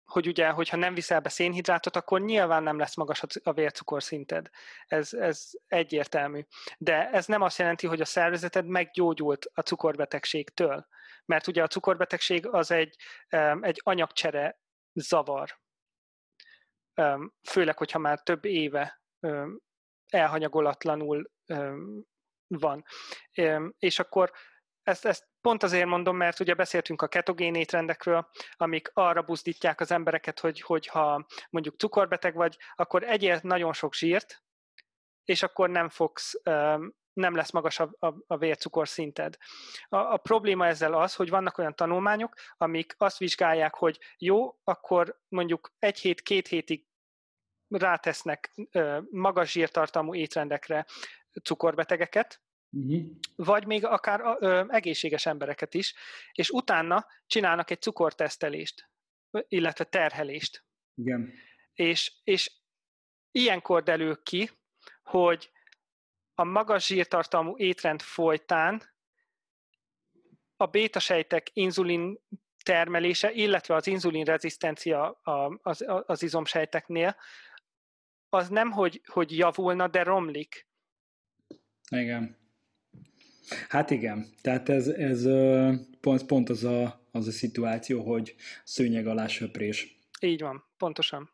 hogy 0.05 0.27
ugye, 0.27 0.49
hogyha 0.49 0.77
nem 0.77 0.93
viszel 0.93 1.19
be 1.19 1.29
szénhidrátot, 1.29 1.95
akkor 1.95 2.21
nyilván 2.21 2.63
nem 2.63 2.77
lesz 2.77 2.95
magas 2.95 3.23
a 3.43 3.53
vércukorszinted. 3.53 4.49
Ez, 4.85 5.13
ez 5.13 5.49
egyértelmű. 5.67 6.45
De 6.77 7.09
ez 7.09 7.25
nem 7.25 7.41
azt 7.41 7.57
jelenti, 7.57 7.87
hogy 7.87 8.01
a 8.01 8.05
szervezeted 8.05 8.65
meggyógyult 8.65 9.45
a 9.53 9.61
cukorbetegségtől. 9.61 10.87
Mert 11.25 11.47
ugye 11.47 11.63
a 11.63 11.67
cukorbetegség 11.67 12.47
az 12.47 12.71
egy, 12.71 12.95
egy 13.61 13.81
anyagcsere 13.83 14.59
zavar. 14.93 15.59
Főleg, 17.49 17.77
hogyha 17.77 17.99
már 17.99 18.21
több 18.21 18.45
éve 18.45 19.01
elhanyagolatlanul 20.07 21.31
van. 22.47 22.85
És 23.79 23.99
akkor 23.99 24.31
ezt, 24.85 25.05
ezt 25.05 25.27
pont 25.41 25.63
azért 25.63 25.87
mondom, 25.87 26.17
mert 26.17 26.39
ugye 26.39 26.53
beszéltünk 26.53 27.01
a 27.01 27.07
ketogén 27.07 27.55
étrendekről, 27.55 28.29
amik 28.51 28.91
arra 28.93 29.21
buzdítják 29.21 29.79
az 29.79 29.91
embereket, 29.91 30.39
hogy, 30.39 30.61
hogy 30.61 30.87
ha 30.87 31.25
mondjuk 31.49 31.79
cukorbeteg 31.79 32.35
vagy, 32.35 32.57
akkor 32.75 33.03
egyél 33.03 33.39
nagyon 33.43 33.73
sok 33.73 33.93
zsírt, 33.93 34.43
és 35.23 35.43
akkor 35.43 35.69
nem 35.69 35.89
fogsz, 35.89 36.41
nem 37.13 37.35
lesz 37.35 37.51
magas 37.51 37.79
a, 37.79 37.95
a, 37.99 38.13
a 38.27 38.37
vércukorszinted. 38.37 39.37
A, 39.87 39.97
a 39.97 40.17
probléma 40.17 40.67
ezzel 40.67 40.93
az, 40.93 41.15
hogy 41.15 41.29
vannak 41.29 41.57
olyan 41.57 41.75
tanulmányok, 41.75 42.33
amik 42.57 42.95
azt 42.97 43.17
vizsgálják, 43.17 43.75
hogy 43.75 43.99
jó, 44.17 44.59
akkor 44.63 45.19
mondjuk 45.27 45.73
egy 45.79 45.99
hét, 45.99 46.21
két 46.21 46.47
hétig 46.47 46.87
rátesznek 47.67 48.53
magas 49.09 49.51
zsírtartalmú 49.51 50.15
étrendekre 50.15 50.85
cukorbetegeket, 51.43 52.44
uh-huh. 52.75 53.05
vagy 53.35 53.65
még 53.65 53.85
akár 53.85 54.37
ö, 54.39 54.63
egészséges 54.67 55.25
embereket 55.25 55.73
is, 55.73 55.93
és 56.31 56.49
utána 56.49 57.07
csinálnak 57.25 57.71
egy 57.71 57.81
cukortesztelést, 57.81 58.89
illetve 59.47 59.83
terhelést. 59.83 60.65
Igen. 60.95 61.33
És, 61.73 62.13
és 62.23 62.51
ilyenkor 63.31 63.83
derül 63.83 64.23
ki, 64.23 64.49
hogy 65.03 65.51
a 66.33 66.43
magas 66.43 66.85
zsírtartalmú 66.85 67.57
étrend 67.57 68.01
folytán 68.01 68.93
a 70.57 70.65
bétasejtek 70.65 71.49
inzulin 71.53 72.19
termelése, 72.63 73.31
illetve 73.31 73.75
az 73.75 73.87
inzulin 73.87 74.23
rezisztencia 74.23 75.19
az, 75.61 75.85
az 76.05 76.23
izomsejteknél, 76.23 77.15
az 78.29 78.49
nem, 78.49 78.71
hogy, 78.71 79.01
hogy 79.05 79.37
javulna, 79.37 79.87
de 79.87 80.03
romlik. 80.03 80.67
Igen. 81.89 82.44
Hát 83.69 83.89
igen, 83.89 84.25
tehát 84.41 84.69
ez, 84.69 84.87
ez 84.87 85.27
pont, 86.01 86.25
pont 86.25 86.49
az, 86.49 86.63
a, 86.63 87.01
az 87.11 87.27
a 87.27 87.31
szituáció, 87.31 88.01
hogy 88.01 88.35
szőnyeg 88.63 89.07
alá 89.07 89.27
söprés. 89.27 89.97
Így 90.21 90.41
van, 90.41 90.63
pontosan. 90.77 91.29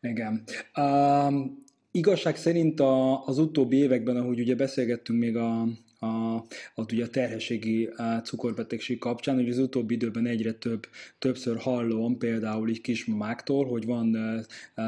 Igen. 0.00 0.44
Um, 0.76 1.64
igazság 1.90 2.36
szerint 2.36 2.80
a, 2.80 3.24
az 3.24 3.38
utóbbi 3.38 3.76
években, 3.76 4.16
ahogy 4.16 4.40
ugye 4.40 4.54
beszélgettünk 4.54 5.18
még 5.18 5.36
a, 5.36 5.66
a, 6.00 6.44
ott 6.74 6.92
ugye 6.92 7.04
a 7.04 7.08
terhességi 7.08 7.86
a 7.86 8.20
cukorbetegség 8.24 8.98
kapcsán, 8.98 9.34
hogy 9.34 9.48
az 9.48 9.58
utóbbi 9.58 9.94
időben 9.94 10.26
egyre 10.26 10.52
több, 10.52 10.86
többször 11.18 11.56
hallom 11.56 12.18
például 12.18 12.68
így 12.68 12.80
kismamáktól, 12.80 13.66
hogy 13.66 13.86
van 13.86 14.16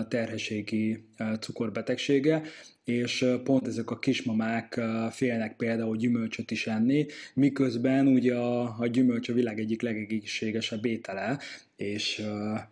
terhességi 0.08 1.04
cukorbetegsége, 1.40 2.42
és 2.84 3.26
pont 3.44 3.66
ezek 3.66 3.90
a 3.90 3.98
kismamák 3.98 4.80
félnek 5.10 5.56
például 5.56 5.96
gyümölcsöt 5.96 6.50
is 6.50 6.66
enni, 6.66 7.06
miközben 7.34 8.06
ugye 8.06 8.34
a, 8.36 8.76
a 8.78 8.86
gyümölcs 8.86 9.28
a 9.28 9.32
világ 9.32 9.58
egyik 9.58 9.82
legegészségesebb 9.82 10.84
étele, 10.84 11.38
és, 11.76 12.22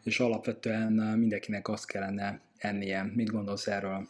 és 0.05 0.21
alapvetően 0.21 0.93
mindenkinek 0.93 1.69
azt 1.69 1.87
kellene 1.87 2.41
ennie. 2.59 3.11
Mit 3.15 3.31
gondolsz 3.31 3.67
erről? 3.67 4.09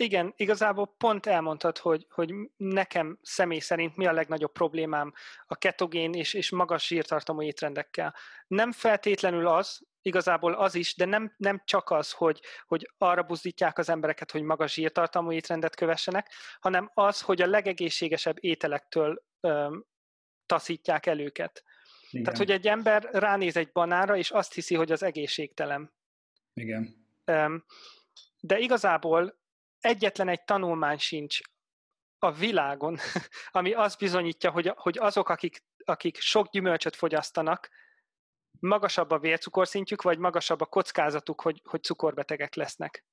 Igen, 0.00 0.32
igazából 0.36 0.94
pont 0.98 1.26
elmondtad, 1.26 1.78
hogy, 1.78 2.06
hogy 2.10 2.34
nekem 2.56 3.18
személy 3.22 3.58
szerint 3.58 3.96
mi 3.96 4.06
a 4.06 4.12
legnagyobb 4.12 4.52
problémám 4.52 5.12
a 5.46 5.56
ketogén 5.56 6.12
és, 6.12 6.34
és 6.34 6.50
magas 6.50 6.86
zsírtartalmú 6.86 7.42
étrendekkel. 7.42 8.14
Nem 8.46 8.72
feltétlenül 8.72 9.46
az, 9.46 9.80
igazából 10.02 10.52
az 10.52 10.74
is, 10.74 10.96
de 10.96 11.04
nem, 11.04 11.34
nem 11.36 11.62
csak 11.64 11.90
az, 11.90 12.12
hogy, 12.12 12.40
hogy 12.66 12.90
arra 12.98 13.22
buzdítják 13.22 13.78
az 13.78 13.88
embereket, 13.88 14.30
hogy 14.30 14.42
magas 14.42 14.72
zsírtartalmú 14.72 15.32
étrendet 15.32 15.76
kövessenek, 15.76 16.32
hanem 16.60 16.90
az, 16.94 17.20
hogy 17.20 17.42
a 17.42 17.46
legegészségesebb 17.46 18.36
ételektől 18.40 19.24
öm, 19.40 19.86
taszítják 20.46 21.06
el 21.06 21.20
őket. 21.20 21.64
Igen. 22.10 22.24
Tehát, 22.24 22.38
hogy 22.38 22.50
egy 22.50 22.66
ember 22.66 23.08
ránéz 23.12 23.56
egy 23.56 23.72
banára, 23.72 24.16
és 24.16 24.30
azt 24.30 24.54
hiszi, 24.54 24.74
hogy 24.74 24.92
az 24.92 25.02
egészségtelen. 25.02 25.92
Igen. 26.54 27.08
Öm, 27.24 27.64
de 28.40 28.58
igazából 28.58 29.39
egyetlen 29.80 30.28
egy 30.28 30.44
tanulmány 30.44 30.98
sincs 30.98 31.38
a 32.18 32.32
világon, 32.32 32.98
ami 33.58 33.72
azt 33.72 33.98
bizonyítja, 33.98 34.50
hogy, 34.50 34.72
hogy 34.74 34.98
azok, 34.98 35.28
akik, 35.28 35.64
akik 35.84 36.20
sok 36.20 36.50
gyümölcsöt 36.50 36.96
fogyasztanak, 36.96 37.68
magasabb 38.60 39.10
a 39.10 39.18
vércukorszintjük, 39.18 40.02
vagy 40.02 40.18
magasabb 40.18 40.60
a 40.60 40.66
kockázatuk, 40.66 41.40
hogy, 41.40 41.60
hogy 41.64 41.82
cukorbetegek 41.82 42.54
lesznek. 42.54 43.04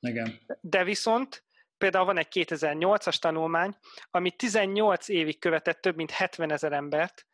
Igen. 0.00 0.40
De 0.60 0.84
viszont 0.84 1.44
például 1.78 2.04
van 2.04 2.18
egy 2.18 2.28
2008-as 2.30 3.16
tanulmány, 3.16 3.76
ami 4.10 4.30
18 4.30 5.08
évig 5.08 5.38
követett 5.38 5.80
több 5.80 5.96
mint 5.96 6.10
70 6.10 6.52
ezer 6.52 6.72
embert, 6.72 7.26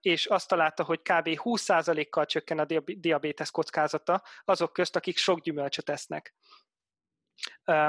és 0.00 0.26
azt 0.26 0.48
találta, 0.48 0.84
hogy 0.84 0.98
kb. 0.98 1.28
20%-kal 1.28 2.26
csökken 2.26 2.58
a 2.58 2.64
diabétesz 2.84 3.50
kockázata 3.50 4.22
azok 4.44 4.72
közt, 4.72 4.96
akik 4.96 5.16
sok 5.16 5.40
gyümölcsöt 5.40 5.90
esznek. 5.90 6.34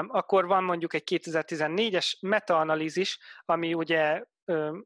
Akkor 0.08 0.46
van 0.46 0.64
mondjuk 0.64 0.94
egy 0.94 1.02
2014-es 1.06 2.20
metaanalízis, 2.20 3.18
ami 3.44 3.74
ugye 3.74 4.22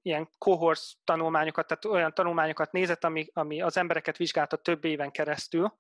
ilyen 0.03 0.31
cohort 0.39 0.83
tanulmányokat, 1.05 1.67
tehát 1.67 1.85
olyan 1.85 2.15
tanulmányokat 2.15 2.73
nézett, 2.73 3.05
ami, 3.05 3.27
ami 3.33 3.63
az 3.63 3.77
embereket 3.77 4.17
vizsgálta 4.17 4.57
több 4.57 4.85
éven 4.85 5.11
keresztül, 5.11 5.77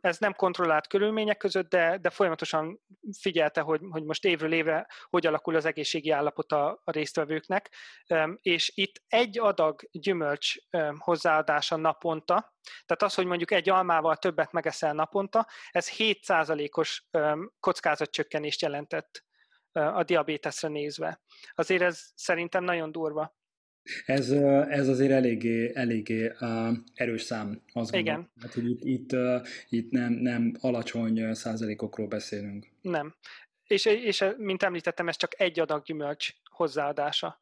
ez 0.00 0.18
nem 0.18 0.34
kontrollált 0.34 0.86
körülmények 0.86 1.36
között, 1.36 1.68
de, 1.68 1.98
de 1.98 2.10
folyamatosan 2.10 2.80
figyelte, 3.20 3.60
hogy, 3.60 3.80
hogy 3.90 4.04
most 4.04 4.24
évről 4.24 4.52
évre 4.52 4.86
hogy 5.10 5.26
alakul 5.26 5.54
az 5.56 5.64
egészségi 5.64 6.10
állapot 6.10 6.52
a, 6.52 6.80
a 6.84 6.90
résztvevőknek, 6.90 7.74
és 8.40 8.72
itt 8.74 9.02
egy 9.08 9.38
adag 9.38 9.88
gyümölcs 9.92 10.54
hozzáadása 10.98 11.76
naponta, 11.76 12.54
tehát 12.86 13.02
az, 13.02 13.14
hogy 13.14 13.26
mondjuk 13.26 13.50
egy 13.50 13.68
almával 13.68 14.16
többet 14.16 14.52
megeszel 14.52 14.92
naponta, 14.92 15.46
ez 15.70 15.90
7%-os 15.96 17.06
kockázatcsökkenést 17.60 18.62
jelentett 18.62 19.26
a 19.72 20.02
diabéteszre 20.02 20.68
nézve. 20.68 21.20
Azért 21.54 21.82
ez 21.82 22.00
szerintem 22.14 22.64
nagyon 22.64 22.92
durva. 22.92 23.36
Ez, 24.06 24.30
ez 24.68 24.88
azért 24.88 25.10
eléggé, 25.10 25.70
eléggé 25.74 26.32
erős 26.94 27.22
szám, 27.22 27.62
azt 27.72 27.90
gondolom. 27.90 28.20
Igen. 28.20 28.30
Hát, 28.40 28.54
hogy 28.54 28.70
itt, 28.70 28.84
itt, 28.84 29.16
itt 29.68 29.90
nem, 29.90 30.12
nem 30.12 30.52
alacsony 30.60 31.34
százalékokról 31.34 32.06
beszélünk. 32.06 32.66
Nem. 32.80 33.14
És, 33.66 33.84
és 33.84 34.24
mint 34.36 34.62
említettem, 34.62 35.08
ez 35.08 35.16
csak 35.16 35.40
egy 35.40 35.60
adag 35.60 35.82
gyümölcs 35.82 36.34
hozzáadása. 36.44 37.38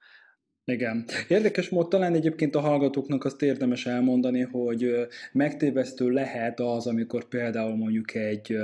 Igen. 0.68 1.04
Érdekes 1.28 1.68
mód 1.68 1.88
talán 1.88 2.14
egyébként 2.14 2.54
a 2.54 2.60
hallgatóknak 2.60 3.24
azt 3.24 3.42
érdemes 3.42 3.86
elmondani, 3.86 4.40
hogy 4.40 5.06
megtévesztő 5.32 6.10
lehet 6.10 6.60
az, 6.60 6.86
amikor 6.86 7.24
például 7.24 7.76
mondjuk 7.76 8.14
egy, 8.14 8.56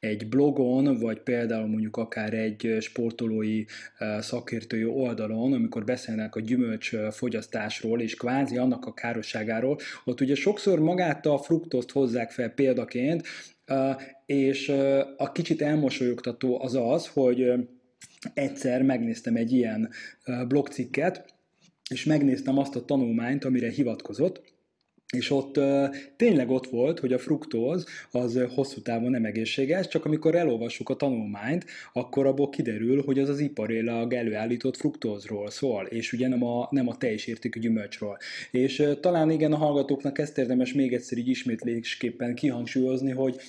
egy 0.00 0.28
blogon, 0.28 0.98
vagy 0.98 1.20
például 1.20 1.66
mondjuk 1.66 1.96
akár 1.96 2.34
egy 2.34 2.76
sportolói 2.80 3.64
szakértői 4.18 4.84
oldalon, 4.84 5.52
amikor 5.52 5.84
beszélnek 5.84 6.34
a 6.36 6.40
gyümölcs 6.40 6.96
fogyasztásról, 7.10 8.00
és 8.00 8.14
kvázi 8.14 8.56
annak 8.56 8.86
a 8.86 8.94
károsságáról, 8.94 9.78
ott 10.04 10.20
ugye 10.20 10.34
sokszor 10.34 10.80
magát 10.80 11.26
a 11.26 11.38
fruktozt 11.38 11.90
hozzák 11.90 12.30
fel 12.30 12.48
példaként, 12.48 13.26
és 14.26 14.68
a 15.16 15.32
kicsit 15.32 15.62
elmosolyogtató 15.62 16.62
az 16.62 16.74
az, 16.74 17.06
hogy 17.06 17.68
egyszer 18.34 18.82
megnéztem 18.82 19.36
egy 19.36 19.52
ilyen 19.52 19.90
blogcikket, 20.48 21.34
és 21.90 22.04
megnéztem 22.04 22.58
azt 22.58 22.76
a 22.76 22.84
tanulmányt, 22.84 23.44
amire 23.44 23.70
hivatkozott, 23.70 24.56
és 25.12 25.30
ott 25.30 25.60
tényleg 26.16 26.50
ott 26.50 26.66
volt, 26.66 26.98
hogy 26.98 27.12
a 27.12 27.18
fruktóz 27.18 27.86
az 28.10 28.40
hosszú 28.54 28.80
távon 28.80 29.10
nem 29.10 29.24
egészséges, 29.24 29.88
csak 29.88 30.04
amikor 30.04 30.34
elolvassuk 30.34 30.88
a 30.88 30.96
tanulmányt, 30.96 31.64
akkor 31.92 32.26
abból 32.26 32.48
kiderül, 32.48 33.02
hogy 33.02 33.18
az 33.18 33.28
az 33.28 33.38
iparélag 33.38 34.12
előállított 34.12 34.76
fruktózról 34.76 35.50
szól, 35.50 35.84
és 35.84 36.12
ugye 36.12 36.28
nem 36.28 36.44
a, 36.44 36.68
nem 36.70 36.88
a 36.88 36.96
teljes 36.96 37.26
értékű 37.26 37.60
gyümölcsről. 37.60 38.16
És 38.50 38.82
talán 39.00 39.30
igen, 39.30 39.52
a 39.52 39.56
hallgatóknak 39.56 40.18
ezt 40.18 40.38
érdemes 40.38 40.72
még 40.72 40.92
egyszer 40.92 41.18
így 41.18 41.28
ismétlésképpen 41.28 42.34
kihangsúlyozni, 42.34 43.10
hogy 43.10 43.40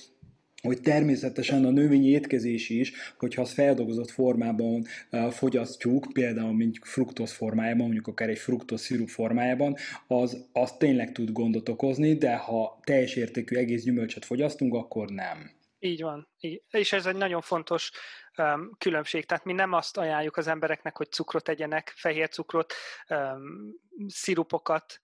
hogy 0.62 0.80
természetesen 0.80 1.64
a 1.64 1.70
növényi 1.70 2.08
étkezés 2.08 2.68
is, 2.68 2.92
hogyha 3.18 3.42
az 3.42 3.52
feldolgozott 3.52 4.10
formában 4.10 4.84
fogyasztjuk, 5.30 6.06
például 6.12 6.54
mint 6.54 6.78
fruktosz 6.82 7.32
formájában, 7.32 7.84
mondjuk 7.84 8.06
akár 8.06 8.28
egy 8.28 8.38
fruktosz 8.38 8.82
szirup 8.82 9.08
formájában, 9.08 9.76
az, 10.06 10.48
az 10.52 10.76
tényleg 10.76 11.12
tud 11.12 11.32
gondot 11.32 11.68
okozni, 11.68 12.14
de 12.14 12.36
ha 12.36 12.80
teljes 12.84 13.14
értékű 13.14 13.56
egész 13.56 13.82
gyümölcsöt 13.82 14.24
fogyasztunk, 14.24 14.74
akkor 14.74 15.08
nem. 15.08 15.58
Így 15.78 16.02
van. 16.02 16.28
És 16.70 16.92
ez 16.92 17.06
egy 17.06 17.16
nagyon 17.16 17.40
fontos 17.40 17.90
um, 18.36 18.70
különbség. 18.78 19.26
Tehát 19.26 19.44
mi 19.44 19.52
nem 19.52 19.72
azt 19.72 19.96
ajánljuk 19.96 20.36
az 20.36 20.46
embereknek, 20.46 20.96
hogy 20.96 21.10
cukrot 21.10 21.44
tegyenek, 21.44 21.92
fehér 21.96 22.28
cukrot, 22.28 22.72
um, 23.08 23.74
szirupokat, 24.08 25.00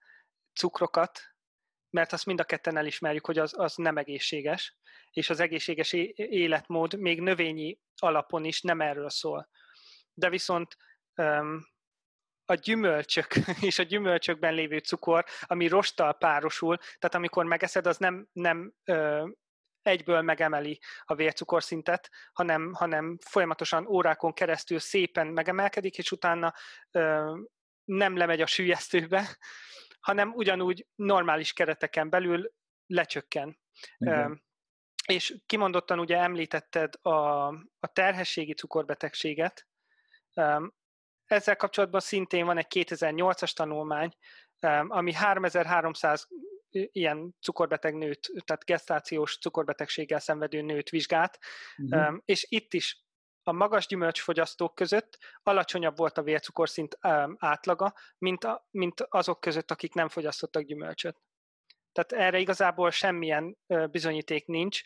cukrokat, 0.54 1.20
mert 1.91 2.12
azt 2.12 2.26
mind 2.26 2.41
a 2.41 2.45
ketten 2.45 2.76
elismerjük, 2.76 3.26
hogy 3.26 3.39
az, 3.39 3.55
az 3.59 3.74
nem 3.76 3.97
egészséges 3.97 4.76
és 5.11 5.30
az 5.30 5.41
egészséges 5.41 5.93
életmód 6.16 6.99
még 6.99 7.20
növényi 7.20 7.78
alapon 7.97 8.45
is 8.45 8.61
nem 8.61 8.80
erről 8.80 9.11
szól. 9.11 9.49
De 10.14 10.30
viszont 10.30 10.76
a 12.45 12.55
gyümölcsök 12.55 13.34
és 13.68 13.78
a 13.78 13.82
gyümölcsökben 13.82 14.55
lévő 14.55 14.78
cukor, 14.78 15.24
ami 15.41 15.68
rosttal 15.68 16.12
párosul, 16.12 16.76
tehát 16.76 17.14
amikor 17.14 17.45
megeszed, 17.45 17.87
az 17.87 17.97
nem, 17.99 18.28
nem 18.32 18.74
egyből 19.82 20.22
megemeli 20.22 20.80
a 21.05 21.14
vércukorszintet, 21.14 22.11
hanem, 22.32 22.72
hanem 22.72 23.18
folyamatosan 23.24 23.87
órákon 23.87 24.32
keresztül 24.32 24.78
szépen 24.78 25.26
megemelkedik, 25.26 25.99
és 25.99 26.12
utána 26.12 26.55
ö, 26.91 27.37
nem 27.84 28.16
lemegy 28.16 28.41
a 28.41 28.47
sűjesztőbe, 28.47 29.37
hanem 30.07 30.32
ugyanúgy 30.32 30.86
normális 30.94 31.52
kereteken 31.52 32.11
belül 32.11 32.52
lecsökken. 32.86 33.59
Igen. 33.98 34.44
És 35.07 35.36
kimondottan 35.46 35.98
ugye 35.98 36.18
említetted 36.18 36.94
a, 37.02 37.46
a 37.78 37.86
terhességi 37.92 38.54
cukorbetegséget. 38.54 39.66
Ezzel 41.24 41.57
kapcsolatban 41.57 42.00
szintén 42.00 42.44
van 42.44 42.59
egy 42.59 42.66
2008-as 42.74 43.52
tanulmány, 43.52 44.16
ami 44.88 45.12
3300 45.12 46.28
ilyen 46.70 47.34
cukorbeteg 47.40 47.94
nőt, 47.94 48.30
tehát 48.44 48.64
gesztációs 48.64 49.38
cukorbetegséggel 49.38 50.20
szenvedő 50.20 50.61
nőt 50.61 50.88
vizsgált, 50.88 51.38
uh-huh. 51.76 52.18
és 52.24 52.46
itt 52.48 52.74
is 52.74 53.05
a 53.49 53.53
magas 53.53 53.86
gyümölcsfogyasztók 53.86 54.74
között 54.74 55.18
alacsonyabb 55.42 55.97
volt 55.97 56.18
a 56.18 56.22
vércukorszint 56.22 56.99
átlaga, 57.38 57.94
mint, 58.18 58.44
a, 58.44 58.66
mint 58.70 59.01
azok 59.01 59.40
között, 59.40 59.70
akik 59.70 59.94
nem 59.94 60.09
fogyasztottak 60.09 60.62
gyümölcsöt. 60.62 61.16
Tehát 61.92 62.26
erre 62.26 62.38
igazából 62.38 62.90
semmilyen 62.90 63.59
bizonyíték 63.90 64.47
nincs. 64.47 64.82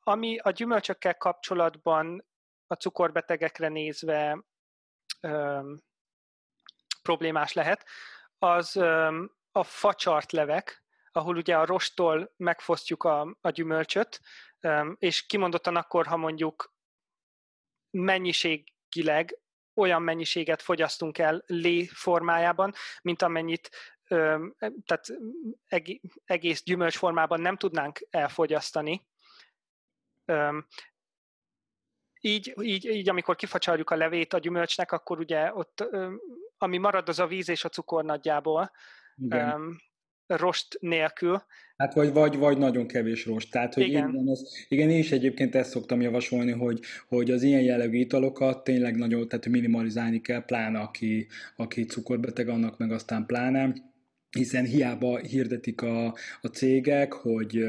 Ami 0.00 0.38
a 0.38 0.50
gyümölcsökkel 0.50 1.14
kapcsolatban 1.14 2.26
a 2.66 2.74
cukorbetegekre 2.74 3.68
nézve 3.68 4.44
problémás 7.02 7.52
lehet, 7.52 7.86
az 8.38 8.76
a 9.52 9.62
facsart 9.62 10.32
levek, 10.32 10.82
ahol 11.12 11.36
ugye 11.36 11.56
a 11.56 11.66
rostól 11.66 12.32
megfosztjuk 12.36 13.04
a, 13.04 13.36
a 13.40 13.50
gyümölcsöt, 13.50 14.20
és 14.98 15.26
kimondottan 15.26 15.76
akkor, 15.76 16.06
ha 16.06 16.16
mondjuk 16.16 16.76
mennyiségileg 17.90 19.38
olyan 19.74 20.02
mennyiséget 20.02 20.62
fogyasztunk 20.62 21.18
el 21.18 21.42
lé 21.46 21.84
formájában, 21.84 22.72
mint 23.02 23.22
amennyit 23.22 23.70
tehát 24.84 25.06
egész 26.24 26.62
gyümölcs 26.62 26.96
formában 26.96 27.40
nem 27.40 27.56
tudnánk 27.56 28.06
elfogyasztani. 28.10 29.06
Így, 32.20 32.54
így, 32.60 32.84
így, 32.84 33.08
amikor 33.08 33.36
kifacsarjuk 33.36 33.90
a 33.90 33.96
levét 33.96 34.32
a 34.32 34.38
gyümölcsnek, 34.38 34.92
akkor 34.92 35.18
ugye 35.18 35.54
ott, 35.54 35.84
ami 36.58 36.78
marad, 36.78 37.08
az 37.08 37.18
a 37.18 37.26
víz 37.26 37.48
és 37.48 37.64
a 37.64 37.68
cukor 37.68 38.04
nagyjából. 38.04 38.70
Igen 39.16 39.86
rost 40.28 40.78
nélkül. 40.80 41.42
Hát 41.76 41.94
vagy, 41.94 42.12
vagy, 42.12 42.36
vagy 42.36 42.58
nagyon 42.58 42.86
kevés 42.86 43.26
rost. 43.26 43.50
Tehát, 43.50 43.74
hogy 43.74 43.82
igen. 43.82 44.08
Igen, 44.08 44.28
az, 44.28 44.66
igen, 44.68 44.90
én 44.90 44.98
is 44.98 45.12
egyébként 45.12 45.54
ezt 45.54 45.70
szoktam 45.70 46.00
javasolni, 46.00 46.52
hogy, 46.52 46.80
hogy 47.08 47.30
az 47.30 47.42
ilyen 47.42 47.62
jellegű 47.62 47.98
italokat 47.98 48.64
tényleg 48.64 48.96
nagyon, 48.96 49.28
tehát 49.28 49.46
minimalizálni 49.46 50.20
kell, 50.20 50.44
pláne 50.44 50.78
aki, 50.78 51.26
aki 51.56 51.84
cukorbeteg, 51.84 52.48
annak 52.48 52.78
meg 52.78 52.92
aztán 52.92 53.26
pláne 53.26 53.72
hiszen 54.30 54.64
hiába 54.64 55.18
hirdetik 55.18 55.82
a, 55.82 56.06
a 56.40 56.46
cégek, 56.52 57.12
hogy, 57.12 57.64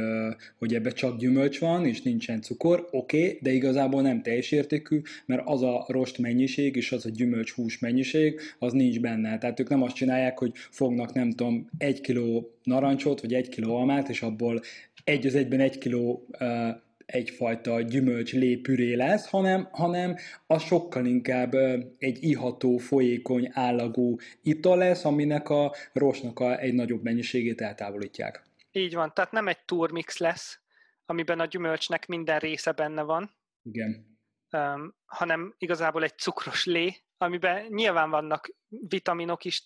hogy 0.58 0.74
ebbe 0.76 0.92
csak 0.92 1.18
gyümölcs 1.18 1.60
van, 1.60 1.86
és 1.86 2.02
nincsen 2.02 2.42
cukor, 2.42 2.88
oké, 2.92 3.26
okay, 3.26 3.40
de 3.42 3.52
igazából 3.52 4.02
nem 4.02 4.22
teljes 4.22 4.52
értékű, 4.52 5.02
mert 5.26 5.42
az 5.46 5.62
a 5.62 5.86
rost 5.88 6.18
mennyiség 6.18 6.76
és 6.76 6.92
az 6.92 7.06
a 7.06 7.10
gyümölcs 7.10 7.52
hús 7.52 7.80
mennyiség, 7.80 8.40
az 8.60 8.74
nincs 8.74 9.00
benne. 9.00 9.38
Tehát 9.38 9.60
ők 9.60 9.70
nem 9.70 9.84
azt 9.84 9.96
csinálják, 9.96 10.40
hogy 10.40 10.52
fognak, 10.56 11.14
nem 11.14 11.30
tudom, 11.30 11.70
egy 11.78 12.02
kiló 12.02 12.52
narancsot, 12.64 13.22
vagy 13.22 13.34
egy 13.34 13.50
kiló 13.50 13.76
almát, 13.76 14.10
és 14.10 14.22
abból 14.22 14.62
egy 15.04 15.26
az 15.26 15.36
egyben 15.36 15.60
egy 15.60 15.78
kiló 15.78 16.28
egyfajta 17.12 17.82
gyümölcs 17.82 18.34
lépüré 18.34 18.94
lesz, 18.94 19.30
hanem, 19.30 19.68
hanem 19.72 20.16
az 20.48 20.64
sokkal 20.64 21.06
inkább 21.06 21.54
egy 21.98 22.24
iható, 22.24 22.78
folyékony, 22.78 23.50
állagú 23.54 24.16
ital 24.42 24.78
lesz, 24.78 25.06
aminek 25.06 25.50
a 25.50 25.74
rosnak 25.94 26.40
a, 26.40 26.60
egy 26.60 26.74
nagyobb 26.74 27.04
mennyiségét 27.04 27.62
eltávolítják. 27.62 28.44
Így 28.72 28.94
van, 28.94 29.14
tehát 29.14 29.32
nem 29.32 29.48
egy 29.48 29.66
turmix 29.66 30.18
lesz, 30.18 30.60
amiben 31.06 31.40
a 31.40 31.46
gyümölcsnek 31.46 32.08
minden 32.08 32.40
része 32.40 32.72
benne 32.72 33.02
van. 33.02 33.36
Igen. 33.64 34.18
Um, 34.52 34.96
hanem 35.06 35.56
igazából 35.58 36.04
egy 36.04 36.18
cukros 36.18 36.66
lé, 36.66 36.96
amiben 37.18 37.66
nyilván 37.70 38.10
vannak 38.10 38.50
vitaminok 38.68 39.46
is 39.46 39.64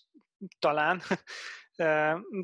talán, 0.59 1.01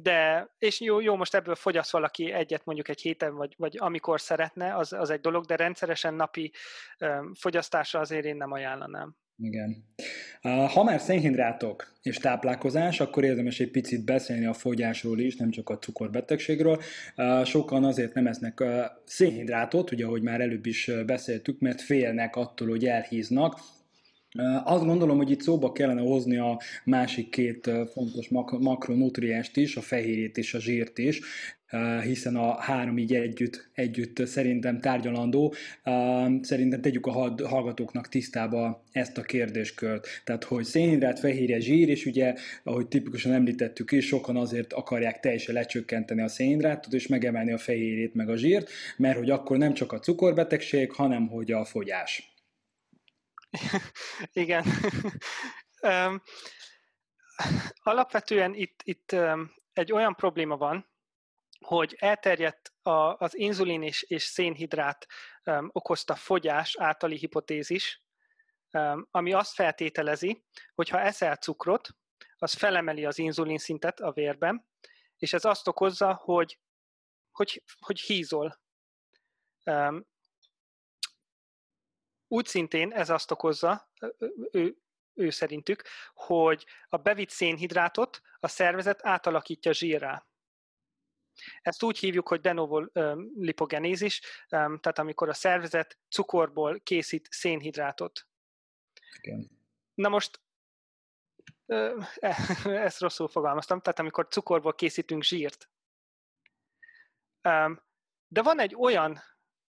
de, 0.02 0.50
és 0.60 0.82
jó, 0.82 1.00
jó, 1.00 1.16
most 1.16 1.36
ebből 1.36 1.56
fogyaszt 1.56 1.92
valaki 1.92 2.32
egyet 2.32 2.66
mondjuk 2.66 2.88
egy 2.88 3.02
héten, 3.02 3.36
vagy, 3.36 3.54
vagy 3.58 3.78
amikor 3.80 4.22
szeretne, 4.22 4.76
az, 4.76 4.94
az 4.94 5.10
egy 5.10 5.22
dolog, 5.22 5.46
de 5.46 5.56
rendszeresen 5.56 6.14
napi 6.14 6.52
fogyasztásra 7.34 8.00
azért 8.00 8.26
én 8.26 8.36
nem 8.36 8.52
ajánlanám. 8.52 9.16
Igen. 9.42 9.86
Ha 10.42 10.84
már 10.84 11.00
szénhidrátok 11.00 11.94
és 12.02 12.18
táplálkozás, 12.18 13.00
akkor 13.00 13.24
érdemes 13.24 13.60
egy 13.60 13.72
picit 13.72 14.06
beszélni 14.06 14.46
a 14.46 14.54
fogyásról 14.54 15.20
is, 15.20 15.36
nem 15.36 15.50
csak 15.50 15.70
a 15.70 15.78
cukorbetegségről. 15.78 16.82
Sokan 17.44 17.84
azért 17.84 18.14
nem 18.14 18.28
esznek 18.28 18.64
szénhidrátot, 19.06 19.92
ugye, 19.92 20.06
ahogy 20.06 20.22
már 20.22 20.42
előbb 20.42 20.66
is 20.66 20.92
beszéltük, 21.06 21.60
mert 21.60 21.82
félnek 21.82 22.36
attól, 22.36 22.68
hogy 22.68 22.86
elhíznak, 22.86 23.60
azt 24.64 24.86
gondolom, 24.86 25.18
hogy 25.18 25.32
itt 25.32 25.42
szóba 25.42 25.72
kellene 25.72 26.02
hozni 26.02 26.38
a 26.38 26.60
másik 26.84 27.30
két 27.30 27.72
fontos 27.94 28.28
mak- 28.28 28.60
makronutriást 28.60 29.58
is, 29.58 29.76
a 29.76 29.82
fehérjét 29.82 30.38
és 30.38 30.54
a 30.54 30.60
zsírt 30.60 30.98
is, 30.98 31.20
hiszen 32.04 32.36
a 32.36 32.60
három 32.60 32.98
így 32.98 33.14
együtt, 33.14 33.70
együtt 33.74 34.26
szerintem 34.26 34.80
tárgyalandó. 34.80 35.54
Szerintem 36.42 36.82
tegyük 36.82 37.06
a 37.06 37.12
hallgatóknak 37.48 38.08
tisztába 38.08 38.84
ezt 38.92 39.18
a 39.18 39.22
kérdéskört. 39.22 40.08
Tehát, 40.24 40.44
hogy 40.44 40.64
szénhidrát, 40.64 41.20
fehérje, 41.20 41.60
zsír, 41.60 41.90
és 41.90 42.06
ugye, 42.06 42.34
ahogy 42.64 42.88
tipikusan 42.88 43.34
említettük 43.34 43.92
is, 43.92 44.06
sokan 44.06 44.36
azért 44.36 44.74
akarják 44.74 45.20
teljesen 45.20 45.56
lecsökkenteni 45.56 46.22
a 46.22 46.28
szénhidrátot, 46.28 46.94
és 46.94 47.08
megemelni 47.08 47.52
a 47.52 47.58
fehérjét, 47.58 48.14
meg 48.14 48.30
a 48.30 48.38
zsírt, 48.38 48.70
mert 48.98 49.18
hogy 49.18 49.30
akkor 49.30 49.58
nem 49.58 49.74
csak 49.74 49.92
a 49.92 50.00
cukorbetegség, 50.00 50.92
hanem 50.92 51.28
hogy 51.28 51.52
a 51.52 51.66
fogyás. 51.66 52.29
Igen. 54.32 54.66
alapvetően 57.84 58.54
itt, 58.54 58.82
itt 58.84 59.16
egy 59.74 59.92
olyan 59.92 60.16
probléma 60.16 60.58
van, 60.58 60.90
hogy 61.66 61.96
elterjedt 62.00 62.74
a, 62.82 63.18
az 63.18 63.38
inzulin 63.38 63.84
és, 63.84 64.02
és 64.02 64.24
szénhidrát 64.24 65.08
um, 65.46 65.70
okozta 65.74 66.16
fogyás 66.16 66.78
általi 66.78 67.18
hipotézis, 67.18 68.04
um, 68.72 69.08
ami 69.12 69.34
azt 69.34 69.54
feltételezi, 69.54 70.44
hogy 70.76 70.90
ha 70.90 71.00
eszel 71.00 71.36
cukrot, 71.36 71.90
az 72.38 72.54
felemeli 72.54 73.06
az 73.06 73.18
inzulin 73.18 73.58
szintet 73.58 74.00
a 74.00 74.12
vérben, 74.12 74.68
és 75.18 75.34
ez 75.34 75.46
azt 75.46 75.68
okozza, 75.68 76.14
hogy, 76.14 76.60
hogy, 77.32 77.64
hogy 77.80 78.00
hízol. 78.00 78.62
Um, 79.66 80.08
úgy 82.32 82.46
szintén 82.46 82.92
ez 82.92 83.10
azt 83.10 83.32
okozza, 83.32 83.90
ő, 84.52 84.78
ő 85.14 85.30
szerintük, 85.30 85.84
hogy 86.14 86.66
a 86.90 86.98
bevitt 86.98 87.30
szénhidrátot 87.30 88.22
a 88.40 88.48
szervezet 88.48 89.06
átalakítja 89.06 89.74
zsírrá. 89.74 90.28
Ezt 91.62 91.84
úgy 91.84 91.98
hívjuk, 91.98 92.28
hogy 92.28 92.42
de 92.42 92.54
novo 92.54 92.86
lipogenézis, 93.36 94.22
tehát 94.48 95.00
amikor 95.00 95.30
a 95.30 95.34
szervezet 95.34 96.00
cukorból 96.10 96.80
készít 96.80 97.28
szénhidrátot. 97.32 98.28
Igen. 99.22 99.50
Na 99.94 100.10
most 100.10 100.42
ezt 102.64 103.00
rosszul 103.00 103.28
fogalmaztam, 103.28 103.82
tehát 103.82 104.00
amikor 104.00 104.28
cukorból 104.28 104.76
készítünk 104.76 105.24
zsírt. 105.24 105.70
De 108.28 108.42
van 108.42 108.60
egy 108.60 108.76
olyan 108.76 109.20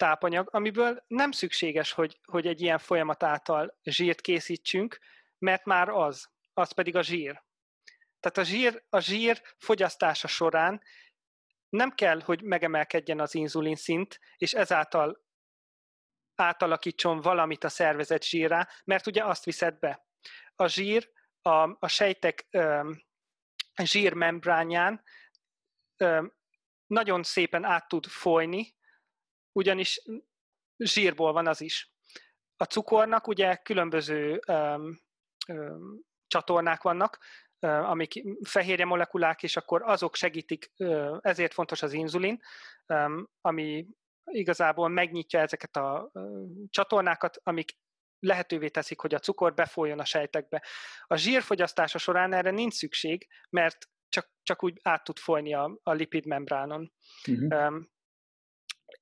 tápanyag, 0.00 0.48
amiből 0.52 1.04
nem 1.06 1.30
szükséges, 1.30 1.92
hogy, 1.92 2.20
hogy 2.24 2.46
egy 2.46 2.60
ilyen 2.60 2.78
folyamat 2.78 3.22
által 3.22 3.78
zsírt 3.82 4.20
készítsünk, 4.20 4.98
mert 5.38 5.64
már 5.64 5.88
az, 5.88 6.30
az 6.52 6.72
pedig 6.72 6.96
a 6.96 7.02
zsír. 7.02 7.42
Tehát 8.20 8.38
a 8.38 8.42
zsír, 8.42 8.84
a 8.88 9.00
zsír 9.00 9.42
fogyasztása 9.58 10.28
során 10.28 10.82
nem 11.68 11.90
kell, 11.90 12.20
hogy 12.20 12.42
megemelkedjen 12.42 13.20
az 13.20 13.34
inzulin 13.34 13.76
szint, 13.76 14.20
és 14.36 14.52
ezáltal 14.52 15.24
átalakítson 16.34 17.20
valamit 17.20 17.64
a 17.64 17.68
szervezet 17.68 18.24
zsírrá, 18.24 18.68
mert 18.84 19.06
ugye 19.06 19.24
azt 19.24 19.44
viszed 19.44 19.78
be. 19.78 20.06
A 20.54 20.66
zsír 20.66 21.10
a, 21.42 21.76
a 21.78 21.88
sejtek 21.88 22.46
ö, 22.50 22.92
zsírmembrányán 23.82 25.02
ö, 25.96 26.26
nagyon 26.86 27.22
szépen 27.22 27.64
át 27.64 27.88
tud 27.88 28.06
folyni, 28.06 28.78
ugyanis 29.52 30.02
zsírból 30.76 31.32
van 31.32 31.46
az 31.46 31.60
is. 31.60 31.92
A 32.56 32.64
cukornak 32.64 33.26
ugye 33.26 33.56
különböző 33.56 34.40
um, 34.46 35.00
um, 35.48 36.00
csatornák 36.26 36.82
vannak, 36.82 37.18
amik 37.60 38.22
fehérje 38.42 38.84
molekulák, 38.84 39.42
és 39.42 39.56
akkor 39.56 39.82
azok 39.82 40.14
segítik, 40.14 40.72
ezért 41.20 41.52
fontos 41.52 41.82
az 41.82 41.92
inzulin, 41.92 42.40
ami 43.40 43.86
igazából 44.24 44.88
megnyitja 44.88 45.40
ezeket 45.40 45.76
a 45.76 46.12
csatornákat, 46.70 47.40
amik 47.42 47.78
lehetővé 48.18 48.68
teszik, 48.68 49.00
hogy 49.00 49.14
a 49.14 49.18
cukor 49.18 49.54
befolyjon 49.54 49.98
a 49.98 50.04
sejtekbe. 50.04 50.64
A 51.04 51.16
zsírfogyasztása 51.16 51.98
során 51.98 52.32
erre 52.32 52.50
nincs 52.50 52.74
szükség, 52.74 53.28
mert 53.50 53.88
csak, 54.08 54.30
csak 54.42 54.64
úgy 54.64 54.78
át 54.82 55.04
tud 55.04 55.18
folyni 55.18 55.54
a, 55.54 55.78
a 55.82 55.92
lipidmembránon. 55.92 56.92
Uh-huh. 57.26 57.84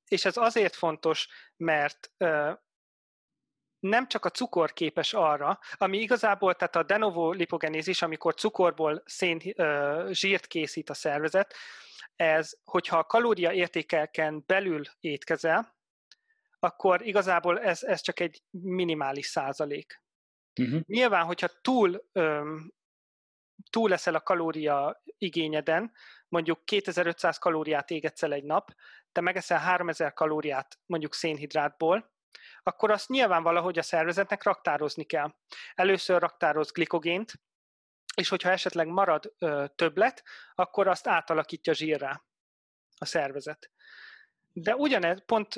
És 0.09 0.25
ez 0.25 0.37
azért 0.37 0.75
fontos, 0.75 1.29
mert 1.57 2.11
nem 3.79 4.09
csak 4.09 4.25
a 4.25 4.31
cukor 4.31 4.73
képes 4.73 5.13
arra, 5.13 5.59
ami 5.73 5.99
igazából, 5.99 6.55
tehát 6.55 6.77
a 6.77 6.83
de 6.83 6.97
novo 6.97 7.33
lipogenézis, 7.33 8.03
amikor 8.03 8.35
cukorból 8.35 9.03
szén, 9.07 9.41
zsírt 10.11 10.47
készít 10.47 10.91
a 10.91 10.95
szervezet, 10.95 11.55
ez, 12.17 12.59
hogyha 12.65 12.99
a 12.99 13.05
kalória 13.05 13.53
értékelken 13.53 14.43
belül 14.47 14.83
étkezel, 15.01 15.77
akkor 16.59 17.07
igazából 17.07 17.61
ez, 17.61 17.83
ez 17.83 18.01
csak 18.01 18.21
egy 18.21 18.43
minimális 18.51 19.27
százalék. 19.27 20.03
Uh-huh. 20.61 20.81
Nyilván, 20.87 21.25
hogyha 21.25 21.49
túl, 21.61 22.09
öm, 22.13 22.73
túl 23.71 23.89
leszel 23.89 24.15
a 24.15 24.21
kalória 24.21 25.03
igényeden, 25.19 25.93
mondjuk 26.29 26.65
2500 26.65 27.39
kalóriát 27.39 27.91
égetsz 27.91 28.23
el 28.23 28.33
egy 28.33 28.45
nap, 28.45 28.75
te 29.19 29.25
megeszel 29.25 29.59
3000 29.59 30.13
kalóriát 30.13 30.79
mondjuk 30.87 31.15
szénhidrátból, 31.15 32.13
akkor 32.63 32.91
azt 32.91 33.09
nyilván 33.09 33.43
valahogy 33.43 33.79
a 33.79 33.83
szervezetnek 33.83 34.43
raktározni 34.43 35.05
kell. 35.05 35.35
Először 35.75 36.21
raktároz 36.21 36.73
glikogént, 36.73 37.33
és 38.15 38.29
hogyha 38.29 38.51
esetleg 38.51 38.87
marad 38.87 39.35
ö, 39.39 39.65
többlet, 39.75 40.25
akkor 40.55 40.89
azt 40.89 41.07
átalakítja 41.07 41.73
zsírrá 41.73 42.23
a 42.99 43.05
szervezet. 43.05 43.71
De 44.53 44.77
ugyanez, 44.77 45.23
pont 45.27 45.55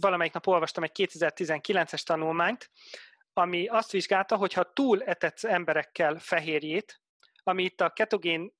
valamelyik 0.00 0.32
nap 0.32 0.46
olvastam 0.46 0.82
egy 0.82 0.92
2019-es 0.94 2.02
tanulmányt, 2.02 2.70
ami 3.32 3.66
azt 3.66 3.90
vizsgálta, 3.90 4.36
hogy 4.36 4.52
ha 4.52 4.72
túl 4.72 5.02
etetsz 5.02 5.44
emberekkel 5.44 6.18
fehérjét, 6.18 7.00
ami 7.48 7.62
itt 7.64 7.80
a 7.80 7.90
ketogén 7.90 8.52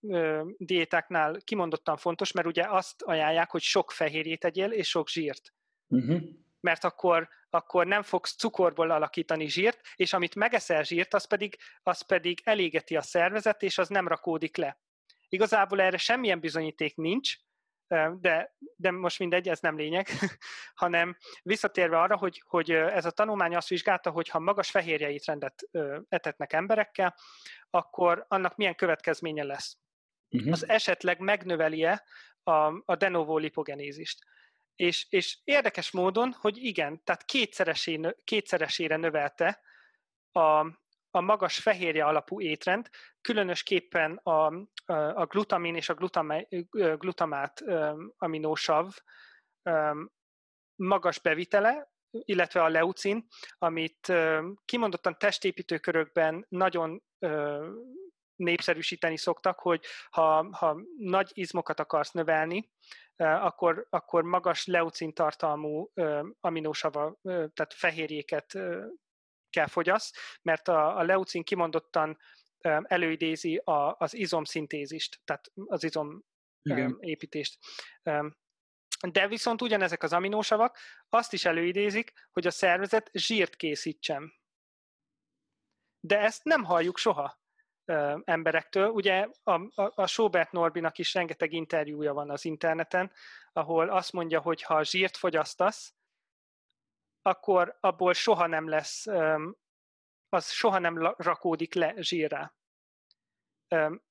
diétáknál 0.57 1.36
kimondottan 1.45 1.97
fontos, 1.97 2.32
mert 2.32 2.47
ugye 2.47 2.64
azt 2.68 3.03
ajánlják, 3.03 3.51
hogy 3.51 3.62
sok 3.62 3.91
fehérjét 3.91 4.45
egyél, 4.45 4.70
és 4.70 4.89
sok 4.89 5.09
zsírt. 5.09 5.53
Uh-huh. 5.89 6.20
Mert 6.61 6.84
akkor, 6.84 7.28
akkor 7.51 7.86
nem 7.86 8.03
fogsz 8.03 8.36
cukorból 8.36 8.91
alakítani 8.91 9.49
zsírt, 9.49 9.80
és 9.97 10.12
amit 10.12 10.34
megeszel 10.34 10.82
zsírt, 10.82 11.14
az 11.14 11.24
pedig, 11.24 11.57
az 11.82 12.07
pedig 12.07 12.41
elégeti 12.45 12.97
a 12.97 13.03
szervezet, 13.03 13.62
és 13.62 13.78
az 13.78 13.89
nem 13.89 14.09
rakódik 14.09 14.57
le. 14.57 14.80
Igazából 15.28 15.80
erre 15.80 15.97
semmilyen 15.97 16.41
bizonyíték 16.41 16.97
nincs, 16.97 17.39
de, 18.20 18.55
de 18.76 18.91
most 18.91 19.18
mindegy, 19.18 19.49
ez 19.49 19.61
nem 19.61 19.76
lényeg, 19.76 20.09
hanem 20.74 21.16
visszatérve 21.43 22.01
arra, 22.01 22.16
hogy, 22.16 22.43
hogy 22.47 22.70
ez 22.70 23.05
a 23.05 23.11
tanulmány 23.11 23.57
azt 23.57 23.68
vizsgálta, 23.68 24.11
hogy 24.11 24.28
ha 24.28 24.39
magas 24.39 24.70
fehérjeit 24.70 25.24
rendet 25.24 25.68
etetnek 26.09 26.53
emberekkel, 26.53 27.14
akkor 27.70 28.24
annak 28.28 28.57
milyen 28.57 28.74
következménye 28.74 29.45
lesz. 29.45 29.78
Uh-huh. 30.30 30.53
Az 30.53 30.68
esetleg 30.68 31.18
megnöveli-e 31.18 32.05
a, 32.43 32.82
a 32.84 32.97
de 32.97 33.09
novo 33.09 33.39
lipogenézist. 33.39 34.24
És, 34.76 35.07
és 35.09 35.39
érdekes 35.45 35.91
módon, 35.91 36.32
hogy 36.32 36.57
igen, 36.57 37.05
tehát 37.05 37.24
kétszeresé, 37.24 38.01
kétszeresére 38.24 38.97
növelte 38.97 39.61
a, 40.32 40.66
a 41.11 41.21
magas 41.21 41.59
fehérje 41.59 42.05
alapú 42.05 42.41
étrend, 42.41 42.89
különösképpen 43.21 44.17
a, 44.17 44.47
a 45.15 45.27
glutamin 45.27 45.75
és 45.75 45.89
a 45.89 45.95
glutamát 46.97 47.65
aminósav 48.17 48.95
magas 50.77 51.19
bevitele, 51.19 51.91
illetve 52.11 52.63
a 52.63 52.69
leucin, 52.69 53.27
amit 53.59 54.13
kimondottan 54.65 55.19
testépítőkörökben 55.19 56.47
nagyon 56.49 57.03
népszerűsíteni 58.37 59.17
szoktak, 59.17 59.59
hogy 59.59 59.85
ha, 60.11 60.57
ha 60.57 60.81
nagy 60.99 61.31
izmokat 61.33 61.81
akarsz 61.81 62.11
növelni, 62.11 62.71
akkor, 63.17 63.87
akkor 63.91 64.23
magas 64.23 64.67
leucin 64.67 65.13
tartalmú 65.13 65.93
aminósava, 66.41 67.19
tehát 67.23 67.75
fehérjéket 67.75 68.59
kell 69.59 69.67
fogyasz, 69.67 70.13
mert 70.43 70.69
a, 70.69 70.97
a 70.97 71.03
leucin 71.03 71.43
kimondottan 71.43 72.19
előidézi 72.83 73.57
a, 73.57 73.97
az 73.99 74.15
izomszintézist, 74.15 75.21
tehát 75.25 75.51
az 75.55 75.85
izom 75.85 76.25
Igen. 76.63 76.97
építést. 77.01 77.59
De 79.09 79.29
viszont 79.29 79.63
ugyanezek 79.63 80.03
az 80.03 80.13
aminósavak 80.13 80.79
azt 81.09 81.33
is 81.33 81.45
előidézik, 81.45 82.13
hogy 82.31 82.47
a 82.47 82.51
szervezet 82.51 83.11
zsírt 83.13 83.57
készítsen. 83.57 84.33
De 86.01 86.19
ezt 86.19 86.45
nem 86.45 86.65
halljuk 86.65 86.99
soha 86.99 87.41
emberektől. 88.25 88.89
Ugye 88.89 89.29
a, 89.43 89.83
a, 89.83 89.93
a 89.95 90.07
Sobert 90.07 90.53
Norbinak 90.53 90.99
is 90.99 91.15
rengeteg 91.15 91.53
interjúja 91.53 92.13
van 92.13 92.31
az 92.31 92.45
interneten, 92.45 93.13
ahol 93.53 93.89
azt 93.89 94.13
mondja, 94.13 94.41
hogy 94.41 94.63
ha 94.63 94.85
zsírt 94.85 95.17
fogyasztasz, 95.17 95.98
akkor 97.29 97.76
abból 97.81 98.12
soha 98.12 98.47
nem 98.47 98.68
lesz, 98.68 99.07
az 100.29 100.51
soha 100.51 100.79
nem 100.79 101.14
rakódik 101.16 101.74
le 101.74 101.95
zsírrá. 101.97 102.55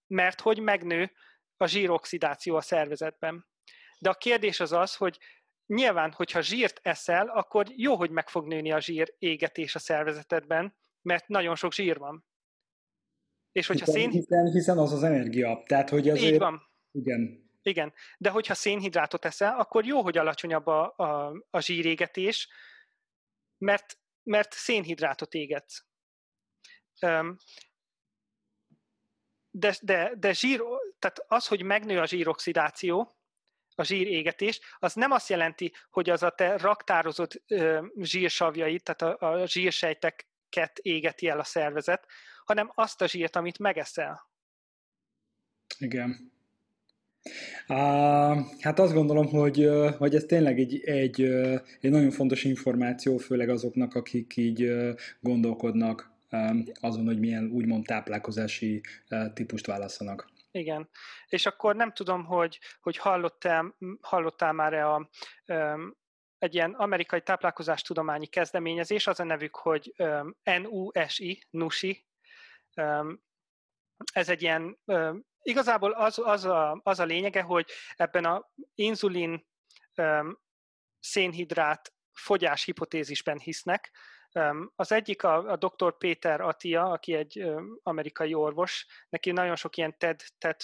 Mert 0.07 0.41
hogy 0.41 0.59
megnő 0.59 1.11
a 1.57 1.65
zsíroxidáció 1.65 2.55
a 2.55 2.61
szervezetben. 2.61 3.47
De 3.99 4.09
a 4.09 4.13
kérdés 4.13 4.59
az 4.59 4.71
az, 4.71 4.95
hogy 4.95 5.19
nyilván, 5.65 6.11
hogyha 6.11 6.41
zsírt 6.41 6.79
eszel, 6.81 7.27
akkor 7.27 7.65
jó, 7.75 7.95
hogy 7.95 8.09
meg 8.09 8.29
fog 8.29 8.47
nőni 8.47 8.71
a 8.71 8.79
zsír 8.79 9.15
égetés 9.17 9.75
a 9.75 9.79
szervezetedben, 9.79 10.75
mert 11.01 11.27
nagyon 11.27 11.55
sok 11.55 11.73
zsír 11.73 11.97
van. 11.97 12.25
És 13.51 13.67
hogyha 13.67 13.85
hiszen, 13.85 14.01
szén... 14.01 14.11
hiszen, 14.11 14.51
hiszen 14.51 14.77
az 14.77 14.93
az 14.93 15.03
energia. 15.03 15.63
Tehát, 15.65 15.89
hogy 15.89 16.09
azért... 16.09 16.33
Így 16.33 16.39
van. 16.39 16.61
Igen. 16.91 17.45
Igen, 17.61 17.93
de 18.17 18.29
hogyha 18.29 18.53
szénhidrátot 18.53 19.25
eszel, 19.25 19.59
akkor 19.59 19.85
jó, 19.85 20.01
hogy 20.01 20.17
alacsonyabb 20.17 20.67
a, 20.67 20.93
a, 20.95 21.33
a 21.49 21.59
zsírégetés, 21.59 22.49
mert, 23.57 23.97
mert 24.23 24.53
szénhidrátot 24.53 25.33
égetsz. 25.33 25.85
De, 29.49 29.75
de, 29.81 30.15
de 30.15 30.33
zsír, 30.33 30.61
tehát 30.99 31.25
az, 31.27 31.47
hogy 31.47 31.63
megnő 31.63 31.99
a 31.99 32.05
zsíroxidáció, 32.05 33.17
a 33.75 33.83
zsírégetés, 33.83 34.59
az 34.79 34.93
nem 34.93 35.11
azt 35.11 35.29
jelenti, 35.29 35.73
hogy 35.89 36.09
az 36.09 36.23
a 36.23 36.29
te 36.29 36.57
raktározott 36.57 37.43
zsírsavjait, 38.01 38.83
tehát 38.83 39.21
a, 39.21 39.31
a 39.31 39.47
zsírsejteket 39.47 40.77
égeti 40.81 41.27
el 41.27 41.39
a 41.39 41.43
szervezet, 41.43 42.07
hanem 42.43 42.71
azt 42.73 43.01
a 43.01 43.07
zsírt, 43.07 43.35
amit 43.35 43.59
megeszel. 43.59 44.29
Igen. 45.77 46.36
Hát 48.59 48.79
azt 48.79 48.93
gondolom, 48.93 49.27
hogy, 49.27 49.69
hogy 49.97 50.15
ez 50.15 50.23
tényleg 50.23 50.59
egy, 50.59 50.81
egy, 50.83 51.21
egy 51.81 51.91
nagyon 51.91 52.11
fontos 52.11 52.43
információ, 52.43 53.17
főleg 53.17 53.49
azoknak, 53.49 53.95
akik 53.95 54.37
így 54.37 54.71
gondolkodnak 55.19 56.11
azon, 56.79 57.05
hogy 57.05 57.19
milyen 57.19 57.49
úgymond 57.51 57.85
táplálkozási 57.85 58.81
típust 59.33 59.65
válaszanak. 59.65 60.35
Igen. 60.51 60.89
És 61.27 61.45
akkor 61.45 61.75
nem 61.75 61.93
tudom, 61.93 62.25
hogy, 62.25 62.59
hogy 62.81 62.97
hallottál, 62.97 63.75
hallottál 64.01 64.53
már-e 64.53 64.87
a, 64.87 65.09
egy 66.37 66.53
ilyen 66.53 66.71
amerikai 66.71 67.21
táplálkozástudományi 67.21 68.25
kezdeményezés, 68.25 69.07
az 69.07 69.19
a 69.19 69.23
nevük, 69.23 69.55
hogy 69.55 69.93
NUSI, 70.43 71.43
NUSI. 71.49 72.05
Ez 74.13 74.29
egy 74.29 74.41
ilyen 74.41 74.79
igazából 75.41 75.91
az, 75.91 76.19
az, 76.19 76.45
a, 76.45 76.79
az 76.83 76.99
a 76.99 77.05
lényege, 77.05 77.41
hogy 77.41 77.69
ebben 77.95 78.25
a 78.25 78.49
inzulin 78.75 79.47
szénhidrát 80.99 81.93
fogyás 82.13 82.63
hipotézisben 82.63 83.39
hisznek. 83.39 83.91
Az 84.75 84.91
egyik 84.91 85.23
a, 85.23 85.51
a 85.51 85.55
dr. 85.55 85.97
Péter 85.97 86.41
Atia, 86.41 86.83
aki 86.83 87.13
egy 87.13 87.45
amerikai 87.83 88.33
orvos, 88.33 88.85
neki 89.09 89.31
nagyon 89.31 89.55
sok 89.55 89.77
ilyen 89.77 89.97
TED, 89.97 90.21
TED 90.37 90.55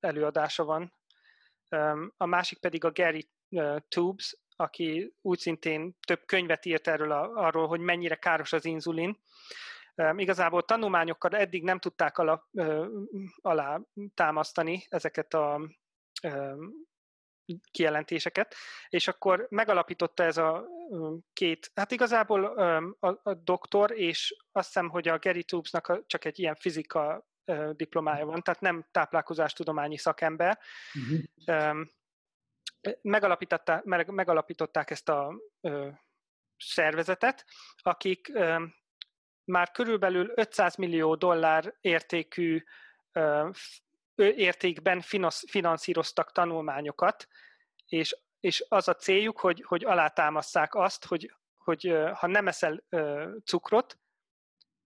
előadása 0.00 0.64
van. 0.64 0.94
A 2.16 2.26
másik 2.26 2.58
pedig 2.58 2.84
a 2.84 2.92
Gary 2.92 3.30
Tubes, 3.88 4.36
aki 4.56 5.14
úgy 5.20 5.38
szintén 5.38 5.96
több 6.06 6.24
könyvet 6.26 6.64
írt 6.64 6.88
erről 6.88 7.12
a, 7.12 7.32
arról, 7.32 7.66
hogy 7.66 7.80
mennyire 7.80 8.14
káros 8.14 8.52
az 8.52 8.64
inzulin. 8.64 9.20
Igazából 10.16 10.62
tanulmányokkal 10.62 11.36
eddig 11.36 11.62
nem 11.62 11.78
tudták 11.78 12.18
alá, 12.18 12.42
alá 13.40 13.80
támasztani 14.14 14.86
ezeket 14.88 15.34
a 15.34 15.60
kijelentéseket, 17.70 18.54
és 18.88 19.08
akkor 19.08 19.46
megalapította 19.50 20.22
ez 20.22 20.36
a 20.36 20.66
két, 21.32 21.70
hát 21.74 21.92
igazából 21.92 22.44
a, 22.44 23.20
a 23.22 23.34
doktor, 23.34 23.98
és 23.98 24.44
azt 24.52 24.66
hiszem, 24.66 24.88
hogy 24.88 25.08
a 25.08 25.18
Gary 25.18 25.44
Tubesnak 25.44 26.06
csak 26.06 26.24
egy 26.24 26.38
ilyen 26.38 26.54
fizika 26.54 27.26
diplomája 27.72 28.26
van, 28.26 28.42
tehát 28.42 28.60
nem 28.60 28.86
táplálkozástudományi 28.90 29.96
szakember. 29.96 30.58
Uh-huh. 30.94 31.86
Megalapították 34.04 34.90
ezt 34.90 35.08
a 35.08 35.34
szervezetet, 36.56 37.44
akik 37.76 38.32
már 39.44 39.70
körülbelül 39.70 40.32
500 40.34 40.76
millió 40.76 41.14
dollár 41.14 41.74
értékű 41.80 42.64
értékben 44.14 45.00
finanszíroztak 45.46 46.32
tanulmányokat, 46.32 47.28
és, 47.86 48.16
és 48.40 48.64
az 48.68 48.88
a 48.88 48.94
céljuk, 48.94 49.40
hogy, 49.40 49.62
hogy 49.66 49.84
alátámasszák 49.84 50.74
azt, 50.74 51.04
hogy, 51.04 51.34
hogy 51.56 51.96
ha 52.14 52.26
nem 52.26 52.48
eszel 52.48 52.84
cukrot, 53.44 53.98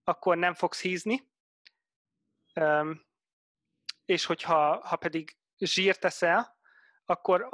akkor 0.03 0.37
nem 0.37 0.53
fogsz 0.53 0.81
hízni, 0.81 1.27
és 4.05 4.25
hogyha 4.25 4.87
ha 4.87 4.95
pedig 4.95 5.37
zsírt 5.57 6.05
eszel, 6.05 6.57
akkor 7.05 7.47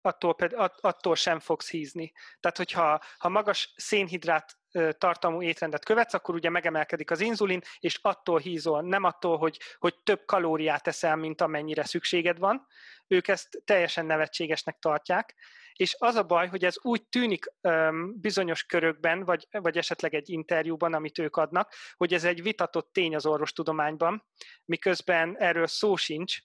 attól, 0.00 0.34
attól 0.80 1.14
sem 1.14 1.40
fogsz 1.40 1.70
hízni. 1.70 2.12
Tehát, 2.40 2.56
hogyha 2.56 3.00
ha 3.18 3.28
magas 3.28 3.74
szénhidrát 3.76 4.59
tartalmú 4.98 5.42
étrendet 5.42 5.84
követsz, 5.84 6.14
akkor 6.14 6.34
ugye 6.34 6.50
megemelkedik 6.50 7.10
az 7.10 7.20
inzulin, 7.20 7.60
és 7.78 7.98
attól 8.02 8.38
hízol, 8.38 8.82
nem 8.82 9.04
attól, 9.04 9.38
hogy, 9.38 9.60
hogy 9.78 9.94
több 10.02 10.24
kalóriát 10.24 10.86
eszel, 10.86 11.16
mint 11.16 11.40
amennyire 11.40 11.84
szükséged 11.84 12.38
van. 12.38 12.66
Ők 13.06 13.28
ezt 13.28 13.62
teljesen 13.64 14.06
nevetségesnek 14.06 14.78
tartják, 14.78 15.34
és 15.72 15.96
az 15.98 16.14
a 16.14 16.22
baj, 16.22 16.48
hogy 16.48 16.64
ez 16.64 16.74
úgy 16.82 17.06
tűnik 17.08 17.44
um, 17.62 18.20
bizonyos 18.20 18.64
körökben, 18.64 19.24
vagy, 19.24 19.46
vagy 19.50 19.76
esetleg 19.76 20.14
egy 20.14 20.28
interjúban, 20.30 20.94
amit 20.94 21.18
ők 21.18 21.36
adnak, 21.36 21.72
hogy 21.96 22.14
ez 22.14 22.24
egy 22.24 22.42
vitatott 22.42 22.92
tény 22.92 23.14
az 23.14 23.26
orvostudományban, 23.26 24.26
miközben 24.64 25.36
erről 25.38 25.66
szó 25.66 25.96
sincs, 25.96 26.38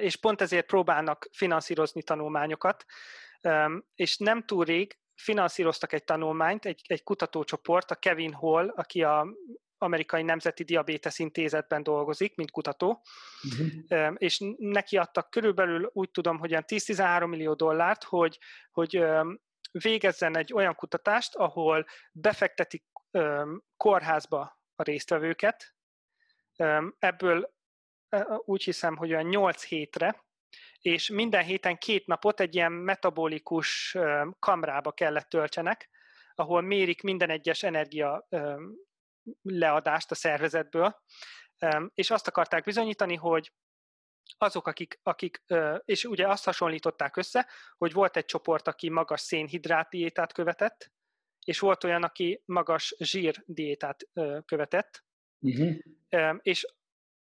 és 0.00 0.16
pont 0.16 0.40
ezért 0.40 0.66
próbálnak 0.66 1.28
finanszírozni 1.32 2.02
tanulmányokat, 2.02 2.84
és 3.94 4.16
nem 4.16 4.42
túl 4.42 4.64
rég 4.64 4.98
finanszíroztak 5.20 5.92
egy 5.92 6.04
tanulmányt, 6.04 6.64
egy, 6.64 6.80
egy 6.86 7.02
kutatócsoport, 7.02 7.90
a 7.90 7.94
Kevin 7.94 8.32
Hall, 8.32 8.68
aki 8.68 9.02
a 9.02 9.26
amerikai 9.82 10.22
Nemzeti 10.22 10.62
Diabétesz 10.62 11.18
Intézetben 11.18 11.82
dolgozik, 11.82 12.36
mint 12.36 12.50
kutató, 12.50 13.02
uh-huh. 13.42 14.14
és 14.16 14.42
neki 14.56 14.96
adtak 14.96 15.30
körülbelül 15.30 15.90
úgy 15.92 16.10
tudom, 16.10 16.38
hogy 16.38 16.50
olyan 16.50 16.64
10-13 16.66 17.28
millió 17.28 17.54
dollárt, 17.54 18.04
hogy, 18.04 18.38
hogy 18.70 19.04
végezzen 19.70 20.36
egy 20.36 20.52
olyan 20.52 20.74
kutatást, 20.74 21.34
ahol 21.34 21.86
befektetik 22.12 22.84
kórházba 23.76 24.60
a 24.74 24.82
résztvevőket, 24.82 25.74
ebből 26.98 27.54
úgy 28.44 28.62
hiszem, 28.62 28.96
hogy 28.96 29.12
olyan 29.12 29.26
8 29.26 29.64
hétre, 29.64 30.24
és 30.80 31.08
minden 31.08 31.44
héten 31.44 31.78
két 31.78 32.06
napot 32.06 32.40
egy 32.40 32.54
ilyen 32.54 32.72
metabolikus 32.72 33.96
kamrába 34.38 34.92
kellett 34.92 35.28
töltsenek, 35.28 35.90
ahol 36.34 36.60
mérik 36.60 37.02
minden 37.02 37.30
egyes 37.30 37.62
energia 37.62 38.28
leadást 39.42 40.10
a 40.10 40.14
szervezetből, 40.14 41.02
és 41.94 42.10
azt 42.10 42.28
akarták 42.28 42.64
bizonyítani, 42.64 43.14
hogy 43.14 43.52
azok, 44.38 44.66
akik, 44.66 45.00
akik, 45.02 45.42
és 45.84 46.04
ugye 46.04 46.28
azt 46.28 46.44
hasonlították 46.44 47.16
össze, 47.16 47.48
hogy 47.76 47.92
volt 47.92 48.16
egy 48.16 48.24
csoport, 48.24 48.68
aki 48.68 48.90
magas 48.90 49.20
szénhidrát 49.20 49.88
diétát 49.88 50.32
követett, 50.32 50.92
és 51.44 51.58
volt 51.58 51.84
olyan, 51.84 52.02
aki 52.02 52.42
magas 52.44 52.94
zsír 52.98 53.42
diétát 53.46 54.08
követett, 54.44 55.04
uh-huh. 55.38 55.76
és 56.42 56.66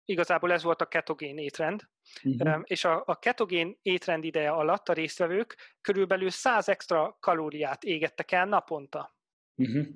igazából 0.08 0.52
ez 0.52 0.62
volt 0.62 0.80
a 0.80 0.88
ketogén 0.88 1.38
étrend, 1.38 1.88
uh-huh. 2.22 2.60
és 2.64 2.84
a, 2.84 3.02
a 3.06 3.18
ketogén 3.18 3.78
étrend 3.82 4.24
ideje 4.24 4.50
alatt 4.50 4.88
a 4.88 4.92
résztvevők 4.92 5.76
körülbelül 5.80 6.30
100 6.30 6.68
extra 6.68 7.16
kalóriát 7.20 7.84
égettek 7.84 8.32
el 8.32 8.46
naponta. 8.46 9.16
Uh-huh. 9.54 9.86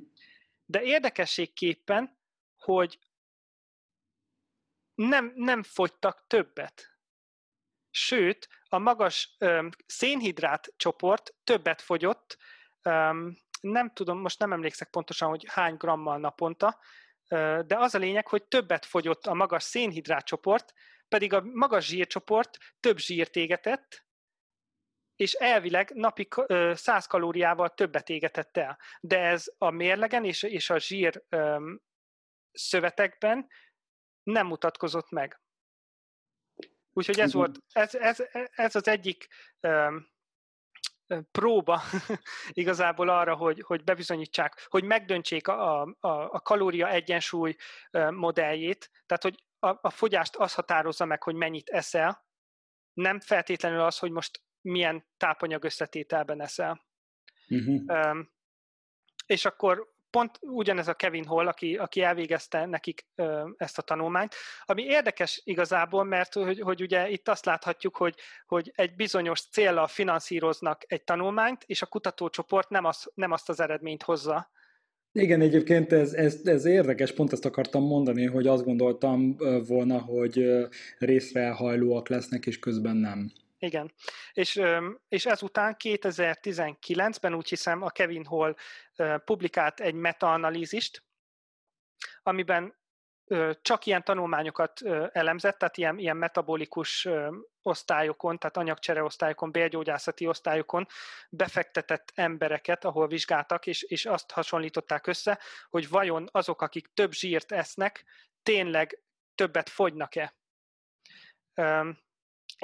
De 0.65 0.83
érdekességképpen, 0.83 2.19
hogy 2.57 2.99
nem, 4.95 5.33
nem 5.35 5.63
fogytak 5.63 6.25
többet. 6.27 6.97
Sőt, 7.91 8.49
a 8.69 8.79
magas 8.79 9.37
öm, 9.39 9.71
szénhidrát 9.87 10.73
csoport 10.77 11.35
többet 11.45 11.81
fogyott, 11.81 12.39
öm, 12.83 13.39
nem 13.61 13.93
tudom, 13.93 14.19
most 14.19 14.39
nem 14.39 14.53
emlékszek 14.53 14.91
pontosan, 14.91 15.29
hogy 15.29 15.45
hány 15.49 15.75
grammal 15.75 16.19
naponta, 16.19 16.79
de 17.67 17.77
az 17.79 17.95
a 17.95 17.99
lényeg, 17.99 18.27
hogy 18.27 18.45
többet 18.45 18.85
fogyott 18.85 19.27
a 19.27 19.35
magas 19.35 19.63
szénhidrát 19.63 20.25
csoport, 20.25 20.73
pedig 21.09 21.33
a 21.33 21.41
magas 21.41 21.87
zsírcsoport 21.87 22.59
több 22.81 22.99
zsírt 22.99 23.37
égetett, 23.37 24.05
és 25.17 25.33
elvileg 25.33 25.91
napi 25.95 26.29
100 26.73 27.07
kalóriával 27.07 27.75
többet 27.75 28.09
égetett 28.09 28.57
el. 28.57 28.79
De 29.01 29.19
ez 29.19 29.53
a 29.59 29.71
mérlegen 29.71 30.25
és, 30.25 30.43
és 30.43 30.71
a 30.71 30.79
zsír 30.79 31.25
szövetekben 32.53 33.49
nem 34.23 34.47
mutatkozott 34.47 35.11
meg. 35.11 35.41
Úgyhogy 36.93 37.21
ez 37.21 37.33
volt, 37.33 37.59
ez, 37.73 37.95
ez, 37.95 38.23
ez 38.51 38.75
az 38.75 38.89
egyik 38.89 39.29
próba 41.31 41.83
igazából 42.63 43.09
arra, 43.09 43.35
hogy, 43.35 43.63
hogy 43.67 43.85
bebizonyítsák, 43.85 44.67
hogy 44.69 44.85
megdöntsék 44.85 45.49
a, 45.49 45.83
a, 45.83 45.89
a 46.31 46.41
kalória 46.41 46.89
egyensúly 46.89 47.57
modelljét, 48.11 48.91
tehát 49.07 49.23
hogy 49.23 49.45
a, 49.59 49.79
a 49.81 49.91
fogyást 49.91 50.37
az 50.37 50.55
határozza 50.55 51.05
meg, 51.05 51.23
hogy 51.23 51.35
mennyit 51.35 51.69
eszel, 51.69 52.25
nem 52.93 53.21
feltétlenül 53.21 53.81
az, 53.81 53.99
hogy 53.99 54.11
most 54.11 54.43
milyen 54.61 55.07
tápanyag 55.17 55.65
összetételben 55.65 56.41
eszel. 56.41 56.87
Uh-huh. 57.49 58.11
Um, 58.11 58.31
és 59.27 59.45
akkor 59.45 59.92
pont 60.13 60.39
ugyanez 60.41 60.89
a 60.89 60.95
Kevin 60.95 61.25
Hall, 61.25 61.47
aki, 61.47 61.77
aki 61.77 62.03
elvégezte 62.03 62.67
nekik 62.67 63.07
ö, 63.15 63.49
ezt 63.57 63.79
a 63.79 63.83
tanulmányt, 63.83 64.35
ami 64.65 64.83
érdekes 64.83 65.41
igazából, 65.45 66.05
mert 66.05 66.35
hogy, 66.35 66.61
hogy 66.61 66.83
ugye 66.83 67.09
itt 67.09 67.29
azt 67.29 67.45
láthatjuk, 67.45 67.97
hogy, 67.97 68.15
hogy 68.47 68.73
egy 68.75 68.95
bizonyos 68.95 69.41
célra 69.41 69.87
finanszíroznak 69.87 70.83
egy 70.87 71.05
tanulmányt, 71.05 71.65
és 71.67 71.83
a 71.83 71.87
kutatócsoport 71.87 72.69
nem, 72.69 72.85
az, 72.85 73.11
nem 73.15 73.33
azt 73.33 73.49
az 73.49 73.61
eredményt 73.61 74.03
hozza. 74.03 74.51
Igen, 75.13 75.41
egyébként 75.41 75.93
ez, 75.93 76.13
ez, 76.13 76.41
ez 76.45 76.65
érdekes, 76.65 77.13
pont 77.13 77.33
ezt 77.33 77.45
akartam 77.45 77.83
mondani, 77.83 78.27
hogy 78.27 78.47
azt 78.47 78.65
gondoltam 78.65 79.37
volna, 79.67 79.99
hogy 79.99 80.45
részre 80.99 81.51
hajlóak 81.51 82.09
lesznek, 82.09 82.47
és 82.47 82.59
közben 82.59 82.97
nem. 82.97 83.33
Igen, 83.63 83.95
és, 84.33 84.63
és 85.09 85.27
ezután 85.27 85.77
2019-ben 85.79 87.35
úgy 87.35 87.49
hiszem 87.49 87.83
a 87.83 87.91
Kevin 87.91 88.25
Hall 88.25 88.57
publikált 89.25 89.81
egy 89.81 89.95
metaanalízist, 89.95 91.05
amiben 92.23 92.81
csak 93.63 93.87
ilyen 93.87 94.05
tanulmányokat 94.05 94.81
elemzett, 95.13 95.59
tehát 95.59 95.77
ilyen, 95.77 95.99
ilyen 95.99 96.17
metabolikus 96.17 97.09
osztályokon, 97.63 98.39
tehát 98.39 98.57
anyagcsere 98.57 99.03
osztályokon, 99.03 99.53
bélgyógyászati 99.53 100.27
osztályokon 100.27 100.87
befektetett 101.31 102.13
embereket, 102.15 102.85
ahol 102.85 103.09
vizsgáltak, 103.09 103.67
és, 103.67 103.83
és 103.83 104.07
azt 104.07 104.31
hasonlították 104.31 105.07
össze, 105.07 105.39
hogy 105.69 105.89
vajon 105.89 106.29
azok, 106.31 106.63
akik 106.63 106.87
több 106.95 107.13
zsírt 107.13 107.53
esznek, 107.53 108.05
tényleg 108.43 109.03
többet 109.35 109.69
fogynak-e 109.69 110.35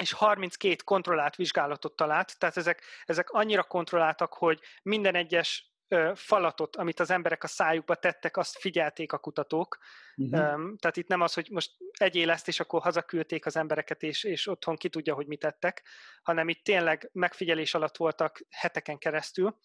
és 0.01 0.11
32 0.11 0.75
kontrollált 0.83 1.35
vizsgálatot 1.35 1.95
talált, 1.95 2.39
tehát 2.39 2.57
ezek, 2.57 2.81
ezek 3.05 3.29
annyira 3.29 3.63
kontrolláltak, 3.63 4.33
hogy 4.33 4.59
minden 4.81 5.15
egyes 5.15 5.69
falatot, 6.13 6.75
amit 6.75 6.99
az 6.99 7.09
emberek 7.09 7.43
a 7.43 7.47
szájukba 7.47 7.95
tettek, 7.95 8.37
azt 8.37 8.59
figyelték 8.59 9.13
a 9.13 9.17
kutatók. 9.17 9.77
Uh-huh. 10.15 10.75
Tehát 10.79 10.97
itt 10.97 11.07
nem 11.07 11.21
az, 11.21 11.33
hogy 11.33 11.47
most 11.51 11.71
egyél 11.91 12.29
ezt, 12.29 12.47
és 12.47 12.59
akkor 12.59 12.81
hazaküldték 12.81 13.45
az 13.45 13.55
embereket, 13.55 14.03
és, 14.03 14.23
és 14.23 14.47
otthon 14.47 14.75
ki 14.75 14.89
tudja, 14.89 15.13
hogy 15.13 15.27
mit 15.27 15.39
tettek, 15.39 15.83
hanem 16.21 16.49
itt 16.49 16.63
tényleg 16.63 17.09
megfigyelés 17.13 17.73
alatt 17.73 17.97
voltak 17.97 18.41
heteken 18.49 18.97
keresztül. 18.97 19.59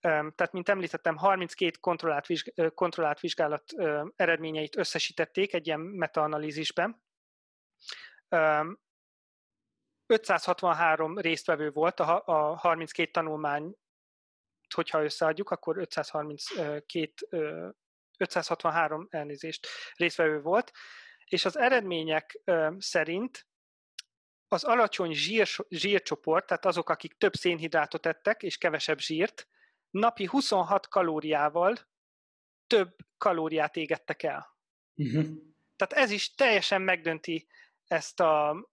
Tehát, 0.00 0.52
mint 0.52 0.68
említettem, 0.68 1.16
32 1.16 1.78
kontrollált, 1.80 2.26
vizsg- 2.26 2.74
kontrollált 2.74 3.20
vizsgálat 3.20 3.64
eredményeit 4.16 4.76
összesítették 4.76 5.54
egy 5.54 5.66
ilyen 5.66 5.80
metaanalízisben. 5.80 7.02
563 10.06 11.18
résztvevő 11.18 11.70
volt 11.70 12.00
a, 12.00 12.22
a 12.26 12.56
32 12.56 13.10
tanulmány, 13.10 13.74
hogyha 14.74 15.02
összeadjuk, 15.02 15.50
akkor 15.50 15.78
532, 15.78 17.10
563 18.18 19.06
elnézést 19.10 19.66
résztvevő 19.94 20.40
volt, 20.40 20.72
és 21.24 21.44
az 21.44 21.58
eredmények 21.58 22.40
szerint 22.78 23.46
az 24.48 24.64
alacsony 24.64 25.12
zsír, 25.12 25.48
zsírcsoport, 25.68 26.46
tehát 26.46 26.64
azok, 26.64 26.88
akik 26.88 27.16
több 27.16 27.34
szénhidrátot 27.34 28.06
ettek 28.06 28.42
és 28.42 28.58
kevesebb 28.58 28.98
zsírt, 28.98 29.48
napi 29.90 30.24
26 30.24 30.88
kalóriával 30.88 31.76
több 32.66 32.96
kalóriát 33.18 33.76
égettek 33.76 34.22
el. 34.22 34.56
Uh-huh. 34.94 35.24
Tehát 35.76 36.04
ez 36.04 36.10
is 36.10 36.34
teljesen 36.34 36.82
megdönti 36.82 37.46
ezt 37.86 38.20
a, 38.20 38.66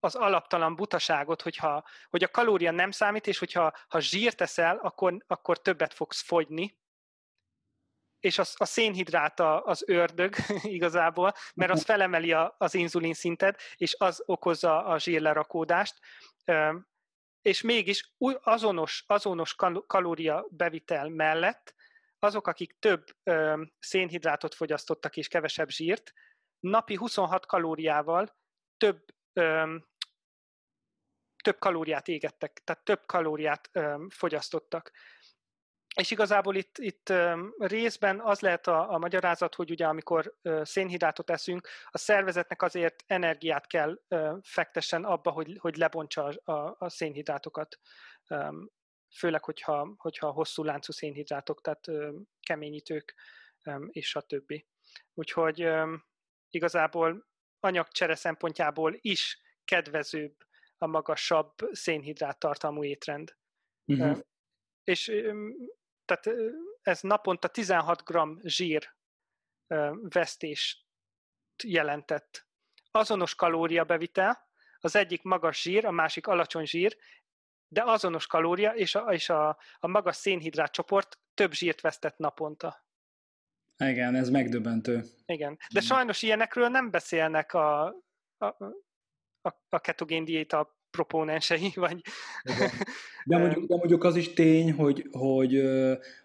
az 0.00 0.14
alaptalan 0.14 0.76
butaságot, 0.76 1.42
hogyha, 1.42 1.84
hogy 2.08 2.22
a 2.22 2.28
kalória 2.28 2.70
nem 2.70 2.90
számít, 2.90 3.26
és 3.26 3.38
hogyha 3.38 3.72
ha 3.88 4.00
zsírt 4.00 4.36
teszel, 4.36 4.76
akkor, 4.76 5.16
akkor 5.26 5.60
többet 5.60 5.94
fogsz 5.94 6.22
fogyni, 6.22 6.78
és 8.20 8.38
az, 8.38 8.54
a 8.56 8.64
szénhidrát 8.64 9.40
az 9.40 9.82
ördög 9.86 10.34
igazából, 10.62 11.34
mert 11.54 11.70
az 11.70 11.84
felemeli 11.84 12.32
a, 12.32 12.54
az 12.58 12.74
inzulin 12.74 13.14
szintet, 13.14 13.60
és 13.76 13.94
az 13.98 14.22
okozza 14.26 14.84
a 14.84 14.98
zsírlerakódást, 14.98 15.98
és 17.42 17.62
mégis 17.62 18.12
azonos, 18.42 19.04
azonos 19.06 19.54
kalória 19.86 20.46
bevitel 20.50 21.08
mellett 21.08 21.74
azok, 22.18 22.46
akik 22.46 22.78
több 22.78 23.04
szénhidrátot 23.78 24.54
fogyasztottak 24.54 25.16
és 25.16 25.28
kevesebb 25.28 25.68
zsírt, 25.68 26.12
napi 26.60 26.94
26 26.94 27.46
kalóriával 27.46 28.36
több 28.76 29.04
több 31.42 31.58
kalóriát 31.58 32.08
égettek, 32.08 32.60
tehát 32.64 32.84
több 32.84 33.06
kalóriát 33.06 33.70
fogyasztottak. 34.08 34.92
És 35.94 36.10
igazából 36.10 36.54
itt, 36.56 36.78
itt 36.78 37.12
részben 37.58 38.20
az 38.20 38.40
lehet 38.40 38.66
a, 38.66 38.92
a 38.92 38.98
magyarázat, 38.98 39.54
hogy 39.54 39.70
ugye 39.70 39.86
amikor 39.86 40.34
szénhidrátot 40.62 41.30
eszünk, 41.30 41.68
a 41.84 41.98
szervezetnek 41.98 42.62
azért 42.62 43.04
energiát 43.06 43.66
kell 43.66 44.00
fektessen 44.42 45.04
abba, 45.04 45.30
hogy, 45.30 45.56
hogy 45.60 45.76
lebontsa 45.76 46.24
a, 46.24 46.76
a, 46.78 46.88
szénhidrátokat. 46.88 47.78
Főleg, 49.18 49.44
hogyha, 49.44 49.94
hogyha 49.96 50.30
hosszú 50.30 50.62
láncú 50.62 50.92
szénhidrátok, 50.92 51.60
tehát 51.60 52.12
keményítők 52.40 53.14
és 53.86 54.14
a 54.14 54.20
többi. 54.20 54.66
Úgyhogy 55.14 55.68
igazából 56.50 57.26
anyagcsere 57.60 58.14
szempontjából 58.14 58.96
is 59.00 59.40
kedvezőbb 59.64 60.36
a 60.78 60.86
magasabb 60.86 61.54
szénhidrát 61.72 62.38
tartalmú 62.38 62.84
étrend. 62.84 63.36
Uh-huh. 63.84 64.18
És 64.84 65.12
tehát 66.04 66.40
ez 66.82 67.00
naponta 67.00 67.48
16 67.48 68.04
g 68.04 68.18
zsír 68.42 68.94
vesztést 70.00 70.86
jelentett. 71.64 72.46
Azonos 72.90 73.34
kalóriabevitel, 73.34 74.46
az 74.80 74.96
egyik 74.96 75.22
magas 75.22 75.62
zsír, 75.62 75.86
a 75.86 75.90
másik 75.90 76.26
alacsony 76.26 76.66
zsír, 76.66 76.96
de 77.68 77.82
azonos 77.82 78.26
kalória, 78.26 78.74
és 78.74 78.94
a, 78.94 79.12
és 79.12 79.28
a, 79.28 79.48
a 79.78 79.86
magas 79.86 80.16
szénhidrát 80.16 80.72
csoport 80.72 81.18
több 81.34 81.52
zsírt 81.52 81.80
vesztett 81.80 82.16
naponta. 82.16 82.86
Igen, 83.78 84.14
ez 84.14 84.30
megdöbbentő. 84.30 85.04
Igen, 85.26 85.58
de 85.72 85.80
sajnos 85.80 86.22
ilyenekről 86.22 86.68
nem 86.68 86.90
beszélnek 86.90 87.54
a, 87.54 87.84
a, 88.38 88.46
a, 89.40 89.54
a 89.68 89.78
ketogén 89.80 90.24
diéta 90.24 90.76
proponensei, 90.90 91.72
vagy... 91.84 92.00
De 93.24 93.38
mondjuk, 93.38 93.66
de 93.66 93.76
mondjuk 93.76 94.04
az 94.04 94.16
is 94.16 94.32
tény, 94.32 94.72
hogy, 94.72 95.08
hogy, 95.12 95.62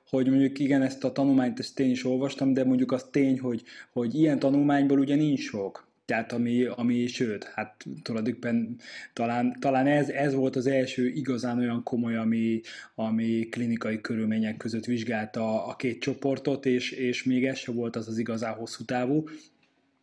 hogy 0.09 0.29
mondjuk 0.29 0.59
igen, 0.59 0.81
ezt 0.81 1.03
a 1.03 1.11
tanulmányt 1.11 1.59
ezt 1.59 1.79
én 1.79 1.89
is 1.89 2.05
olvastam, 2.05 2.53
de 2.53 2.63
mondjuk 2.63 2.91
az 2.91 3.07
tény, 3.11 3.39
hogy, 3.39 3.63
hogy 3.91 4.15
ilyen 4.15 4.39
tanulmányból 4.39 4.99
ugye 4.99 5.15
nincs 5.15 5.39
sok. 5.39 5.87
Tehát 6.05 6.31
ami, 6.31 6.65
ami 6.65 7.07
sőt, 7.07 7.43
hát 7.43 7.85
tulajdonképpen 8.01 8.79
talán, 9.13 9.55
talán 9.59 9.87
ez, 9.87 10.09
ez 10.09 10.33
volt 10.33 10.55
az 10.55 10.67
első 10.67 11.07
igazán 11.07 11.57
olyan 11.57 11.83
komoly, 11.83 12.15
ami, 12.15 12.61
ami 12.95 13.47
klinikai 13.49 14.01
körülmények 14.01 14.57
között 14.57 14.85
vizsgálta 14.85 15.65
a 15.65 15.75
két 15.75 16.01
csoportot, 16.01 16.65
és, 16.65 16.91
és 16.91 17.23
még 17.23 17.45
ez 17.45 17.57
sem 17.57 17.75
volt 17.75 17.95
az 17.95 18.07
az 18.07 18.17
igazán 18.17 18.53
hosszú 18.53 18.85
távú, 18.85 19.23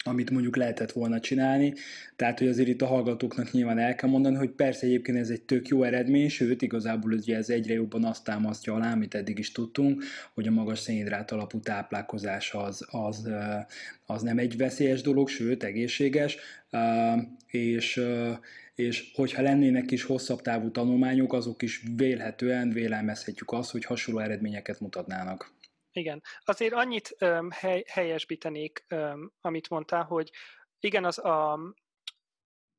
amit 0.04 0.30
mondjuk 0.30 0.56
lehetett 0.56 0.92
volna 0.92 1.20
csinálni. 1.20 1.74
Tehát, 2.16 2.38
hogy 2.38 2.48
azért 2.48 2.68
itt 2.68 2.82
a 2.82 2.86
hallgatóknak 2.86 3.50
nyilván 3.50 3.78
el 3.78 3.94
kell 3.94 4.10
mondani, 4.10 4.36
hogy 4.36 4.50
persze 4.50 4.86
egyébként 4.86 5.18
ez 5.18 5.30
egy 5.30 5.42
tök 5.42 5.68
jó 5.68 5.82
eredmény, 5.82 6.28
sőt, 6.28 6.62
igazából 6.62 7.12
ugye 7.12 7.36
ez 7.36 7.48
egyre 7.50 7.74
jobban 7.74 8.04
azt 8.04 8.24
támasztja 8.24 8.74
alá, 8.74 8.92
amit 8.92 9.14
eddig 9.14 9.38
is 9.38 9.52
tudtunk, 9.52 10.04
hogy 10.34 10.46
a 10.46 10.50
magas 10.50 10.78
szénhidrát 10.78 11.30
alapú 11.30 11.60
táplálkozás 11.60 12.54
az, 12.54 12.86
az, 12.90 13.28
az 14.06 14.22
nem 14.22 14.38
egy 14.38 14.56
veszélyes 14.56 15.02
dolog, 15.02 15.28
sőt, 15.28 15.62
egészséges, 15.62 16.36
és 17.46 18.02
és 18.74 19.10
hogyha 19.14 19.42
lennének 19.42 19.90
is 19.90 20.02
hosszabb 20.02 20.42
távú 20.42 20.70
tanulmányok, 20.70 21.32
azok 21.32 21.62
is 21.62 21.82
vélhetően 21.96 22.70
vélelmezhetjük 22.70 23.52
azt, 23.52 23.70
hogy 23.70 23.84
hasonló 23.84 24.20
eredményeket 24.20 24.80
mutatnának. 24.80 25.52
Igen. 25.92 26.22
Azért 26.40 26.72
annyit 26.72 27.16
um, 27.20 27.50
hely, 27.50 27.84
helyesbítenék, 27.86 28.84
um, 28.90 29.32
amit 29.40 29.68
mondtál, 29.68 30.04
hogy 30.04 30.30
igen, 30.80 31.04
az 31.04 31.18
a, 31.18 31.58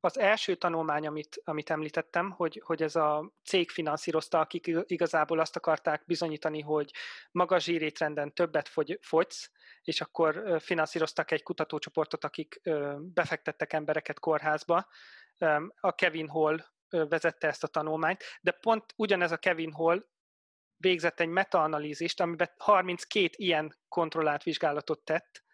az 0.00 0.18
első 0.18 0.54
tanulmány, 0.54 1.06
amit, 1.06 1.40
amit 1.44 1.70
említettem, 1.70 2.30
hogy, 2.30 2.62
hogy 2.64 2.82
ez 2.82 2.96
a 2.96 3.32
cég 3.44 3.70
finanszírozta, 3.70 4.40
akik 4.40 4.70
igazából 4.86 5.38
azt 5.40 5.56
akarták 5.56 6.02
bizonyítani, 6.06 6.60
hogy 6.60 6.90
magas 7.30 7.64
zsírétrenden 7.64 8.34
többet 8.34 8.68
fogy, 8.68 8.98
fogysz, 9.02 9.50
és 9.82 10.00
akkor 10.00 10.60
finanszíroztak 10.60 11.30
egy 11.30 11.42
kutatócsoportot, 11.42 12.24
akik 12.24 12.60
befektettek 12.98 13.72
embereket 13.72 14.18
kórházba. 14.18 14.86
A 15.80 15.92
Kevin 15.94 16.28
Hall 16.28 16.64
vezette 16.88 17.46
ezt 17.46 17.64
a 17.64 17.68
tanulmányt, 17.68 18.24
de 18.40 18.50
pont 18.50 18.84
ugyanez 18.96 19.32
a 19.32 19.36
Kevin 19.36 19.72
Hall 19.72 20.04
végzett 20.82 21.20
egy 21.20 21.28
metaanalízist, 21.28 22.20
amiben 22.20 22.50
32 22.56 23.28
ilyen 23.36 23.78
kontrollált 23.88 24.42
vizsgálatot 24.42 25.04
tett, 25.04 25.44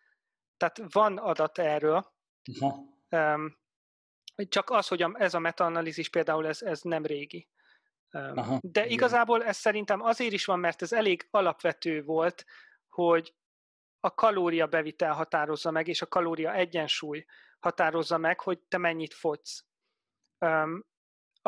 tehát 0.57 0.93
van 0.93 1.17
adat 1.19 1.59
erről, 1.59 2.13
uh-huh. 2.51 3.51
csak 4.49 4.71
az, 4.71 4.89
hogy 4.89 5.05
ez 5.13 5.35
a 5.35 5.39
metaanalízis 5.39 6.09
például 6.09 6.47
ez, 6.47 6.63
ez 6.63 6.81
nem 6.81 7.07
régi. 7.07 7.49
Aha, 8.11 8.59
De 8.63 8.87
igazából 8.87 9.45
ez 9.45 9.57
szerintem 9.57 10.03
azért 10.03 10.33
is 10.33 10.45
van, 10.45 10.59
mert 10.59 10.83
ez 10.83 10.93
elég 10.93 11.27
alapvető 11.31 12.03
volt, 12.03 12.45
hogy 12.89 13.35
a 14.01 14.15
kalória 14.15 14.67
bevitel 14.67 15.13
határozza 15.13 15.71
meg, 15.71 15.89
és 15.89 16.03
a 16.03 16.07
kalória 16.07 16.55
egyensúly 16.55 17.25
határozza 17.59 18.19
meg, 18.19 18.41
hogy 18.41 18.59
te 18.59 18.79
mennyit 18.79 19.15
fogysz 19.15 19.65